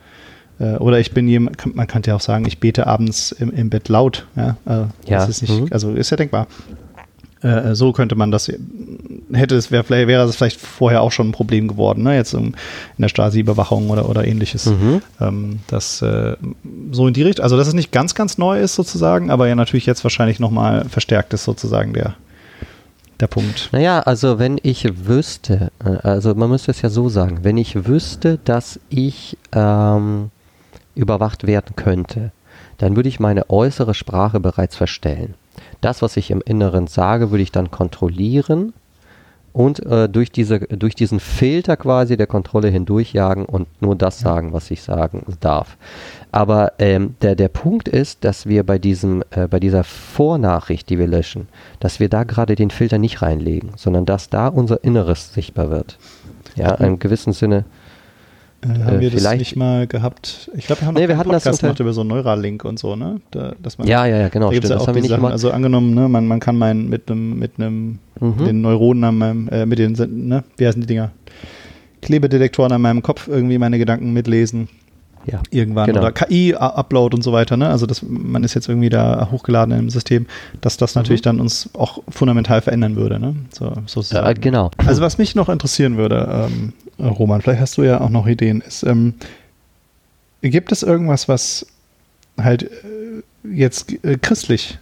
oder 0.58 1.00
ich 1.00 1.12
bin 1.12 1.26
jemand, 1.26 1.74
man 1.74 1.86
könnte 1.86 2.10
ja 2.10 2.16
auch 2.16 2.20
sagen, 2.20 2.46
ich 2.46 2.58
bete 2.58 2.86
abends 2.86 3.32
im, 3.32 3.50
im 3.50 3.70
Bett 3.70 3.88
laut, 3.88 4.26
ja? 4.36 4.56
Äh, 4.66 4.70
Ja, 4.70 5.18
Das 5.18 5.28
ist 5.28 5.42
nicht, 5.42 5.60
mhm. 5.60 5.68
also 5.70 5.92
ist 5.92 6.10
ja 6.10 6.16
denkbar. 6.16 6.46
Äh, 7.44 7.74
so 7.74 7.92
könnte 7.92 8.14
man 8.14 8.30
das, 8.30 8.50
hätte 9.32 9.54
es, 9.54 9.70
wär, 9.70 9.84
vielleicht, 9.84 10.08
wäre 10.08 10.24
es 10.24 10.34
vielleicht 10.34 10.58
vorher 10.58 11.02
auch 11.02 11.12
schon 11.12 11.28
ein 11.28 11.32
Problem 11.32 11.68
geworden, 11.68 12.02
ne? 12.02 12.16
jetzt 12.16 12.32
in 12.32 12.54
der 12.96 13.08
Stasi-Überwachung 13.08 13.90
oder, 13.90 14.08
oder 14.08 14.26
ähnliches. 14.26 14.66
Mhm. 14.66 15.02
Ähm, 15.20 15.60
das 15.66 16.00
äh, 16.00 16.36
so 16.90 17.06
in 17.06 17.12
die 17.12 17.22
Richtung, 17.22 17.42
also 17.42 17.58
dass 17.58 17.68
es 17.68 17.74
nicht 17.74 17.92
ganz, 17.92 18.14
ganz 18.14 18.38
neu 18.38 18.58
ist 18.60 18.74
sozusagen, 18.74 19.30
aber 19.30 19.46
ja 19.46 19.56
natürlich 19.56 19.84
jetzt 19.84 20.04
wahrscheinlich 20.04 20.40
nochmal 20.40 20.86
verstärkt 20.88 21.34
ist 21.34 21.44
sozusagen 21.44 21.92
der, 21.92 22.14
der 23.20 23.26
Punkt. 23.26 23.68
Naja, 23.72 24.00
also 24.00 24.38
wenn 24.38 24.58
ich 24.62 25.06
wüsste, 25.06 25.70
äh, 25.84 25.98
also 26.02 26.34
man 26.34 26.48
müsste 26.48 26.70
es 26.70 26.80
ja 26.80 26.88
so 26.88 27.10
sagen, 27.10 27.40
wenn 27.42 27.58
ich 27.58 27.86
wüsste, 27.86 28.38
dass 28.42 28.80
ich 28.88 29.36
ähm, 29.52 30.30
überwacht 30.94 31.46
werden 31.46 31.76
könnte, 31.76 32.32
dann 32.78 32.96
würde 32.96 33.08
ich 33.08 33.20
meine 33.20 33.50
äußere 33.50 33.94
Sprache 33.94 34.40
bereits 34.40 34.76
verstellen. 34.76 35.34
Das, 35.80 36.02
was 36.02 36.16
ich 36.16 36.30
im 36.30 36.42
Inneren 36.44 36.86
sage, 36.86 37.30
würde 37.30 37.42
ich 37.42 37.52
dann 37.52 37.70
kontrollieren 37.70 38.72
und 39.54 39.86
äh, 39.86 40.08
durch, 40.08 40.32
diese, 40.32 40.58
durch 40.58 40.96
diesen 40.96 41.20
Filter 41.20 41.76
quasi 41.76 42.16
der 42.16 42.26
Kontrolle 42.26 42.68
hindurchjagen 42.68 43.44
und 43.44 43.68
nur 43.80 43.94
das 43.94 44.18
sagen, 44.18 44.52
was 44.52 44.70
ich 44.72 44.82
sagen 44.82 45.24
darf. 45.40 45.76
Aber 46.32 46.72
ähm, 46.80 47.14
der, 47.22 47.36
der 47.36 47.48
Punkt 47.48 47.86
ist, 47.86 48.24
dass 48.24 48.46
wir 48.46 48.64
bei, 48.64 48.80
diesem, 48.80 49.22
äh, 49.30 49.46
bei 49.46 49.60
dieser 49.60 49.84
Vornachricht, 49.84 50.90
die 50.90 50.98
wir 50.98 51.06
löschen, 51.06 51.48
dass 51.78 52.00
wir 52.00 52.08
da 52.08 52.24
gerade 52.24 52.56
den 52.56 52.70
Filter 52.70 52.98
nicht 52.98 53.22
reinlegen, 53.22 53.70
sondern 53.76 54.06
dass 54.06 54.28
da 54.28 54.48
unser 54.48 54.82
Inneres 54.82 55.32
sichtbar 55.32 55.70
wird. 55.70 55.98
Ja, 56.56 56.74
im 56.74 56.98
gewissen 56.98 57.32
Sinne. 57.32 57.64
Äh, 58.64 58.84
haben 58.84 59.00
wir 59.00 59.10
das 59.10 59.34
nicht 59.36 59.56
mal 59.56 59.86
gehabt? 59.86 60.50
Ich 60.56 60.66
glaube, 60.66 60.82
wir 60.82 60.86
haben 60.88 60.94
Nee, 60.94 61.08
wir 61.08 61.16
hatten 61.18 61.30
das 61.30 61.44
Podcast 61.44 61.62
unter- 61.62 61.68
gemacht 61.68 61.80
über 61.80 61.92
so 61.92 62.00
einen 62.00 62.10
Neuralink 62.10 62.64
und 62.64 62.78
so, 62.78 62.96
ne? 62.96 63.20
Da, 63.30 63.52
dass 63.62 63.78
man, 63.78 63.86
Ja, 63.86 64.06
ja, 64.06 64.16
ja, 64.18 64.28
genau, 64.28 64.50
da 64.50 64.56
stimmt. 64.56 64.70
ja 64.70 64.78
Das 64.78 64.86
haben 64.88 65.02
die 65.02 65.08
Sachen, 65.08 65.24
also 65.26 65.50
angenommen, 65.50 65.94
ne, 65.94 66.08
man, 66.08 66.26
man 66.26 66.40
kann 66.40 66.56
meinen 66.56 66.88
mit 66.88 67.10
einem, 67.10 67.38
mit 67.38 67.52
einem, 67.58 67.98
Mhm. 68.20 68.44
den 68.44 68.60
Neuronen 68.62 69.04
an 69.04 69.18
meinem, 69.18 69.48
äh, 69.48 69.66
mit 69.66 69.78
den, 69.78 69.92
ne, 69.92 70.44
wie 70.56 70.66
heißen 70.66 70.80
die 70.80 70.86
Dinger? 70.86 71.10
Klebedetektoren 72.02 72.72
an 72.72 72.82
meinem 72.82 73.02
Kopf 73.02 73.28
irgendwie 73.28 73.58
meine 73.58 73.78
Gedanken 73.78 74.12
mitlesen. 74.12 74.68
Ja, 75.26 75.42
irgendwann 75.50 75.86
genau. 75.86 76.00
oder 76.00 76.12
KI-Upload 76.12 77.16
und 77.16 77.22
so 77.22 77.32
weiter, 77.32 77.56
ne? 77.56 77.68
Also 77.68 77.86
das, 77.86 78.02
man 78.02 78.44
ist 78.44 78.54
jetzt 78.54 78.68
irgendwie 78.68 78.90
da 78.90 79.28
hochgeladen 79.30 79.76
im 79.78 79.90
System, 79.90 80.26
dass 80.60 80.76
das 80.76 80.94
natürlich 80.94 81.22
dann 81.22 81.40
uns 81.40 81.70
auch 81.74 82.02
fundamental 82.08 82.60
verändern 82.60 82.96
würde, 82.96 83.18
ne? 83.18 83.34
So, 83.50 83.72
sozusagen. 83.86 84.26
Äh, 84.26 84.34
genau. 84.34 84.70
Also 84.86 85.00
was 85.00 85.16
mich 85.18 85.34
noch 85.34 85.48
interessieren 85.48 85.96
würde, 85.96 86.48
ähm, 86.50 86.72
Roman, 86.98 87.40
vielleicht 87.40 87.60
hast 87.60 87.78
du 87.78 87.82
ja 87.82 88.00
auch 88.00 88.10
noch 88.10 88.26
Ideen, 88.26 88.60
ist, 88.60 88.82
ähm, 88.82 89.14
gibt 90.42 90.72
es 90.72 90.82
irgendwas, 90.82 91.28
was 91.28 91.66
halt 92.38 92.64
äh, 92.64 93.22
jetzt 93.50 93.92
äh, 94.04 94.18
christlich, 94.20 94.78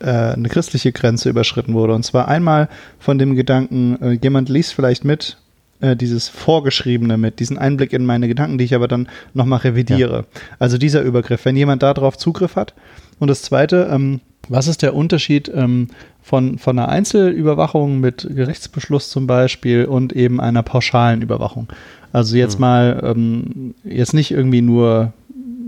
äh, 0.00 0.06
eine 0.06 0.48
christliche 0.48 0.92
Grenze 0.92 1.28
überschritten 1.28 1.74
wurde? 1.74 1.94
Und 1.94 2.04
zwar 2.04 2.28
einmal 2.28 2.68
von 2.98 3.18
dem 3.18 3.36
Gedanken, 3.36 4.00
äh, 4.02 4.18
jemand 4.22 4.48
liest 4.48 4.72
vielleicht 4.72 5.04
mit, 5.04 5.36
äh, 5.84 5.96
dieses 5.96 6.28
Vorgeschriebene 6.28 7.18
mit, 7.18 7.40
diesen 7.40 7.58
Einblick 7.58 7.92
in 7.92 8.06
meine 8.06 8.26
Gedanken, 8.26 8.56
die 8.56 8.64
ich 8.64 8.74
aber 8.74 8.88
dann 8.88 9.08
nochmal 9.34 9.60
revidiere. 9.60 10.24
Also 10.58 10.78
dieser 10.78 11.02
Übergriff, 11.02 11.44
wenn 11.44 11.56
jemand 11.56 11.82
darauf 11.82 12.16
Zugriff 12.16 12.56
hat. 12.56 12.74
Und 13.18 13.28
das 13.28 13.42
Zweite, 13.42 13.88
ähm, 13.92 14.20
was 14.48 14.66
ist 14.66 14.82
der 14.82 14.94
Unterschied 14.94 15.50
ähm, 15.54 15.88
von, 16.22 16.58
von 16.58 16.78
einer 16.78 16.88
Einzelüberwachung 16.88 18.00
mit 18.00 18.26
Gerichtsbeschluss 18.34 19.10
zum 19.10 19.26
Beispiel 19.26 19.84
und 19.84 20.14
eben 20.14 20.40
einer 20.40 20.62
pauschalen 20.62 21.20
Überwachung? 21.20 21.68
Also 22.12 22.36
jetzt 22.36 22.58
mal, 22.58 23.02
ähm, 23.04 23.74
jetzt 23.84 24.14
nicht 24.14 24.30
irgendwie 24.30 24.62
nur, 24.62 25.12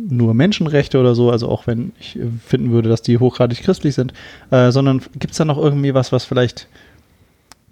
nur 0.09 0.33
Menschenrechte 0.33 0.99
oder 0.99 1.15
so, 1.15 1.31
also 1.31 1.49
auch 1.49 1.67
wenn 1.67 1.93
ich 2.01 2.17
äh, 2.17 2.23
finden 2.47 2.71
würde, 2.71 2.89
dass 2.89 3.03
die 3.03 3.19
hochgradig 3.19 3.63
christlich 3.63 3.95
sind, 3.95 4.15
äh, 4.51 4.71
sondern 4.71 5.03
gibt 5.19 5.33
es 5.33 5.39
da 5.39 5.45
noch 5.45 5.59
irgendwie 5.59 5.93
was, 5.93 6.13
was 6.13 6.25
vielleicht 6.25 6.69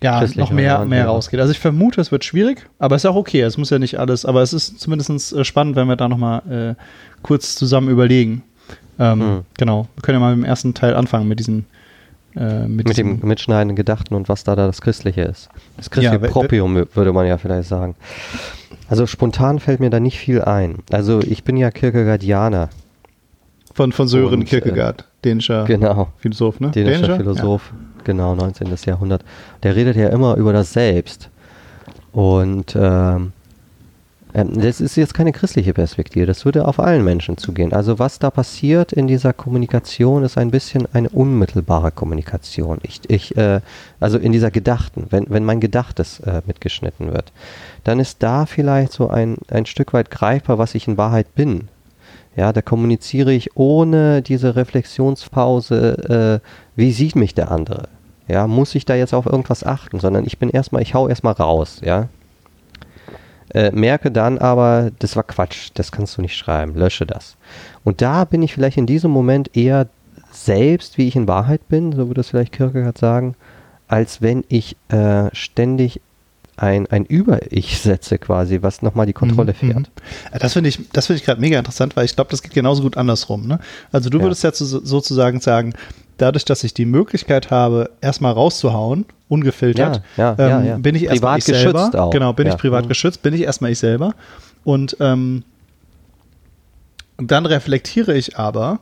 ja, 0.05 0.24
noch 0.36 0.50
mehr, 0.50 0.84
mehr 0.84 1.07
rausgeht. 1.07 1.40
Also 1.40 1.50
ich 1.52 1.59
vermute, 1.59 2.00
es 2.00 2.12
wird 2.12 2.24
schwierig, 2.24 2.66
aber 2.78 2.96
es 2.96 3.05
ist 3.05 3.11
auch 3.11 3.16
okay. 3.16 3.40
Es 3.40 3.57
muss 3.59 3.70
ja 3.70 3.78
nicht 3.78 3.98
alles, 3.98 4.24
aber 4.24 4.42
es 4.42 4.52
ist 4.52 4.78
zumindest 4.78 5.32
äh, 5.32 5.44
spannend, 5.44 5.76
wenn 5.76 5.88
wir 5.88 5.96
da 5.96 6.09
nochmal 6.09 6.76
äh, 6.76 6.82
kurz 7.22 7.57
zusammen 7.57 7.88
überlegen. 7.88 8.42
Ähm, 8.98 9.20
Hm. 9.20 9.40
Genau. 9.59 9.88
Wir 9.96 10.02
können 10.02 10.16
ja 10.16 10.20
mal 10.20 10.36
mit 10.36 10.44
dem 10.44 10.48
ersten 10.48 10.72
Teil 10.74 10.94
anfangen 10.94 11.26
mit 11.26 11.38
diesen 11.40 11.66
äh, 12.36 12.66
mit, 12.66 12.88
Mit 12.88 12.96
dem 12.96 13.20
Mitschneiden 13.22 13.76
Gedachten 13.76 14.14
und 14.14 14.28
was 14.28 14.42
da, 14.44 14.57
da 14.57 14.66
das 14.66 14.80
Christliche 14.80 15.22
ist. 15.22 15.48
Das 15.76 15.90
Christliche 15.90 16.20
Ja, 16.24 16.30
Proprium 16.30 16.74
würde 16.92 17.12
man 17.12 17.26
ja 17.26 17.38
vielleicht 17.38 17.68
sagen. 17.68 17.94
Also 18.88 19.07
spontan 19.07 19.61
fällt 19.61 19.80
mir 19.80 19.90
da 19.90 20.00
nicht 20.00 20.18
viel 20.18 20.42
ein. 20.42 20.78
Also 20.90 21.20
ich 21.20 21.44
bin 21.44 21.57
ja 21.57 21.70
Kierkegaardianer. 21.70 22.70
von, 23.72 23.92
von 23.92 24.09
Sören 24.09 24.34
und, 24.34 24.42
äh, 24.42 24.44
Kierkegaard, 24.44 25.05
dänischer 25.24 25.64
Genau. 25.64 26.09
Philosoph, 26.18 26.61
ne? 26.61 26.70
Dänischer 26.70 27.16
Philosoph, 27.16 27.72
genau, 28.05 28.34
19. 28.34 28.74
Jahrhundert. 28.86 29.24
Der 29.62 29.76
redet 29.76 29.96
ja 29.96 30.09
immer 30.09 30.36
über 30.36 30.52
das 30.52 30.72
Selbst. 30.72 31.30
Und 32.12 32.76
ähm, 32.76 33.32
ähm, 34.34 34.61
das 34.61 34.80
ist 34.80 34.96
jetzt 34.96 35.14
keine 35.14 35.32
christliche 35.32 35.72
Perspektive, 35.72 36.26
das 36.26 36.44
würde 36.44 36.66
auf 36.66 36.80
allen 36.80 37.05
Menschen 37.05 37.38
zugehen. 37.38 37.72
Also 37.72 37.98
was 37.98 38.18
da 38.18 38.30
passiert 38.30 38.92
in 38.92 39.07
dieser 39.07 39.32
Kommunikation, 39.32 40.24
ist 40.24 40.36
ein 40.36 40.50
bisschen 40.50 40.88
eine 40.92 41.09
unmittelbare 41.09 41.92
Kommunikation. 41.92 42.78
Ich, 42.82 43.00
ich, 43.09 43.36
äh, 43.36 43.61
also 44.00 44.18
in 44.18 44.32
dieser 44.32 44.50
Gedachten, 44.50 45.07
wenn, 45.11 45.26
wenn 45.28 45.44
mein 45.44 45.61
Gedachtes 45.61 46.20
äh, 46.20 46.42
mitgeschnitten 46.46 47.12
wird, 47.12 47.32
dann 47.84 48.00
ist 48.00 48.22
da 48.22 48.44
vielleicht 48.46 48.92
so 48.92 49.09
ein, 49.09 49.36
ein 49.48 49.66
Stück 49.66 49.92
weit 49.92 50.11
greifbar, 50.11 50.59
was 50.59 50.74
ich 50.74 50.88
in 50.88 50.98
Wahrheit 50.98 51.34
bin. 51.36 51.68
Ja, 52.37 52.53
da 52.53 52.62
kommuniziere 52.62 53.32
ich 53.32 53.57
ohne 53.57 54.22
diese 54.22 54.57
Reflexionspause, 54.57 56.41
äh, 56.43 56.49
wie 56.74 56.93
sieht 56.93 57.14
mich 57.14 57.35
der 57.35 57.51
andere? 57.51 57.89
Ja, 58.26 58.47
muss 58.47 58.74
ich 58.74 58.85
da 58.85 58.95
jetzt 58.95 59.14
auf 59.14 59.26
irgendwas 59.26 59.64
achten, 59.64 60.01
sondern 60.01 60.24
ich 60.26 60.39
bin 60.39 60.51
erstmal, 60.51 60.82
ich 60.82 60.95
hau 60.95 61.09
erstmal 61.09 61.35
raus, 61.35 61.80
ja. 61.85 62.09
äh, 63.53 63.70
merke 63.70 64.11
dann 64.11 64.39
aber, 64.39 64.91
das 64.99 65.14
war 65.14 65.22
Quatsch, 65.22 65.70
das 65.74 65.93
kannst 65.93 66.16
du 66.16 66.22
nicht 66.22 66.37
schreiben, 66.37 66.74
lösche 66.74 67.07
das. 67.07 67.37
Und 67.85 68.03
da 68.03 68.24
bin 68.24 68.43
ich 68.43 68.55
vielleicht 68.55 68.78
in 68.78 68.87
diesem 68.87 69.11
Moment 69.11 69.57
eher 69.57 69.89
selbst, 70.32 70.99
wie 70.99 71.07
ich 71.07 71.16
in 71.16 71.28
Wahrheit 71.28 71.68
bin, 71.68 71.93
so 71.93 72.09
würde 72.09 72.22
es 72.22 72.30
vielleicht 72.30 72.53
Kierkegaard 72.53 72.99
sagen, 72.99 73.37
als 73.87 74.22
wenn 74.22 74.43
ich 74.49 74.76
äh, 74.89 75.28
ständig 75.32 76.01
ein, 76.57 76.86
ein 76.86 77.05
Über-Ich 77.05 77.78
setze 77.80 78.18
quasi, 78.18 78.59
was 78.62 78.82
nochmal 78.82 79.07
die 79.07 79.12
Kontrolle 79.12 79.55
Mhm, 79.61 79.72
fährt. 79.72 79.90
Das 80.38 80.52
finde 80.52 80.68
ich, 80.68 80.78
das 80.92 81.07
finde 81.07 81.18
ich 81.20 81.24
gerade 81.24 81.40
mega 81.40 81.59
interessant, 81.59 81.96
weil 81.96 82.05
ich 82.05 82.14
glaube, 82.14 82.30
das 82.30 82.42
geht 82.42 82.55
genauso 82.55 82.82
gut 82.82 82.96
andersrum. 82.96 83.46
Ne? 83.46 83.59
Also 83.92 84.09
du 84.11 84.18
Ja. 84.18 84.24
würdest 84.24 84.44
jetzt 84.44 84.59
so, 84.59 84.84
sozusagen 84.84 85.40
sagen, 85.40 85.74
dadurch, 86.18 86.44
dass 86.44 86.62
ich 86.62 86.72
die 86.74 86.84
Möglichkeit 86.84 87.50
habe, 87.50 87.90
erstmal 88.00 88.32
rauszuhauen, 88.32 89.05
ungefiltert, 89.28 90.00
Ja, 90.16 90.36
ja, 90.38 90.48
ja, 90.48 90.61
ähm, 90.61 90.66
ja. 90.66 90.76
bin 90.78 90.94
ich 90.94 91.05
erstmal 91.05 91.38
Privat 91.38 91.38
ich 91.38 91.44
selber. 91.57 91.72
geschützt 91.80 91.96
auch. 91.96 92.11
Genau, 92.11 92.32
bin 92.32 92.46
Ja. 92.46 92.52
ich 92.55 92.59
privat 92.61 92.84
Mhm. 92.84 92.88
geschützt, 92.88 93.22
bin 93.22 93.34
ich 93.34 93.40
erstmal 93.40 93.72
ich 93.72 93.78
selber. 93.80 94.14
Und 94.62 94.96
ähm, 95.00 95.42
dann 97.16 97.46
reflektiere 97.46 98.14
ich 98.16 98.38
aber, 98.38 98.80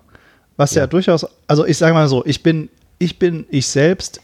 was 0.56 0.74
ja, 0.74 0.82
Ja. 0.82 0.86
durchaus, 0.86 1.26
also 1.46 1.66
ich 1.66 1.78
sage 1.78 1.94
mal 1.94 2.08
so, 2.08 2.24
ich 2.26 2.42
bin, 2.42 2.68
ich 2.98 3.18
bin 3.18 3.46
ich 3.50 3.66
selbst, 3.66 4.20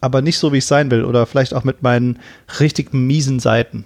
aber 0.00 0.22
nicht 0.22 0.38
so, 0.38 0.52
wie 0.52 0.58
ich 0.58 0.66
sein 0.66 0.90
will 0.90 1.04
oder 1.04 1.26
vielleicht 1.26 1.54
auch 1.54 1.64
mit 1.64 1.82
meinen 1.82 2.18
richtig 2.60 2.92
miesen 2.94 3.38
Seiten. 3.40 3.84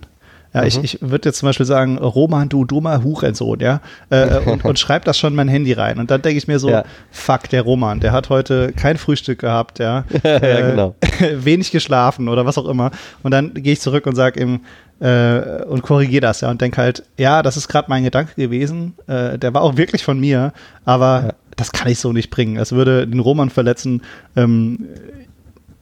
Ja, 0.52 0.62
ich, 0.62 0.78
Mhm. 0.78 0.84
ich 0.84 0.98
würde 1.00 1.28
jetzt 1.30 1.38
zum 1.38 1.48
Beispiel 1.48 1.66
sagen, 1.66 1.98
Roman, 1.98 2.48
du 2.48 2.64
dummer 2.64 3.02
Hurensohn, 3.02 3.58
ja, 3.58 3.80
äh, 4.10 4.38
und, 4.38 4.64
und 4.64 4.78
schreib 4.78 5.04
das 5.04 5.18
schon 5.18 5.32
in 5.32 5.36
mein 5.36 5.48
Handy 5.48 5.72
rein. 5.72 5.98
Und 5.98 6.12
dann 6.12 6.22
denke 6.22 6.38
ich 6.38 6.46
mir 6.46 6.60
so, 6.60 6.70
Ja. 6.70 6.84
fuck, 7.10 7.48
der 7.48 7.62
Roman, 7.62 7.98
der 7.98 8.12
hat 8.12 8.28
heute 8.30 8.72
kein 8.72 8.96
Frühstück 8.96 9.40
gehabt, 9.40 9.80
ja, 9.80 10.04
Ja, 10.22 10.30
äh, 10.36 10.70
genau. 10.70 10.94
wenig 11.38 11.72
geschlafen 11.72 12.28
oder 12.28 12.46
was 12.46 12.56
auch 12.56 12.68
immer. 12.68 12.92
Und 13.24 13.32
dann 13.32 13.52
gehe 13.54 13.72
ich 13.72 13.80
zurück 13.80 14.06
und 14.06 14.14
sage 14.14 14.40
ihm, 14.40 14.60
äh, 15.00 15.64
und 15.64 15.82
korrigiere 15.82 16.20
das, 16.20 16.40
ja, 16.40 16.50
und 16.52 16.60
denke 16.60 16.80
halt, 16.80 17.02
ja, 17.18 17.42
das 17.42 17.56
ist 17.56 17.66
gerade 17.66 17.86
mein 17.88 18.04
Gedanke 18.04 18.34
gewesen, 18.36 18.94
äh, 19.08 19.36
der 19.36 19.52
war 19.54 19.62
auch 19.62 19.76
wirklich 19.76 20.04
von 20.04 20.20
mir, 20.20 20.52
aber 20.84 21.22
Ja. 21.26 21.32
das 21.56 21.72
kann 21.72 21.90
ich 21.90 21.98
so 21.98 22.12
nicht 22.12 22.30
bringen. 22.30 22.54
Das 22.54 22.70
würde 22.70 23.08
den 23.08 23.18
Roman 23.18 23.50
verletzen. 23.50 24.02
Ähm, 24.36 24.86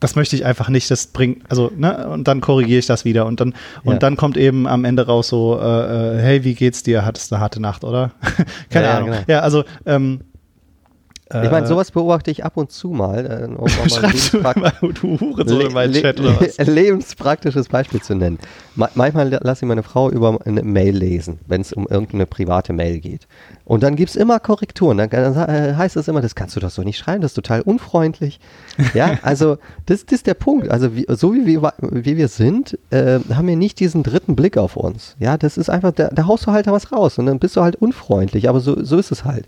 das 0.03 0.17
möchte 0.17 0.37
ich 0.37 0.45
einfach 0.45 0.69
nicht, 0.69 0.91
das 0.91 1.07
bringt, 1.07 1.43
also, 1.51 1.71
ne, 1.77 2.09
und 2.09 2.29
dann 2.29 2.41
korrigiere 2.41 2.79
ich 2.81 2.87
das 2.87 3.05
wieder 3.05 3.25
und 3.27 3.41
dann, 3.41 3.55
und 3.85 3.95
Ja. 3.95 3.99
dann 3.99 4.17
kommt 4.17 4.37
eben 4.37 4.67
am 4.67 4.85
Ende 4.85 5.07
raus 5.07 5.29
so, 5.29 5.59
äh, 5.61 6.19
äh, 6.19 6.21
hey, 6.21 6.45
wie 6.45 6.55
geht's 6.55 6.83
dir? 6.83 7.05
Hattest 7.05 7.33
eine 7.33 7.41
harte 7.41 7.61
Nacht, 7.61 7.85
oder? 7.85 8.11
Keine 8.71 8.85
Ja, 8.87 8.91
ja, 8.93 8.97
Ahnung. 8.99 9.11
genau. 9.11 9.23
Ja, 9.29 9.41
also, 9.41 9.65
ähm, 9.87 10.21
Ich 11.35 11.51
meine, 11.51 11.65
äh, 11.65 11.67
sowas 11.67 11.91
beobachte 11.91 12.31
ich 12.31 12.45
ab 12.45 12.59
und 12.59 12.71
zu 12.71 12.89
mal. 12.91 13.25
Äh, 13.25 13.45
um 13.47 13.57
auch 13.57 13.79
mal 13.79 13.87
du 13.89 14.07
lebensprak- 14.07 14.59
mal, 14.59 14.73
du 14.93 15.19
Hurensohn 15.19 15.63
in 15.63 15.73
meinen 15.73 15.93
Le- 15.95 16.13
le- 16.13 16.65
lebenspraktisches 16.71 17.69
Beispiel 17.69 18.03
zu 18.03 18.15
nennen. 18.15 18.39
Ma 18.75 18.91
manchmal 18.95 19.31
lasse 19.43 19.65
ich 19.65 19.69
meine 19.69 19.83
Frau 19.83 20.11
über 20.11 20.39
eine 20.45 20.63
Mail 20.63 20.95
lesen, 20.95 21.39
wenn 21.47 21.63
es 21.63 21.73
um 21.73 21.87
irgendeine 21.89 22.27
private 22.27 22.75
Mail 22.75 23.01
geht. 23.01 23.27
Und 23.65 23.83
dann 23.83 23.95
gibt 23.97 24.11
es 24.11 24.17
immer 24.17 24.41
Korrekturen. 24.41 24.99
Dann, 24.99 25.09
dann 25.11 25.37
äh, 25.49 25.75
heißt 25.77 25.97
es 25.97 26.09
immer, 26.09 26.21
das 26.21 26.35
kannst 26.35 26.57
du 26.57 26.61
doch 26.61 26.71
so 26.71 26.83
nicht 26.83 26.99
schreiben, 26.99 27.23
das 27.23 27.31
ist 27.31 27.37
total 27.37 27.61
unfreundlich. 27.63 28.41
Ja, 28.93 29.19
also 29.23 29.59
das, 29.87 30.05
das 30.05 30.13
ist 30.17 30.27
der 30.27 30.35
Punkt. 30.35 30.69
Also 30.69 30.97
wie, 30.97 31.07
so 31.09 31.33
wie 31.35 31.47
wir, 31.47 31.73
wie 31.81 32.17
wir 32.17 32.29
sind, 32.29 32.79
äh, 32.91 33.21
haben 33.33 33.47
wir 33.47 33.57
nicht 33.57 33.79
diesen 33.81 34.03
dritten 34.03 34.35
Blick 34.37 34.57
auf 34.57 34.77
uns. 34.77 35.17
Ja, 35.21 35.37
das 35.39 35.57
ist 35.59 35.71
einfach, 35.71 35.93
da, 35.93 36.09
da 36.09 36.27
haust 36.27 36.47
du 36.47 36.53
halt 36.53 36.67
da 36.67 36.73
was 36.73 36.91
raus 36.93 37.19
und 37.19 37.27
dann 37.27 37.39
bist 37.39 37.57
du 37.57 37.63
halt 37.63 37.77
unfreundlich. 37.77 38.49
Aber 38.49 38.61
so, 38.61 38.83
so 38.83 38.97
ist 38.99 39.13
es 39.13 39.25
halt. 39.25 39.47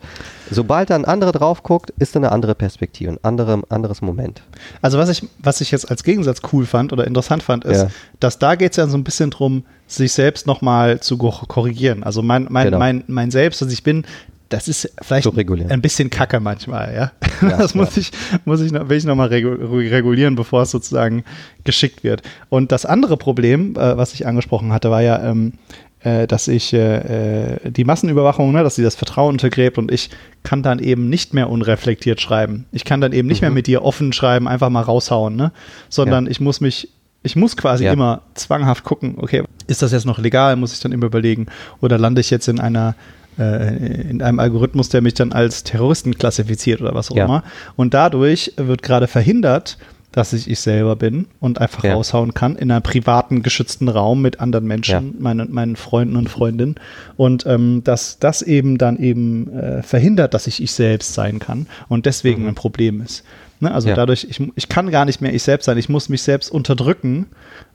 Sobald 0.50 0.90
da 0.90 0.94
ein 0.94 1.04
anderer 1.04 1.32
drauf 1.32 1.62
guckt, 1.62 1.90
ist 1.98 2.14
da 2.14 2.20
eine 2.20 2.30
andere 2.32 2.54
Perspektive, 2.54 3.12
ein 3.12 3.18
andere, 3.22 3.62
anderes 3.68 4.00
Moment. 4.00 4.42
Also 4.80 4.98
was 4.98 5.08
ich, 5.08 5.26
was 5.42 5.60
ich 5.60 5.70
jetzt 5.70 5.90
als 5.90 6.04
Gegensatz 6.04 6.40
cool 6.52 6.66
fand 6.66 6.92
oder 6.92 7.06
interessant 7.06 7.42
fand, 7.42 7.64
ist, 7.64 7.82
Ja. 7.82 7.88
dass 8.20 8.38
da 8.38 8.54
geht 8.54 8.70
es 8.72 8.76
ja 8.76 8.86
so 8.86 8.96
ein 8.96 9.04
bisschen 9.04 9.30
drum, 9.30 9.64
sich 9.86 10.12
selbst 10.12 10.46
nochmal 10.46 11.00
zu 11.00 11.16
korrigieren. 11.18 12.02
Also 12.02 12.22
mein, 12.22 12.46
mein, 12.50 12.66
Genau. 12.66 12.78
mein, 12.78 13.04
mein 13.06 13.30
Selbst, 13.30 13.62
also 13.62 13.72
ich 13.72 13.82
bin, 13.82 14.04
das 14.48 14.68
ist 14.68 14.92
vielleicht 15.02 15.26
ein 15.70 15.82
bisschen 15.82 16.10
kacke 16.10 16.38
manchmal, 16.40 16.94
ja. 16.94 17.12
Ja, 17.48 17.56
das 17.58 17.74
muss 17.74 17.96
ja. 17.96 18.02
ich, 18.02 18.10
muss 18.44 18.60
ich, 18.60 18.72
will 18.72 18.96
ich 18.96 19.04
nochmal 19.04 19.28
regu 19.28 19.48
regulieren, 19.50 20.36
bevor 20.36 20.62
es 20.62 20.70
sozusagen 20.70 21.24
geschickt 21.64 22.04
wird. 22.04 22.22
Und 22.48 22.70
das 22.72 22.86
andere 22.86 23.16
Problem, 23.16 23.74
äh, 23.76 23.96
was 23.96 24.14
ich 24.14 24.26
angesprochen 24.26 24.72
hatte, 24.72 24.90
war 24.90 25.02
ja, 25.02 25.22
ähm, 25.22 25.54
äh, 26.00 26.26
dass 26.26 26.48
ich 26.48 26.72
äh, 26.74 27.54
äh, 27.54 27.70
die 27.70 27.84
Massenüberwachung, 27.84 28.52
ne, 28.52 28.62
dass 28.62 28.76
sie 28.76 28.82
das 28.82 28.94
Vertrauen 28.94 29.34
untergräbt 29.34 29.78
und 29.78 29.90
ich 29.90 30.10
kann 30.42 30.62
dann 30.62 30.78
eben 30.78 31.08
nicht 31.08 31.32
mehr 31.34 31.48
unreflektiert 31.48 32.20
schreiben. 32.20 32.66
Ich 32.72 32.84
kann 32.84 33.00
dann 33.00 33.12
eben 33.12 33.26
nicht 33.26 33.40
mehr 33.40 33.50
Mhm. 33.50 33.54
mit 33.54 33.66
dir 33.66 33.82
offen 33.82 34.12
schreiben, 34.12 34.46
einfach 34.46 34.68
mal 34.68 34.82
raushauen, 34.82 35.34
ne? 35.34 35.50
sondern 35.88 36.26
ich 36.26 36.40
muss 36.40 36.60
mich, 36.60 36.90
ich 37.24 37.34
muss 37.34 37.56
quasi 37.56 37.84
Ja. 37.84 37.92
immer 37.92 38.22
zwanghaft 38.34 38.84
gucken, 38.84 39.14
okay, 39.16 39.42
ist 39.66 39.82
das 39.82 39.90
jetzt 39.90 40.06
noch 40.06 40.18
legal, 40.20 40.54
muss 40.54 40.72
ich 40.72 40.78
dann 40.80 40.92
immer 40.92 41.06
überlegen, 41.06 41.46
oder 41.80 41.98
lande 41.98 42.20
ich 42.20 42.30
jetzt 42.30 42.46
in 42.48 42.60
einer 42.60 42.94
äh, 43.36 44.08
in 44.08 44.22
einem 44.22 44.38
Algorithmus, 44.38 44.90
der 44.90 45.00
mich 45.02 45.14
dann 45.14 45.32
als 45.32 45.64
Terroristen 45.64 46.14
klassifiziert 46.16 46.80
oder 46.80 46.94
was 46.94 47.10
auch 47.10 47.16
Ja. 47.16 47.24
immer. 47.24 47.42
Und 47.74 47.92
dadurch 47.92 48.52
wird 48.56 48.84
gerade 48.84 49.08
verhindert, 49.08 49.76
dass 50.12 50.32
ich 50.32 50.48
ich 50.48 50.60
selber 50.60 50.94
bin 50.94 51.26
und 51.40 51.60
einfach 51.60 51.82
Ja. 51.82 51.94
raushauen 51.94 52.32
kann 52.34 52.54
in 52.54 52.70
einem 52.70 52.82
privaten, 52.84 53.42
geschützten 53.42 53.88
Raum 53.88 54.22
mit 54.22 54.38
anderen 54.38 54.66
Menschen, 54.68 54.92
Ja. 55.14 55.18
meinen, 55.18 55.52
meinen 55.52 55.74
Freunden 55.74 56.14
und 56.14 56.28
Freundinnen. 56.30 56.76
Und 57.16 57.44
ähm, 57.46 57.82
dass 57.82 58.20
das 58.20 58.40
eben 58.42 58.78
dann 58.78 58.98
eben 58.98 59.52
äh, 59.52 59.82
verhindert, 59.82 60.32
dass 60.32 60.46
ich 60.46 60.62
ich 60.62 60.70
selbst 60.70 61.14
sein 61.14 61.40
kann 61.40 61.66
und 61.88 62.06
deswegen 62.06 62.42
Mhm. 62.42 62.48
ein 62.50 62.54
Problem 62.54 63.00
ist. 63.02 63.24
Ne? 63.64 63.74
Also 63.74 63.88
Ja. 63.88 63.94
dadurch, 63.96 64.24
ich, 64.30 64.40
ich 64.54 64.68
kann 64.68 64.90
gar 64.90 65.04
nicht 65.04 65.20
mehr 65.20 65.34
ich 65.34 65.42
selbst 65.42 65.64
sein, 65.66 65.76
ich 65.76 65.88
muss 65.88 66.08
mich 66.08 66.22
selbst 66.22 66.50
unterdrücken, 66.50 67.26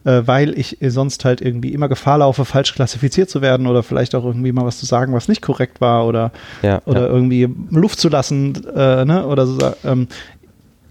äh, 0.06 0.22
weil 0.26 0.58
ich 0.58 0.82
äh, 0.82 0.90
sonst 0.90 1.26
halt 1.26 1.42
irgendwie 1.42 1.74
immer 1.74 1.90
Gefahr 1.90 2.20
laufe, 2.20 2.46
falsch 2.46 2.74
klassifiziert 2.74 3.30
zu 3.30 3.42
werden 3.42 3.68
oder 3.68 3.84
vielleicht 3.84 4.16
auch 4.16 4.24
irgendwie 4.26 4.52
mal 4.52 4.66
was 4.66 4.80
zu 4.80 4.86
sagen, 4.86 5.14
was 5.14 5.28
nicht 5.28 5.42
korrekt 5.42 5.82
war 5.82 6.06
oder, 6.08 6.32
Ja, 6.62 6.82
oder 6.86 7.02
ja. 7.02 7.08
irgendwie 7.08 7.48
Luft 7.70 8.00
zu 8.00 8.10
lassen 8.10 8.56
äh, 8.76 9.04
ne? 9.06 9.26
oder 9.28 9.46
so. 9.46 9.58
Ähm, 9.84 10.08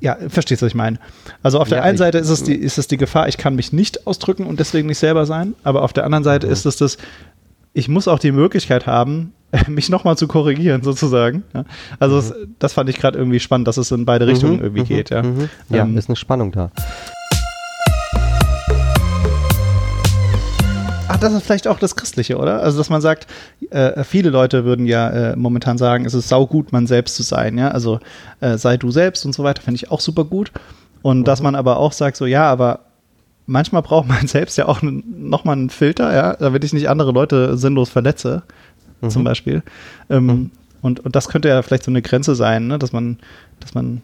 ja, 0.01 0.17
verstehst 0.29 0.63
du, 0.63 0.67
was 0.67 0.71
ich 0.71 0.77
meine? 0.77 0.99
Also 1.43 1.59
auf 1.59 1.69
der 1.69 1.83
einen 1.83 1.95
ich- 1.95 1.99
Seite 1.99 2.19
ist 2.19 2.29
es, 2.29 2.45
die, 2.45 2.55
ist 2.55 2.79
es 2.79 2.87
die 2.87 2.99
Gefahr, 2.99 3.27
ich 3.29 3.37
kann 3.37 3.57
mich 3.57 3.73
nicht 3.73 4.07
ausdrücken 4.07 4.47
und 4.47 4.61
deswegen 4.61 4.87
nicht 4.87 4.99
selber 4.99 5.27
sein, 5.27 5.55
aber 5.65 5.83
auf 5.83 5.93
der 5.93 6.05
anderen 6.05 6.23
Seite 6.25 6.47
Mhm. 6.47 6.53
ist 6.53 6.67
es 6.67 6.77
das, 6.77 6.99
ich 7.73 7.89
muss 7.89 8.09
auch 8.09 8.19
die 8.19 8.33
Möglichkeit 8.33 8.87
haben, 8.87 9.33
mich 9.69 9.89
nochmal 9.89 10.17
zu 10.17 10.29
korrigieren, 10.29 10.83
sozusagen. 10.83 11.43
Ja? 11.55 11.65
Also 11.99 12.19
es, 12.19 12.35
das 12.59 12.73
fand 12.73 12.91
ich 12.91 12.99
gerade 12.99 13.19
irgendwie 13.19 13.41
spannend, 13.41 13.69
dass 13.69 13.77
es 13.77 13.91
in 13.91 14.05
beide 14.05 14.27
Richtungen 14.27 14.57
Mhm, 14.57 14.63
irgendwie 14.63 14.83
mhm, 14.83 14.87
geht. 14.87 15.11
Ja, 15.11 15.23
mhm. 15.23 15.49
ja 15.69 15.83
Ähm, 15.85 15.97
ist 15.97 16.09
eine 16.09 16.17
Spannung 16.17 16.53
da. 16.53 16.71
Ach, 21.11 21.17
das 21.17 21.33
ist 21.33 21.45
vielleicht 21.45 21.67
auch 21.67 21.79
das 21.79 21.97
Christliche, 21.97 22.37
oder? 22.37 22.63
Also, 22.63 22.77
dass 22.77 22.91
man 22.91 23.01
sagt, 23.01 23.27
äh, 23.71 24.05
viele 24.05 24.29
Leute 24.29 24.67
würden 24.67 24.85
ja 24.85 25.09
äh, 25.09 25.37
momentan 25.37 25.79
sagen, 25.79 26.05
es 26.05 26.13
ist 26.13 26.29
saugut, 26.29 26.71
man 26.71 26.87
selbst 26.87 27.17
zu 27.17 27.23
sein, 27.23 27.57
ja. 27.57 27.69
Also 27.69 27.99
äh, 28.41 28.59
sei 28.59 28.77
du 28.77 28.91
selbst 28.91 29.25
und 29.25 29.35
so 29.35 29.43
weiter, 29.43 29.63
finde 29.63 29.77
ich 29.77 29.91
auch 29.91 30.01
super 30.01 30.25
gut. 30.25 30.53
Und 31.01 31.25
dass 31.25 31.41
man 31.41 31.55
aber 31.55 31.79
auch 31.79 31.93
sagt, 31.93 32.19
so, 32.19 32.27
ja, 32.27 32.45
aber 32.51 32.81
manchmal 33.49 33.83
braucht 33.83 34.07
man 34.07 34.27
selbst 34.29 34.57
ja 34.59 34.67
auch 34.69 34.81
nochmal 34.83 35.57
einen 35.57 35.71
Filter, 35.71 36.15
ja, 36.15 36.35
damit 36.37 36.63
ich 36.63 36.73
nicht 36.73 36.89
andere 36.89 37.11
Leute 37.11 37.57
sinnlos 37.59 37.89
verletze, 37.91 38.43
Mhm. 39.01 39.11
zum 39.11 39.23
Beispiel. 39.25 39.63
Ähm, 40.11 40.51
und, 40.83 40.99
und 41.01 41.15
das 41.15 41.29
könnte 41.29 41.49
ja 41.49 41.63
vielleicht 41.63 41.85
so 41.85 41.91
eine 41.93 42.03
Grenze 42.03 42.35
sein, 42.35 42.67
ne? 42.67 42.79
dass 42.81 42.93
man, 42.93 43.19
dass 43.61 43.75
man 43.75 44.03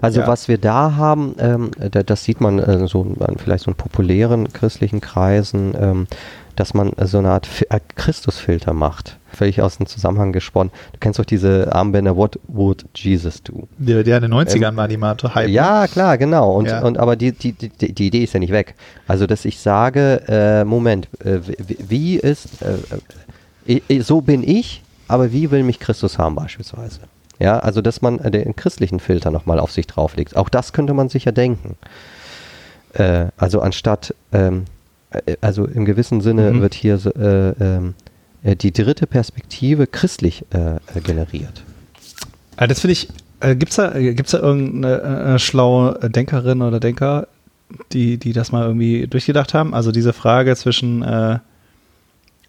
Also 0.00 0.20
Ja. 0.20 0.26
was 0.26 0.48
wir 0.48 0.56
da 0.58 0.96
haben, 0.96 1.34
ähm, 1.38 1.70
da, 1.78 2.02
das 2.02 2.24
sieht 2.24 2.40
man 2.40 2.58
äh, 2.58 2.86
so 2.88 3.02
an 3.20 3.36
vielleicht 3.36 3.64
so 3.64 3.70
in 3.70 3.76
populären 3.76 4.50
christlichen 4.52 5.00
Kreisen, 5.02 5.74
ähm, 5.78 6.06
dass 6.56 6.74
man 6.74 6.92
äh, 6.94 7.06
so 7.06 7.18
eine 7.18 7.30
Art 7.30 7.48
äh, 7.70 7.80
Christusfilter 7.96 8.72
macht. 8.72 9.18
Völlig 9.32 9.60
aus 9.62 9.78
dem 9.78 9.86
Zusammenhang 9.86 10.32
gesponnen. 10.32 10.72
Du 10.92 10.98
kennst 11.00 11.18
doch 11.18 11.24
diese 11.24 11.74
Armbänder 11.74 12.16
What 12.16 12.38
would 12.46 12.84
Jesus 12.94 13.42
do? 13.42 13.66
der, 13.78 14.04
der 14.04 14.18
in 14.18 14.22
den 14.22 14.34
90ern 14.34 14.76
war 14.76 14.86
die 14.86 14.96
Mate 14.96 15.34
Hype. 15.34 15.48
Ja, 15.48 15.86
klar, 15.88 16.18
genau. 16.18 16.52
Und, 16.52 16.66
Ja. 16.66 16.82
und 16.82 16.98
aber 16.98 17.16
die, 17.16 17.32
die, 17.32 17.52
die, 17.52 17.92
die 17.92 18.06
Idee 18.06 18.22
ist 18.24 18.32
ja 18.34 18.40
nicht 18.40 18.52
weg. 18.52 18.74
Also 19.08 19.26
dass 19.26 19.44
ich 19.44 19.58
sage, 19.58 20.22
äh, 20.28 20.64
Moment, 20.64 21.08
äh, 21.24 21.40
wie, 21.66 22.16
ist, 22.16 22.48
äh, 23.66 23.80
äh, 23.88 24.00
so 24.02 24.20
bin 24.20 24.46
ich, 24.48 24.82
aber 25.08 25.32
wie 25.32 25.50
will 25.50 25.64
mich 25.64 25.80
Christus 25.80 26.18
haben 26.18 26.34
beispielsweise? 26.36 27.00
Ja, 27.40 27.58
also 27.58 27.80
dass 27.82 28.00
man 28.00 28.18
den 28.18 28.54
christlichen 28.54 29.00
Filter 29.00 29.32
nochmal 29.32 29.58
auf 29.58 29.72
sich 29.72 29.88
drauflegt. 29.88 30.36
Auch 30.36 30.48
das 30.48 30.72
könnte 30.72 30.94
man 30.94 31.08
sicher 31.08 31.32
denken. 31.32 31.76
Äh, 32.92 33.26
also 33.36 33.60
anstatt, 33.60 34.14
ähm, 34.32 34.60
äh, 34.60 34.73
also 35.40 35.66
im 35.66 35.84
gewissen 35.84 36.20
Sinne 36.20 36.52
Mhm. 36.52 36.60
wird 36.60 36.74
hier 36.74 36.94
äh, 37.16 37.48
ähm, 37.64 37.94
äh, 38.42 38.56
die 38.56 38.72
dritte 38.72 39.06
Perspektive 39.06 39.86
christlich 39.86 40.44
äh, 40.52 40.76
äh, 40.76 41.00
generiert. 41.02 41.62
Ah, 42.56 42.66
das 42.66 42.80
finde 42.80 42.92
ich, 42.92 43.08
äh, 43.40 43.56
gibt 43.56 43.70
es 43.70 43.76
da, 43.76 43.94
äh, 43.94 44.14
gibt's 44.14 44.32
da 44.32 44.40
irgendeine 44.40 45.34
äh, 45.34 45.38
schlaue 45.38 45.98
Denkerin 46.10 46.62
oder 46.62 46.80
Denker, 46.80 47.28
die, 47.92 48.18
die 48.18 48.32
das 48.32 48.52
mal 48.52 48.66
irgendwie 48.66 49.06
durchgedacht 49.06 49.54
haben? 49.54 49.74
Also 49.74 49.90
diese 49.90 50.12
Frage 50.12 50.54
zwischen, 50.56 51.02
äh, 51.02 51.38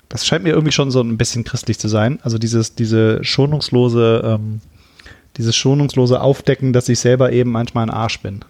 das 0.09 0.25
scheint 0.25 0.43
mir 0.43 0.51
irgendwie 0.51 0.71
schon 0.71 0.91
so 0.91 1.01
ein 1.01 1.17
bisschen 1.17 1.43
christlich 1.43 1.79
zu 1.79 1.87
sein, 1.87 2.19
also 2.21 2.37
dieses, 2.37 2.75
diese 2.75 3.23
schonungslose, 3.23 4.21
ähm, 4.23 4.61
dieses 5.37 5.55
schonungslose 5.55 6.21
Aufdecken, 6.21 6.71
dass 6.73 6.87
ich 6.89 6.99
selber 6.99 7.31
eben 7.31 7.51
manchmal 7.51 7.85
ein 7.85 7.89
Arsch 7.89 8.19
bin. 8.21 8.41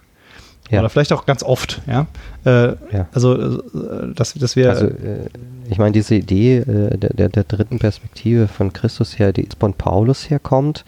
Ja. 0.70 0.80
Oder 0.80 0.90
vielleicht 0.90 1.14
auch 1.14 1.26
ganz 1.26 1.44
oft, 1.44 1.82
ja. 1.86 2.08
Äh, 2.44 2.76
ja. 2.92 3.08
Also, 3.14 3.60
äh, 3.60 4.14
dass, 4.16 4.34
dass 4.34 4.56
wir. 4.56 4.72
Also, 4.72 4.88
äh, 4.88 5.30
ich 5.70 5.78
meine, 5.78 5.92
diese 5.92 6.16
Idee 6.16 6.58
äh, 6.58 6.98
der, 6.98 7.30
der, 7.30 7.44
dritten 7.44 7.80
Perspektive 7.80 8.48
von 8.48 8.74
Christus 8.74 9.18
her, 9.18 9.34
die 9.34 9.48
von 9.60 9.74
Paulus 9.74 10.30
herkommt, 10.30 10.86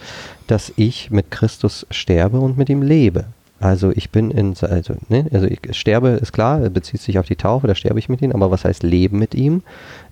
dass 0.48 0.72
ich 0.76 1.12
mit 1.12 1.32
Christus 1.32 1.86
sterbe 1.92 2.40
und 2.40 2.58
mit 2.58 2.70
ihm 2.70 2.82
lebe. 2.82 3.26
Also 3.60 3.92
ich 3.92 4.12
bin 4.12 4.30
in, 4.30 4.54
also, 4.62 4.94
ne, 5.10 5.26
also 5.34 5.48
ich 5.48 5.60
sterbe, 5.72 6.10
ist 6.10 6.32
klar, 6.32 6.60
bezieht 6.70 7.02
sich 7.02 7.18
auf 7.18 7.26
die 7.26 7.36
Taufe, 7.36 7.66
da 7.66 7.74
sterbe 7.74 7.98
ich 7.98 8.08
mit 8.08 8.22
ihm, 8.22 8.32
aber 8.32 8.52
was 8.52 8.66
heißt 8.66 8.84
leben 8.84 9.18
mit 9.18 9.34
ihm 9.34 9.64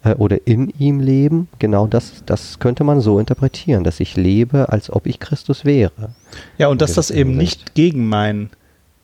äh, 0.03 0.15
oder 0.15 0.47
in 0.47 0.69
ihm 0.79 0.99
leben? 0.99 1.47
Genau 1.59 1.85
das, 1.85 2.23
das 2.25 2.57
könnte 2.57 2.83
man 2.83 3.01
so 3.01 3.19
interpretieren, 3.19 3.83
dass 3.83 3.99
ich 3.99 4.15
lebe, 4.17 4.69
als 4.69 4.91
ob 4.91 5.05
ich 5.05 5.19
Christus 5.19 5.63
wäre. 5.63 6.09
Ja, 6.57 6.69
und 6.69 6.81
dass 6.81 6.95
das 6.95 7.11
eben 7.11 7.37
nicht 7.37 7.75
gegen 7.75 8.09
mein 8.09 8.49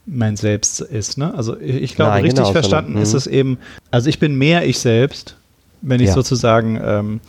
mein 0.05 0.35
Selbst 0.35 0.81
ist. 0.81 1.17
Ne? 1.17 1.33
Also 1.33 1.59
ich 1.59 1.95
glaube, 1.95 2.11
Nein, 2.11 2.23
richtig 2.23 2.43
genau, 2.43 2.51
verstanden 2.51 2.91
sondern, 2.91 3.03
ist 3.03 3.13
es 3.13 3.27
eben, 3.27 3.57
also 3.91 4.09
ich 4.09 4.19
bin 4.19 4.35
mehr 4.35 4.65
ich 4.65 4.79
selbst, 4.79 5.35
wenn 5.81 6.01
ich 6.01 6.09
ja. 6.09 6.13
sozusagen 6.13 6.79
ähm, 6.83 7.19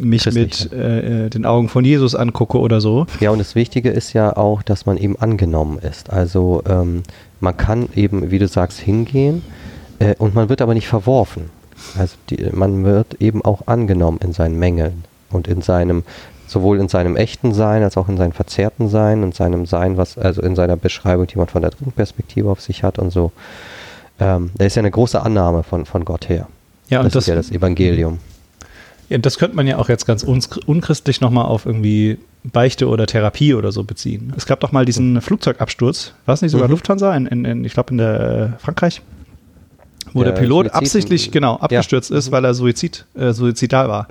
mich 0.00 0.30
mit 0.32 0.72
äh, 0.72 1.26
äh, 1.26 1.30
den 1.30 1.44
Augen 1.44 1.68
von 1.68 1.84
Jesus 1.84 2.14
angucke 2.14 2.58
oder 2.58 2.80
so. 2.80 3.06
Ja, 3.20 3.30
und 3.30 3.38
das 3.38 3.54
Wichtige 3.54 3.90
ist 3.90 4.12
ja 4.12 4.36
auch, 4.36 4.62
dass 4.62 4.86
man 4.86 4.96
eben 4.96 5.16
angenommen 5.18 5.78
ist. 5.78 6.10
Also 6.10 6.62
ähm, 6.68 7.02
man 7.40 7.56
kann 7.56 7.88
eben, 7.94 8.30
wie 8.30 8.38
du 8.38 8.48
sagst, 8.48 8.78
hingehen 8.78 9.42
äh, 9.98 10.14
und 10.18 10.34
man 10.34 10.48
wird 10.48 10.62
aber 10.62 10.74
nicht 10.74 10.88
verworfen. 10.88 11.50
Also 11.98 12.16
die, 12.28 12.44
man 12.52 12.84
wird 12.84 13.20
eben 13.20 13.42
auch 13.44 13.66
angenommen 13.66 14.18
in 14.22 14.32
seinen 14.32 14.58
Mängeln 14.58 15.04
und 15.30 15.48
in 15.48 15.62
seinem 15.62 16.02
sowohl 16.50 16.78
in 16.78 16.88
seinem 16.88 17.16
echten 17.16 17.54
Sein 17.54 17.82
als 17.82 17.96
auch 17.96 18.08
in 18.08 18.16
seinem 18.16 18.32
verzerrten 18.32 18.88
Sein 18.88 19.22
und 19.22 19.34
seinem 19.34 19.66
Sein, 19.66 19.96
was 19.96 20.18
also 20.18 20.42
in 20.42 20.56
seiner 20.56 20.76
Beschreibung, 20.76 21.26
die 21.26 21.38
man 21.38 21.46
von 21.46 21.62
der 21.62 21.70
dritten 21.70 21.92
Perspektive 21.92 22.50
auf 22.50 22.60
sich 22.60 22.82
hat 22.82 22.98
und 22.98 23.10
so. 23.10 23.32
Ähm, 24.18 24.50
da 24.56 24.64
ist 24.64 24.74
ja 24.76 24.80
eine 24.80 24.90
große 24.90 25.20
Annahme 25.20 25.62
von, 25.62 25.86
von 25.86 26.04
Gott 26.04 26.28
her. 26.28 26.48
Ja, 26.88 26.98
und 26.98 27.06
das, 27.06 27.12
das 27.12 27.24
ist 27.24 27.28
ja 27.28 27.34
das 27.36 27.50
Evangelium. 27.50 28.18
Ja, 29.08 29.18
das 29.18 29.38
könnte 29.38 29.56
man 29.56 29.66
ja 29.66 29.78
auch 29.78 29.88
jetzt 29.88 30.06
ganz 30.06 30.22
unchristlich 30.22 31.20
nochmal 31.20 31.46
auf 31.46 31.66
irgendwie 31.66 32.18
Beichte 32.44 32.88
oder 32.88 33.06
Therapie 33.06 33.54
oder 33.54 33.72
so 33.72 33.84
beziehen. 33.84 34.32
Es 34.36 34.46
gab 34.46 34.60
doch 34.60 34.72
mal 34.72 34.84
diesen 34.84 35.20
Flugzeugabsturz, 35.20 36.14
war 36.26 36.34
es 36.34 36.42
nicht 36.42 36.52
sogar 36.52 36.68
mhm. 36.68 36.72
Lufthansa, 36.72 37.14
in, 37.16 37.26
in, 37.26 37.44
in 37.44 37.64
ich 37.64 37.74
glaube 37.74 37.90
in 37.90 37.98
der 37.98 38.20
äh, 38.58 38.62
Frankreich, 38.62 39.02
wo 40.12 40.22
der, 40.22 40.32
der 40.32 40.40
Pilot 40.40 40.66
Suizid 40.66 40.76
absichtlich 40.76 41.30
genau 41.30 41.56
abgestürzt 41.56 42.10
ja. 42.10 42.16
ist, 42.16 42.30
weil 42.30 42.44
er 42.44 42.54
Suizid, 42.54 43.06
äh, 43.14 43.32
suizidal 43.32 43.88
war. 43.88 44.08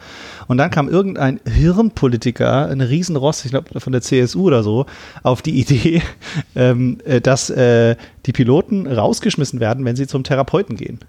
Und 0.47 0.57
dann 0.57 0.71
kam 0.71 0.89
irgendein 0.89 1.39
Hirnpolitiker, 1.45 2.67
ein 2.67 2.81
Riesenrost, 2.81 3.45
ich 3.45 3.51
glaube 3.51 3.79
von 3.79 3.91
der 3.91 4.01
CSU 4.01 4.43
oder 4.43 4.63
so, 4.63 4.85
auf 5.23 5.41
die 5.41 5.59
Idee, 5.59 6.01
ähm, 6.55 6.97
äh, 7.05 7.21
dass 7.21 7.49
äh, 7.49 7.95
die 8.25 8.31
Piloten 8.31 8.87
rausgeschmissen 8.87 9.59
werden, 9.59 9.85
wenn 9.85 9.95
sie 9.95 10.07
zum 10.07 10.23
Therapeuten 10.23 10.75
gehen. 10.75 10.99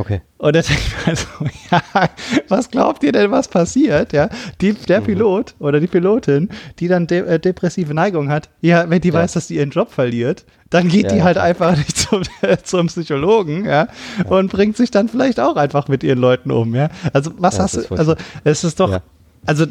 Okay. 0.00 0.22
Und 0.38 0.56
da 0.56 0.62
denke 0.62 0.82
ich 0.82 1.06
mir 1.06 1.14
so, 1.14 1.26
ja, 1.70 2.08
was 2.48 2.70
glaubt 2.70 3.02
ihr 3.02 3.12
denn, 3.12 3.30
was 3.30 3.48
passiert? 3.48 4.14
Ja, 4.14 4.30
die, 4.62 4.72
der 4.72 5.02
mhm. 5.02 5.04
Pilot 5.04 5.54
oder 5.58 5.78
die 5.78 5.88
Pilotin, 5.88 6.48
die 6.78 6.88
dann 6.88 7.06
de 7.06 7.26
äh, 7.26 7.38
depressive 7.38 7.92
Neigung 7.92 8.30
hat, 8.30 8.48
ja, 8.62 8.88
wenn 8.88 9.02
die 9.02 9.08
ja. 9.08 9.14
weiß, 9.14 9.32
dass 9.32 9.48
die 9.48 9.56
ihren 9.56 9.68
Job 9.68 9.92
verliert, 9.92 10.46
dann 10.70 10.88
geht 10.88 11.04
ja, 11.04 11.12
die 11.12 11.22
halt 11.22 11.36
einfach 11.36 11.76
nicht 11.76 11.98
zum, 11.98 12.22
äh, 12.40 12.56
zum 12.62 12.86
Psychologen, 12.86 13.66
ja, 13.66 13.88
und 14.24 14.50
bringt 14.50 14.78
sich 14.78 14.90
dann 14.90 15.10
vielleicht 15.10 15.38
auch 15.38 15.56
einfach 15.56 15.88
mit 15.88 16.02
ihren 16.02 16.18
Leuten 16.18 16.50
um, 16.50 16.74
ja. 16.74 16.88
Also 17.12 17.32
was 17.36 17.58
hast 17.58 17.76
du, 17.76 17.94
also 17.94 18.14
es 18.42 18.64
ist 18.64 18.80
doch, 18.80 19.02
also 19.46 19.64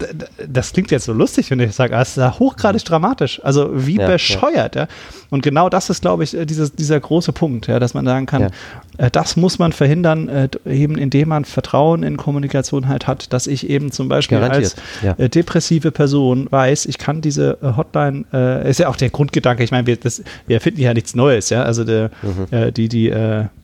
das 0.47 0.74
klingt 0.74 0.89
jetzt 0.89 1.05
so 1.05 1.13
lustig, 1.13 1.51
wenn 1.51 1.59
ich 1.59 1.74
sage, 1.74 1.95
es 1.95 2.09
ist 2.09 2.17
ja 2.17 2.38
hochgradig 2.39 2.84
dramatisch. 2.84 3.39
Also 3.43 3.70
wie 3.74 3.97
ja, 3.97 4.07
bescheuert, 4.07 4.76
ja. 4.76 4.84
ja. 4.84 4.88
Und 5.30 5.43
genau 5.43 5.70
das 5.70 5.91
ist, 5.91 6.01
glaube 6.01 6.24
ich, 6.24 6.36
äh, 6.36 6.45
dieses, 6.45 6.74
dieser 6.74 6.99
große 6.99 7.34
Punkt, 7.34 7.67
ja, 7.67 7.80
dass 7.80 7.93
man 7.93 8.03
sagen 8.03 8.26
kann, 8.26 8.41
ja. 8.41 8.49
äh, 8.97 9.11
das 9.11 9.36
muss 9.36 9.59
man 9.59 9.72
verhindern, 9.72 10.28
äh, 10.28 10.49
eben 10.65 10.97
indem 10.97 11.30
man 11.30 11.45
Vertrauen 11.45 12.01
in 12.01 12.17
Kommunikation 12.17 12.88
halt 12.88 13.05
hat, 13.05 13.32
dass 13.32 13.45
ich 13.45 13.70
eben 13.70 13.91
zum 13.91 14.09
Beispiel 14.09 14.39
Garantiert. 14.39 14.76
als 15.17 15.30
depressive 15.32 15.91
Person 15.91 16.47
weiß, 16.49 16.88
ich 16.88 16.97
kann 16.97 17.22
diese 17.22 17.57
Hotline, 17.61 18.26
äh, 18.34 18.67
ist 18.70 18.80
ja 18.80 18.88
auch 18.88 18.95
der 18.95 19.11
Grundgedanke, 19.11 19.63
ich 19.63 19.72
meine, 19.72 19.86
wir, 19.86 19.97
das, 19.97 20.24
wir 20.47 20.55
erfinden 20.55 20.82
ja 20.82 20.95
nichts 20.95 21.13
Neues, 21.13 21.51
ja. 21.51 21.61
Also 21.61 21.84
der, 21.84 22.09
mhm. 22.24 22.74
die, 22.74 22.89
die 22.89 23.13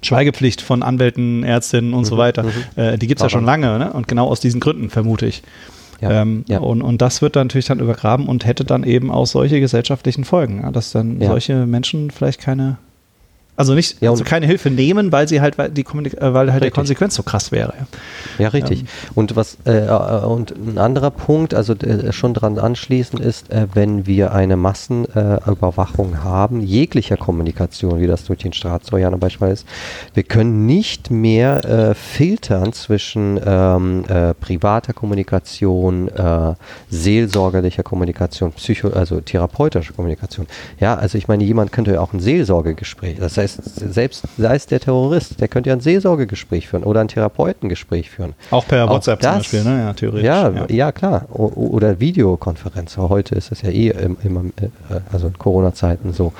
Schweigepflicht 0.03 0.61
von 0.61 0.83
Anwälten, 0.83 1.43
Ärztinnen 1.43 1.93
und 1.93 2.01
mhm. 2.01 2.05
so 2.05 2.17
weiter, 2.17 2.43
mhm. 2.43 2.99
die 2.99 3.07
gibt 3.07 3.19
es 3.19 3.23
ja 3.23 3.29
schon 3.29 3.45
lange, 3.45 3.79
ne? 3.79 3.91
Und 3.93 4.07
genau 4.07 4.27
aus 4.27 4.39
diesen 4.39 4.59
Gründen, 4.59 4.89
vermute 4.89 5.25
ich. 5.25 5.41
Ja, 6.01 6.21
ähm, 6.21 6.43
ja. 6.47 6.59
Und, 6.59 6.81
und 6.81 7.01
das 7.01 7.21
wird 7.21 7.35
dann 7.35 7.47
natürlich 7.47 7.65
dann 7.65 7.79
übergraben 7.79 8.27
und 8.27 8.45
hätte 8.45 8.65
dann 8.65 8.83
eben 8.83 9.11
auch 9.11 9.25
solche 9.25 9.59
gesellschaftlichen 9.59 10.23
Folgen, 10.23 10.71
dass 10.73 10.91
dann 10.91 11.19
solche 11.21 11.65
Menschen 11.65 12.11
vielleicht 12.11 12.41
keine 12.41 12.77
also 13.57 13.73
nicht, 13.73 14.01
ja, 14.01 14.09
also 14.09 14.25
keine 14.25 14.47
Hilfe 14.47 14.69
nehmen, 14.69 15.13
weil 15.13 15.29
sie 15.29 15.39
halt, 15.39 15.57
weil 15.57 15.69
die 15.69 15.83
Kommunik 15.83 16.15
äh, 16.15 16.33
weil 16.33 16.51
halt 16.51 16.61
richtig. 16.61 16.73
die 16.73 16.75
Konsequenz 16.75 17.15
so 17.15 17.23
krass 17.23 17.53
wäre. 17.53 17.73
Ja, 18.37 18.49
richtig. 18.49 18.81
Ähm. 18.81 18.87
Und 19.15 19.35
was 19.37 19.57
äh, 19.65 19.85
äh, 19.85 20.25
und 20.25 20.51
ein 20.51 20.77
anderer 20.77 21.11
Punkt, 21.11 21.53
also 21.53 21.73
äh, 21.73 22.11
schon 22.11 22.33
dran 22.33 22.59
anschließend 22.59 23.21
ist, 23.21 23.49
äh, 23.51 23.67
wenn 23.73 24.05
wir 24.05 24.33
eine 24.33 24.57
Massenüberwachung 24.57 26.23
haben, 26.23 26.59
jeglicher 26.59 27.15
Kommunikation, 27.15 28.01
wie 28.01 28.07
das 28.07 28.25
durch 28.25 28.39
den 28.39 28.51
Staatstrojaner 28.51 29.17
beispielsweise 29.17 29.53
ist, 29.53 29.67
wir 30.13 30.23
können 30.23 30.65
nicht 30.65 31.09
mehr 31.09 31.63
äh, 31.63 31.95
filtern 31.95 32.73
zwischen 32.73 33.39
ähm, 33.45 34.03
privater 34.39 34.93
Kommunikation, 34.93 36.09
seelsorgerlicher 36.89 37.83
Kommunikation, 37.83 38.51
psycho, 38.53 38.89
also 38.89 39.21
therapeutischer 39.21 39.93
Kommunikation. 39.93 40.47
Ja, 40.79 40.95
also 40.95 41.17
ich 41.17 41.27
meine, 41.27 41.43
jemand 41.43 41.71
könnte 41.71 41.93
ja 41.93 42.01
auch 42.01 42.13
ein 42.13 42.19
Seelsorgegespräch, 42.19 43.17
das 43.19 43.37
heißt 43.37 43.44
heißt, 43.45 43.93
selbst 43.93 44.23
sei 44.37 44.55
es 44.55 44.65
der 44.65 44.79
Terrorist, 44.79 45.39
der 45.39 45.47
könnte 45.47 45.69
ja 45.69 45.75
ein 45.75 45.81
Seelsorgegespräch 45.81 46.67
führen 46.67 46.83
oder 46.83 47.01
ein 47.01 47.07
Therapeutengespräch 47.07 48.09
führen. 48.09 48.33
Auch 48.51 48.67
per 48.67 48.85
Auch 48.85 48.95
WhatsApp 48.95 49.19
das, 49.19 49.31
zum 49.31 49.39
Beispiel, 49.39 49.63
ne? 49.63 49.83
Ja, 49.83 49.93
theoretisch. 49.93 50.25
Ja, 50.25 50.49
ja. 50.49 50.65
ja 50.69 50.91
klar. 50.91 51.25
O 51.31 51.45
oder 51.55 51.99
Videokonferenz. 51.99 52.97
Heute 52.97 53.35
ist 53.35 53.51
es 53.51 53.61
ja 53.61 53.69
eh 53.69 53.93
immer, 54.23 54.45
äh, 54.61 54.69
also 55.11 55.27
in 55.27 55.37
Corona-Zeiten 55.37 56.13
so. 56.13 56.33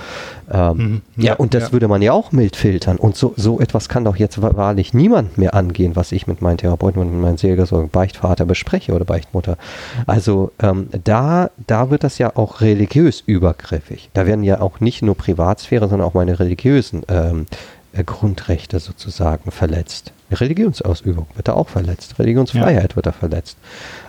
Ähm, 0.51 0.77
mhm. 0.77 1.01
ja, 1.17 1.31
ja, 1.31 1.35
und 1.35 1.53
das 1.53 1.71
würde 1.73 1.87
man 1.87 2.01
ja 2.01 2.11
auch 2.11 2.31
mild 2.31 2.55
filtern. 2.55 2.97
Und 2.97 3.15
so, 3.15 3.33
so 3.35 3.59
etwas 3.59 3.89
kann 3.89 4.05
doch 4.05 4.15
jetzt 4.15 4.41
wahrlich 4.41 4.93
niemand 4.93 5.37
mehr 5.37 5.55
angehen, 5.55 5.95
was 5.95 6.11
ich 6.11 6.27
mit 6.27 6.41
meinen 6.41 6.57
Therapeuten 6.57 7.01
und 7.01 7.11
mit 7.11 7.21
meinen 7.21 7.37
Seelsorgen 7.37 7.89
Beichtvater 7.89 8.45
bespreche 8.45 8.93
oder 8.93 9.05
Beichtmutter. 9.05 9.57
Also 10.05 10.51
ähm, 10.61 10.87
da, 11.03 11.49
da 11.65 11.89
wird 11.89 12.03
das 12.03 12.17
ja 12.17 12.35
auch 12.35 12.61
religiös 12.61 13.23
übergriffig. 13.25 14.09
Da 14.13 14.25
werden 14.25 14.43
ja 14.43 14.61
auch 14.61 14.79
nicht 14.79 15.01
nur 15.01 15.15
Privatsphäre, 15.15 15.87
sondern 15.87 16.07
auch 16.07 16.13
meine 16.13 16.39
religiösen 16.39 16.94
ähm, 17.07 17.45
äh, 17.93 18.03
Grundrechte 18.03 18.79
sozusagen 18.79 19.51
verletzt. 19.51 20.11
Religionsausübung 20.31 21.27
wird 21.35 21.47
da 21.47 21.53
auch 21.53 21.69
verletzt. 21.69 22.19
Religionsfreiheit 22.19 22.91
ja. 22.91 22.95
wird 22.95 23.05
da 23.05 23.11
verletzt. 23.11 23.57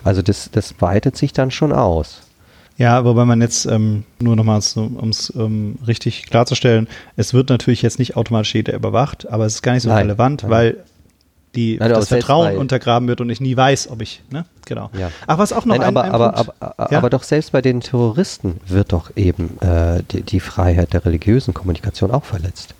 Also 0.03 0.21
das, 0.21 0.49
das 0.51 0.75
weitet 0.79 1.15
sich 1.15 1.33
dann 1.33 1.51
schon 1.51 1.71
aus. 1.71 2.21
Ja, 2.77 3.05
wobei 3.05 3.25
man 3.25 3.41
jetzt 3.41 3.65
ähm, 3.65 4.03
nur 4.19 4.35
nochmal, 4.35 4.61
um 4.75 5.09
es 5.09 5.33
ähm, 5.35 5.79
richtig 5.87 6.27
klarzustellen, 6.27 6.87
es 7.15 7.33
wird 7.33 7.49
natürlich 7.49 7.81
jetzt 7.81 7.97
nicht 7.97 8.15
automatisch 8.15 8.53
jeder 8.53 8.73
überwacht, 8.73 9.27
aber 9.27 9.45
es 9.45 9.55
ist 9.55 9.61
gar 9.63 9.73
nicht 9.73 9.83
so 9.83 9.89
Nein. 9.89 10.05
relevant, 10.05 10.43
Nein. 10.43 10.51
weil 10.51 10.77
die, 11.55 11.77
Nein, 11.79 11.89
das 11.89 12.09
Vertrauen 12.09 12.55
untergraben 12.55 13.07
wird 13.07 13.19
und 13.19 13.31
ich 13.31 13.41
nie 13.41 13.57
weiß, 13.57 13.89
ob 13.89 14.01
ich, 14.01 14.21
ne? 14.29 14.45
Genau. 14.65 14.91
Ja. 14.97 15.09
Ach, 15.25 15.39
was 15.39 15.53
auch 15.53 15.65
noch 15.65 15.75
Nein, 15.75 15.81
ein, 15.81 15.87
aber, 15.87 16.03
ein 16.03 16.11
aber, 16.11 16.31
Punkt, 16.33 16.53
aber, 16.59 16.91
ja? 16.91 16.97
aber, 16.99 17.09
doch 17.09 17.23
selbst 17.23 17.51
bei 17.51 17.63
den 17.63 17.81
Terroristen 17.81 18.59
wird 18.67 18.93
doch 18.93 19.11
eben 19.15 19.57
äh, 19.61 20.03
die, 20.11 20.21
die, 20.21 20.39
Freiheit 20.39 20.93
der 20.93 21.03
religiösen 21.03 21.55
Kommunikation 21.55 22.11
auch 22.11 22.25
verletzt. 22.25 22.75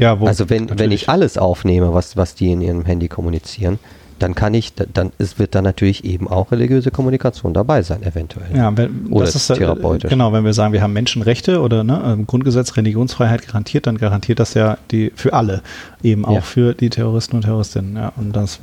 Ja, 0.00 0.20
wo, 0.20 0.26
also 0.26 0.48
wenn, 0.50 0.78
wenn 0.78 0.92
ich 0.92 1.08
alles 1.08 1.38
aufnehme, 1.38 1.94
was, 1.94 2.16
was 2.16 2.34
die 2.34 2.52
in 2.52 2.60
ihrem 2.60 2.84
Handy 2.84 3.08
kommunizieren, 3.08 3.78
dann 4.18 4.34
kann 4.34 4.54
ich, 4.54 4.72
dann 4.74 5.12
es 5.18 5.38
wird 5.38 5.54
dann 5.54 5.64
natürlich 5.64 6.04
eben 6.04 6.28
auch 6.28 6.52
religiöse 6.52 6.90
Kommunikation 6.90 7.52
dabei 7.52 7.82
sein, 7.82 8.02
eventuell. 8.02 8.46
Ja, 8.54 8.74
wenn, 8.76 9.06
oder 9.10 9.26
das 9.26 9.34
ist 9.34 9.50
äh, 9.50 9.54
therapeutisch. 9.56 10.10
Genau, 10.10 10.32
wenn 10.32 10.44
wir 10.44 10.52
sagen, 10.52 10.72
wir 10.72 10.82
haben 10.82 10.92
Menschenrechte 10.92 11.60
oder 11.60 11.84
ne, 11.84 12.14
im 12.14 12.26
Grundgesetz 12.26 12.76
Religionsfreiheit 12.76 13.46
garantiert, 13.46 13.86
dann 13.86 13.98
garantiert 13.98 14.38
das 14.38 14.54
ja 14.54 14.78
die 14.90 15.12
für 15.14 15.32
alle, 15.32 15.62
eben 16.02 16.24
auch 16.24 16.36
ja. 16.36 16.40
für 16.40 16.74
die 16.74 16.88
Terroristen 16.88 17.36
und 17.36 17.42
Terroristinnen. 17.42 17.96
Ja, 17.96 18.12
und 18.16 18.34
das 18.34 18.60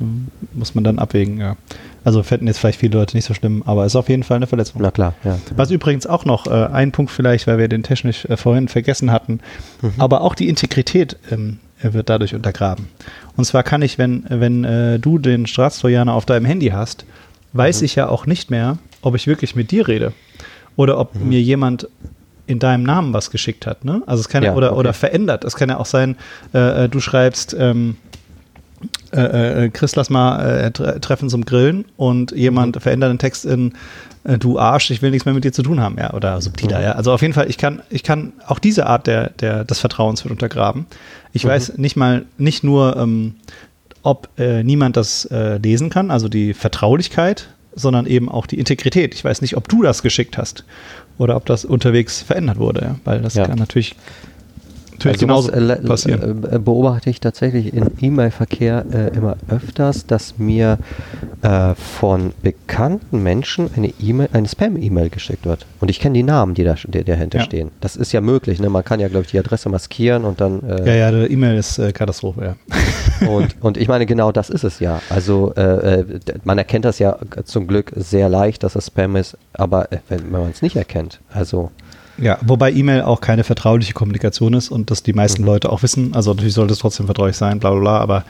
muss 0.52 0.74
man 0.74 0.84
dann 0.84 0.98
abwägen. 0.98 1.38
Ja. 1.38 1.56
Also 2.04 2.22
fänden 2.22 2.48
jetzt 2.48 2.58
vielleicht 2.58 2.80
viele 2.80 2.98
Leute 2.98 3.16
nicht 3.16 3.24
so 3.24 3.32
schlimm, 3.32 3.62
aber 3.64 3.84
es 3.84 3.92
ist 3.92 3.96
auf 3.96 4.08
jeden 4.08 4.24
Fall 4.24 4.36
eine 4.36 4.46
Verletzung. 4.46 4.82
Na 4.82 4.90
klar, 4.90 5.14
ja. 5.24 5.38
Was 5.56 5.70
übrigens 5.70 6.06
auch 6.06 6.24
noch 6.24 6.46
äh, 6.46 6.50
ein 6.50 6.92
Punkt 6.92 7.10
vielleicht, 7.10 7.46
weil 7.46 7.58
wir 7.58 7.68
den 7.68 7.82
technisch 7.82 8.26
äh, 8.26 8.36
vorhin 8.36 8.68
vergessen 8.68 9.10
hatten, 9.10 9.40
mhm. 9.80 9.92
aber 9.98 10.20
auch 10.20 10.34
die 10.34 10.48
Integrität 10.48 11.16
ähm, 11.30 11.58
wird 11.92 12.08
dadurch 12.08 12.34
untergraben. 12.34 12.88
Und 13.36 13.44
zwar 13.44 13.62
kann 13.62 13.82
ich, 13.82 13.98
wenn, 13.98 14.24
wenn 14.28 14.64
äh, 14.64 14.98
du 14.98 15.18
den 15.18 15.46
Staatstrojaner 15.46 16.14
auf 16.14 16.24
deinem 16.24 16.46
Handy 16.46 16.68
hast, 16.68 17.04
weiß 17.52 17.80
mhm. 17.80 17.84
ich 17.84 17.94
ja 17.96 18.08
auch 18.08 18.26
nicht 18.26 18.50
mehr, 18.50 18.78
ob 19.02 19.14
ich 19.14 19.26
wirklich 19.26 19.54
mit 19.54 19.70
dir 19.70 19.88
rede 19.88 20.12
oder 20.76 20.98
ob 20.98 21.14
mhm. 21.14 21.28
mir 21.28 21.42
jemand 21.42 21.88
in 22.46 22.58
deinem 22.58 22.82
Namen 22.82 23.12
was 23.12 23.30
geschickt 23.30 23.66
hat. 23.66 23.84
Ne? 23.84 24.02
Also 24.06 24.20
es 24.20 24.28
kann 24.28 24.42
ja, 24.42 24.54
oder, 24.54 24.72
okay. 24.72 24.80
oder 24.80 24.92
verändert. 24.92 25.44
Es 25.44 25.56
kann 25.56 25.70
ja 25.70 25.78
auch 25.78 25.86
sein, 25.86 26.16
äh, 26.52 26.84
äh 26.84 26.88
du 26.88 27.00
schreibst, 27.00 27.56
ähm, 27.58 27.96
äh, 29.12 29.64
äh, 29.64 29.68
Chris, 29.70 29.96
lass 29.96 30.10
mal 30.10 30.40
äh, 30.44 30.70
treffen 30.70 31.28
zum 31.28 31.44
Grillen 31.44 31.84
und 31.96 32.32
jemand 32.32 32.76
mhm. 32.76 32.80
verändert 32.80 33.10
den 33.10 33.18
Text 33.18 33.44
in 33.44 33.74
äh, 34.24 34.38
du 34.38 34.58
Arsch, 34.58 34.90
ich 34.90 35.02
will 35.02 35.10
nichts 35.10 35.24
mehr 35.24 35.34
mit 35.34 35.44
dir 35.44 35.52
zu 35.52 35.62
tun 35.62 35.80
haben, 35.80 35.96
ja, 35.98 36.14
oder 36.14 36.40
subtiler, 36.40 36.78
mhm. 36.78 36.84
ja. 36.84 36.92
Also 36.92 37.12
auf 37.12 37.22
jeden 37.22 37.34
Fall, 37.34 37.48
ich 37.48 37.58
kann, 37.58 37.82
ich 37.90 38.02
kann 38.02 38.32
auch 38.46 38.58
diese 38.58 38.86
Art 38.86 39.06
der, 39.06 39.30
der, 39.30 39.64
des 39.64 39.78
Vertrauens 39.78 40.24
wird 40.24 40.32
untergraben. 40.32 40.86
Ich 41.32 41.44
mhm. 41.44 41.48
weiß 41.48 41.78
nicht 41.78 41.96
mal, 41.96 42.24
nicht 42.38 42.64
nur, 42.64 42.96
ähm, 42.96 43.36
ob 44.02 44.28
äh, 44.38 44.62
niemand 44.62 44.96
das 44.96 45.24
äh, 45.26 45.56
lesen 45.58 45.90
kann, 45.90 46.10
also 46.10 46.28
die 46.28 46.52
Vertraulichkeit, 46.52 47.48
sondern 47.74 48.06
eben 48.06 48.28
auch 48.28 48.46
die 48.46 48.58
Integrität. 48.58 49.14
Ich 49.14 49.24
weiß 49.24 49.40
nicht, 49.40 49.56
ob 49.56 49.68
du 49.68 49.82
das 49.82 50.02
geschickt 50.02 50.38
hast 50.38 50.64
oder 51.18 51.36
ob 51.36 51.46
das 51.46 51.64
unterwegs 51.64 52.22
verändert 52.22 52.58
wurde, 52.58 52.82
ja? 52.82 52.96
weil 53.04 53.22
das 53.22 53.34
ja. 53.34 53.46
kann 53.46 53.58
natürlich 53.58 53.96
natürlich 54.94 55.30
also 55.30 55.50
genauso 55.50 55.72
äh, 55.72 55.76
passieren. 55.86 56.44
Äh, 56.50 56.58
beobachte 56.58 57.10
ich 57.10 57.20
tatsächlich 57.20 57.74
in 57.74 57.90
E-Mail-Verkehr 58.00 58.84
äh, 58.92 59.16
immer 59.16 59.36
öfters, 59.48 60.06
dass 60.06 60.38
mir 60.38 60.78
äh, 61.42 61.74
von 61.74 62.32
bekannten 62.42 63.22
Menschen 63.22 63.70
eine 63.76 63.92
E-Mail, 64.00 64.28
eine 64.32 64.48
Spam-E-Mail 64.48 65.10
geschickt 65.10 65.46
wird. 65.46 65.66
Und 65.80 65.90
ich 65.90 66.00
kenne 66.00 66.14
die 66.14 66.22
Namen, 66.22 66.54
die, 66.54 66.64
da, 66.64 66.74
die 66.74 67.04
dahinter 67.04 67.38
ja. 67.38 67.44
stehen. 67.44 67.70
Das 67.80 67.96
ist 67.96 68.12
ja 68.12 68.20
möglich. 68.20 68.60
Ne? 68.60 68.70
Man 68.70 68.84
kann 68.84 69.00
ja, 69.00 69.08
glaube 69.08 69.24
ich, 69.24 69.30
die 69.30 69.38
Adresse 69.38 69.68
maskieren 69.68 70.24
und 70.24 70.40
dann. 70.40 70.62
Äh, 70.68 70.86
ja, 70.86 71.10
ja, 71.10 71.26
die 71.26 71.32
E-Mail 71.32 71.58
ist 71.58 71.78
äh, 71.78 71.92
Katastrophe, 71.92 72.56
ja. 73.22 73.28
und, 73.28 73.56
und 73.60 73.76
ich 73.76 73.88
meine, 73.88 74.06
genau 74.06 74.32
das 74.32 74.50
ist 74.50 74.64
es 74.64 74.80
ja. 74.80 75.00
Also 75.08 75.52
man 76.44 76.58
erkennt 76.58 76.84
das 76.84 76.98
ja 76.98 77.16
zum 77.44 77.66
Glück 77.66 77.92
sehr 77.96 78.28
leicht, 78.28 78.62
dass 78.62 78.76
es 78.76 78.86
Spam 78.86 79.16
ist, 79.16 79.36
aber 79.52 79.88
wenn, 80.08 80.32
wenn 80.32 80.40
man 80.40 80.50
es 80.50 80.62
nicht 80.62 80.76
erkennt, 80.76 81.20
also 81.32 81.70
ja, 82.18 82.38
wobei 82.42 82.72
E-Mail 82.72 83.02
auch 83.02 83.20
keine 83.20 83.44
vertrauliche 83.44 83.92
Kommunikation 83.92 84.54
ist 84.54 84.70
und 84.70 84.90
das 84.90 85.02
die 85.02 85.12
meisten 85.12 85.42
mhm. 85.42 85.48
Leute 85.48 85.70
auch 85.70 85.82
wissen. 85.82 86.14
Also 86.14 86.32
natürlich 86.32 86.54
sollte 86.54 86.72
es 86.72 86.78
trotzdem 86.78 87.06
vertraulich 87.06 87.36
sein, 87.36 87.58
bla 87.58 87.70
bla 87.70 87.80
bla, 87.80 87.98
aber 87.98 88.24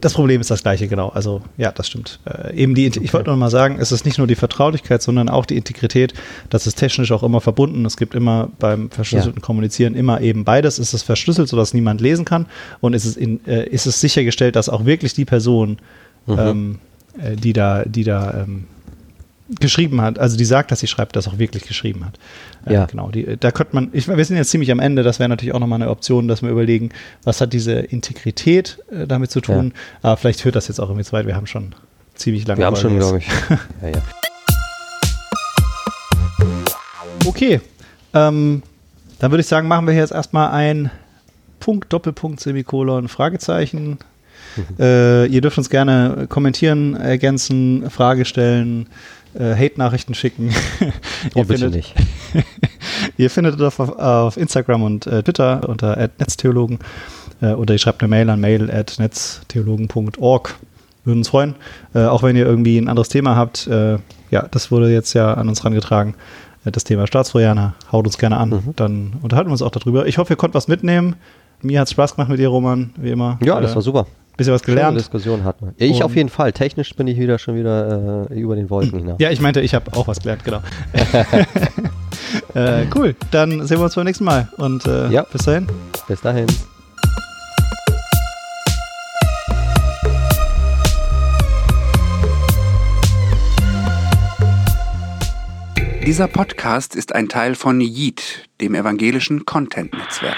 das 0.00 0.14
Problem 0.14 0.40
ist 0.40 0.50
das 0.50 0.62
gleiche, 0.62 0.88
genau. 0.88 1.08
Also 1.10 1.42
ja, 1.56 1.70
das 1.70 1.86
stimmt. 1.86 2.18
Äh, 2.24 2.54
eben 2.54 2.74
die, 2.74 2.86
ich 2.86 3.12
wollte 3.12 3.30
noch 3.30 3.36
mal 3.36 3.50
sagen, 3.50 3.76
es 3.78 3.92
ist 3.92 4.04
nicht 4.04 4.18
nur 4.18 4.26
die 4.26 4.34
Vertraulichkeit, 4.34 5.02
sondern 5.02 5.28
auch 5.28 5.46
die 5.46 5.56
Integrität. 5.56 6.14
Das 6.50 6.66
ist 6.66 6.76
technisch 6.76 7.12
auch 7.12 7.22
immer 7.22 7.40
verbunden. 7.40 7.84
Es 7.84 7.96
gibt 7.96 8.14
immer 8.14 8.48
beim 8.58 8.90
verschlüsselten 8.90 9.40
ja. 9.40 9.44
Kommunizieren 9.44 9.94
immer 9.94 10.20
eben 10.20 10.44
beides. 10.44 10.78
Ist 10.78 10.92
es 10.92 11.02
verschlüsselt, 11.02 11.48
sodass 11.48 11.74
niemand 11.74 12.00
lesen 12.00 12.24
kann 12.24 12.46
und 12.80 12.94
ist 12.94 13.04
es, 13.04 13.16
in, 13.16 13.46
äh, 13.46 13.68
ist 13.68 13.86
es 13.86 14.00
sichergestellt, 14.00 14.56
dass 14.56 14.68
auch 14.68 14.86
wirklich 14.86 15.14
die 15.14 15.24
Person, 15.24 15.78
mhm. 16.26 16.38
ähm, 16.38 16.78
äh, 17.20 17.36
die 17.36 17.52
da, 17.52 17.84
die 17.84 18.04
da 18.04 18.42
ähm, 18.42 18.64
geschrieben 19.48 20.00
hat, 20.00 20.18
also 20.18 20.36
die 20.36 20.44
sagt, 20.44 20.72
dass 20.72 20.80
sie 20.80 20.86
schreibt, 20.86 21.14
das 21.14 21.28
auch 21.28 21.38
wirklich 21.38 21.64
geschrieben 21.64 22.04
hat. 22.04 22.18
Äh, 22.66 22.74
ja. 22.74 22.86
Genau, 22.86 23.10
die, 23.10 23.36
da 23.38 23.52
könnte 23.52 23.74
man, 23.74 23.90
ich, 23.92 24.08
wir 24.08 24.24
sind 24.24 24.36
jetzt 24.36 24.50
ziemlich 24.50 24.72
am 24.72 24.80
Ende, 24.80 25.02
das 25.02 25.18
wäre 25.18 25.28
natürlich 25.28 25.54
auch 25.54 25.60
nochmal 25.60 25.80
eine 25.80 25.90
Option, 25.90 26.26
dass 26.26 26.42
wir 26.42 26.50
überlegen, 26.50 26.90
was 27.22 27.40
hat 27.40 27.52
diese 27.52 27.72
Integrität 27.72 28.78
äh, 28.90 29.06
damit 29.06 29.30
zu 29.30 29.40
tun. 29.40 29.72
Ja. 29.74 29.80
Aber 30.02 30.16
vielleicht 30.16 30.40
führt 30.40 30.56
das 30.56 30.68
jetzt 30.68 30.80
auch 30.80 30.88
irgendwie 30.88 31.04
zu 31.04 31.12
weit, 31.12 31.26
wir 31.26 31.36
haben 31.36 31.46
schon 31.46 31.74
ziemlich 32.14 32.46
lange 32.46 32.58
Wir 32.58 32.66
haben 32.66 32.76
schon, 32.76 32.98
glaube 32.98 33.18
ich. 33.18 33.28
ja, 33.82 33.88
ja. 33.88 34.02
Okay, 37.24 37.60
ähm, 38.14 38.62
dann 39.18 39.30
würde 39.30 39.40
ich 39.40 39.46
sagen, 39.46 39.68
machen 39.68 39.86
wir 39.86 39.92
hier 39.92 40.02
jetzt 40.02 40.12
erstmal 40.12 40.50
ein 40.50 40.90
Punkt, 41.60 41.92
Doppelpunkt, 41.92 42.40
Semikolon, 42.40 43.08
Fragezeichen. 43.08 43.98
Mhm. 44.56 44.64
Äh, 44.78 45.26
ihr 45.26 45.40
dürft 45.40 45.58
uns 45.58 45.70
gerne 45.70 46.26
kommentieren, 46.28 46.94
ergänzen, 46.94 47.90
Frage 47.90 48.24
stellen, 48.24 48.88
äh, 49.38 49.54
Hate-Nachrichten 49.54 50.14
schicken. 50.14 50.54
oh, 51.34 51.44
bitte 51.44 51.58
findet, 51.58 51.74
nicht. 51.74 51.94
ihr 53.16 53.30
findet 53.30 53.58
das 53.60 53.80
auf, 53.80 53.98
auf 53.98 54.36
Instagram 54.36 54.82
und 54.82 55.06
äh, 55.06 55.22
Twitter 55.22 55.66
unter 55.68 55.96
netztheologen 56.18 56.80
äh, 57.40 57.52
oder 57.52 57.72
ihr 57.74 57.78
schreibt 57.78 58.02
eine 58.02 58.08
Mail 58.08 58.28
an 58.30 58.40
mail.netztheologen.org. 58.40 60.56
Würden 61.04 61.18
uns 61.18 61.28
freuen. 61.28 61.54
Äh, 61.94 62.06
auch 62.06 62.22
wenn 62.22 62.36
ihr 62.36 62.46
irgendwie 62.46 62.78
ein 62.78 62.88
anderes 62.88 63.08
Thema 63.08 63.36
habt. 63.36 63.66
Äh, 63.68 63.98
ja, 64.30 64.48
das 64.50 64.70
wurde 64.70 64.92
jetzt 64.92 65.14
ja 65.14 65.32
an 65.34 65.48
uns 65.48 65.64
rangetragen. 65.64 66.14
Äh, 66.64 66.72
das 66.72 66.84
Thema 66.84 67.06
Staatstrojaner. 67.06 67.74
Haut 67.92 68.06
uns 68.06 68.18
gerne 68.18 68.38
an. 68.38 68.50
Mhm. 68.50 68.74
Dann 68.74 69.12
unterhalten 69.22 69.48
wir 69.48 69.52
uns 69.52 69.62
auch 69.62 69.70
darüber. 69.70 70.06
Ich 70.06 70.18
hoffe, 70.18 70.32
ihr 70.32 70.36
konntet 70.36 70.56
was 70.56 70.66
mitnehmen. 70.68 71.16
Mir 71.62 71.80
hat 71.80 71.86
es 71.86 71.92
Spaß 71.92 72.16
gemacht 72.16 72.28
mit 72.28 72.38
dir, 72.38 72.48
Roman, 72.48 72.90
wie 72.96 73.08
immer. 73.10 73.38
Ja, 73.42 73.58
das 73.60 73.74
war 73.74 73.82
super 73.82 74.06
bisschen 74.36 74.52
was 74.52 74.62
gelernt. 74.62 74.88
Schöne 74.88 74.98
Diskussion 74.98 75.44
hatten 75.44 75.66
wir. 75.66 75.86
Ich 75.86 75.96
und 75.96 76.02
auf 76.02 76.16
jeden 76.16 76.28
Fall. 76.28 76.52
Technisch 76.52 76.94
bin 76.94 77.06
ich 77.06 77.18
wieder 77.18 77.38
schon 77.38 77.56
wieder 77.56 78.28
äh, 78.30 78.38
über 78.38 78.56
den 78.56 78.70
Wolken 78.70 79.00
hinaus. 79.00 79.16
Ja, 79.18 79.30
ich 79.30 79.40
meinte, 79.40 79.60
ich 79.60 79.74
habe 79.74 79.92
auch 79.96 80.06
was 80.06 80.20
gelernt, 80.20 80.44
genau. 80.44 80.60
äh, 82.54 82.86
cool. 82.94 83.14
Dann 83.30 83.66
sehen 83.66 83.78
wir 83.78 83.84
uns 83.84 83.94
beim 83.94 84.04
nächsten 84.04 84.24
Mal. 84.24 84.48
Und 84.58 84.86
äh, 84.86 85.08
ja. 85.08 85.22
bis 85.22 85.44
dahin. 85.44 85.66
Bis 86.08 86.20
dahin. 86.20 86.46
Dieser 96.06 96.28
Podcast 96.28 96.94
ist 96.94 97.12
ein 97.16 97.28
Teil 97.28 97.56
von 97.56 97.80
Yeet, 97.80 98.48
dem 98.60 98.76
evangelischen 98.76 99.44
Content-Netzwerk. 99.44 100.36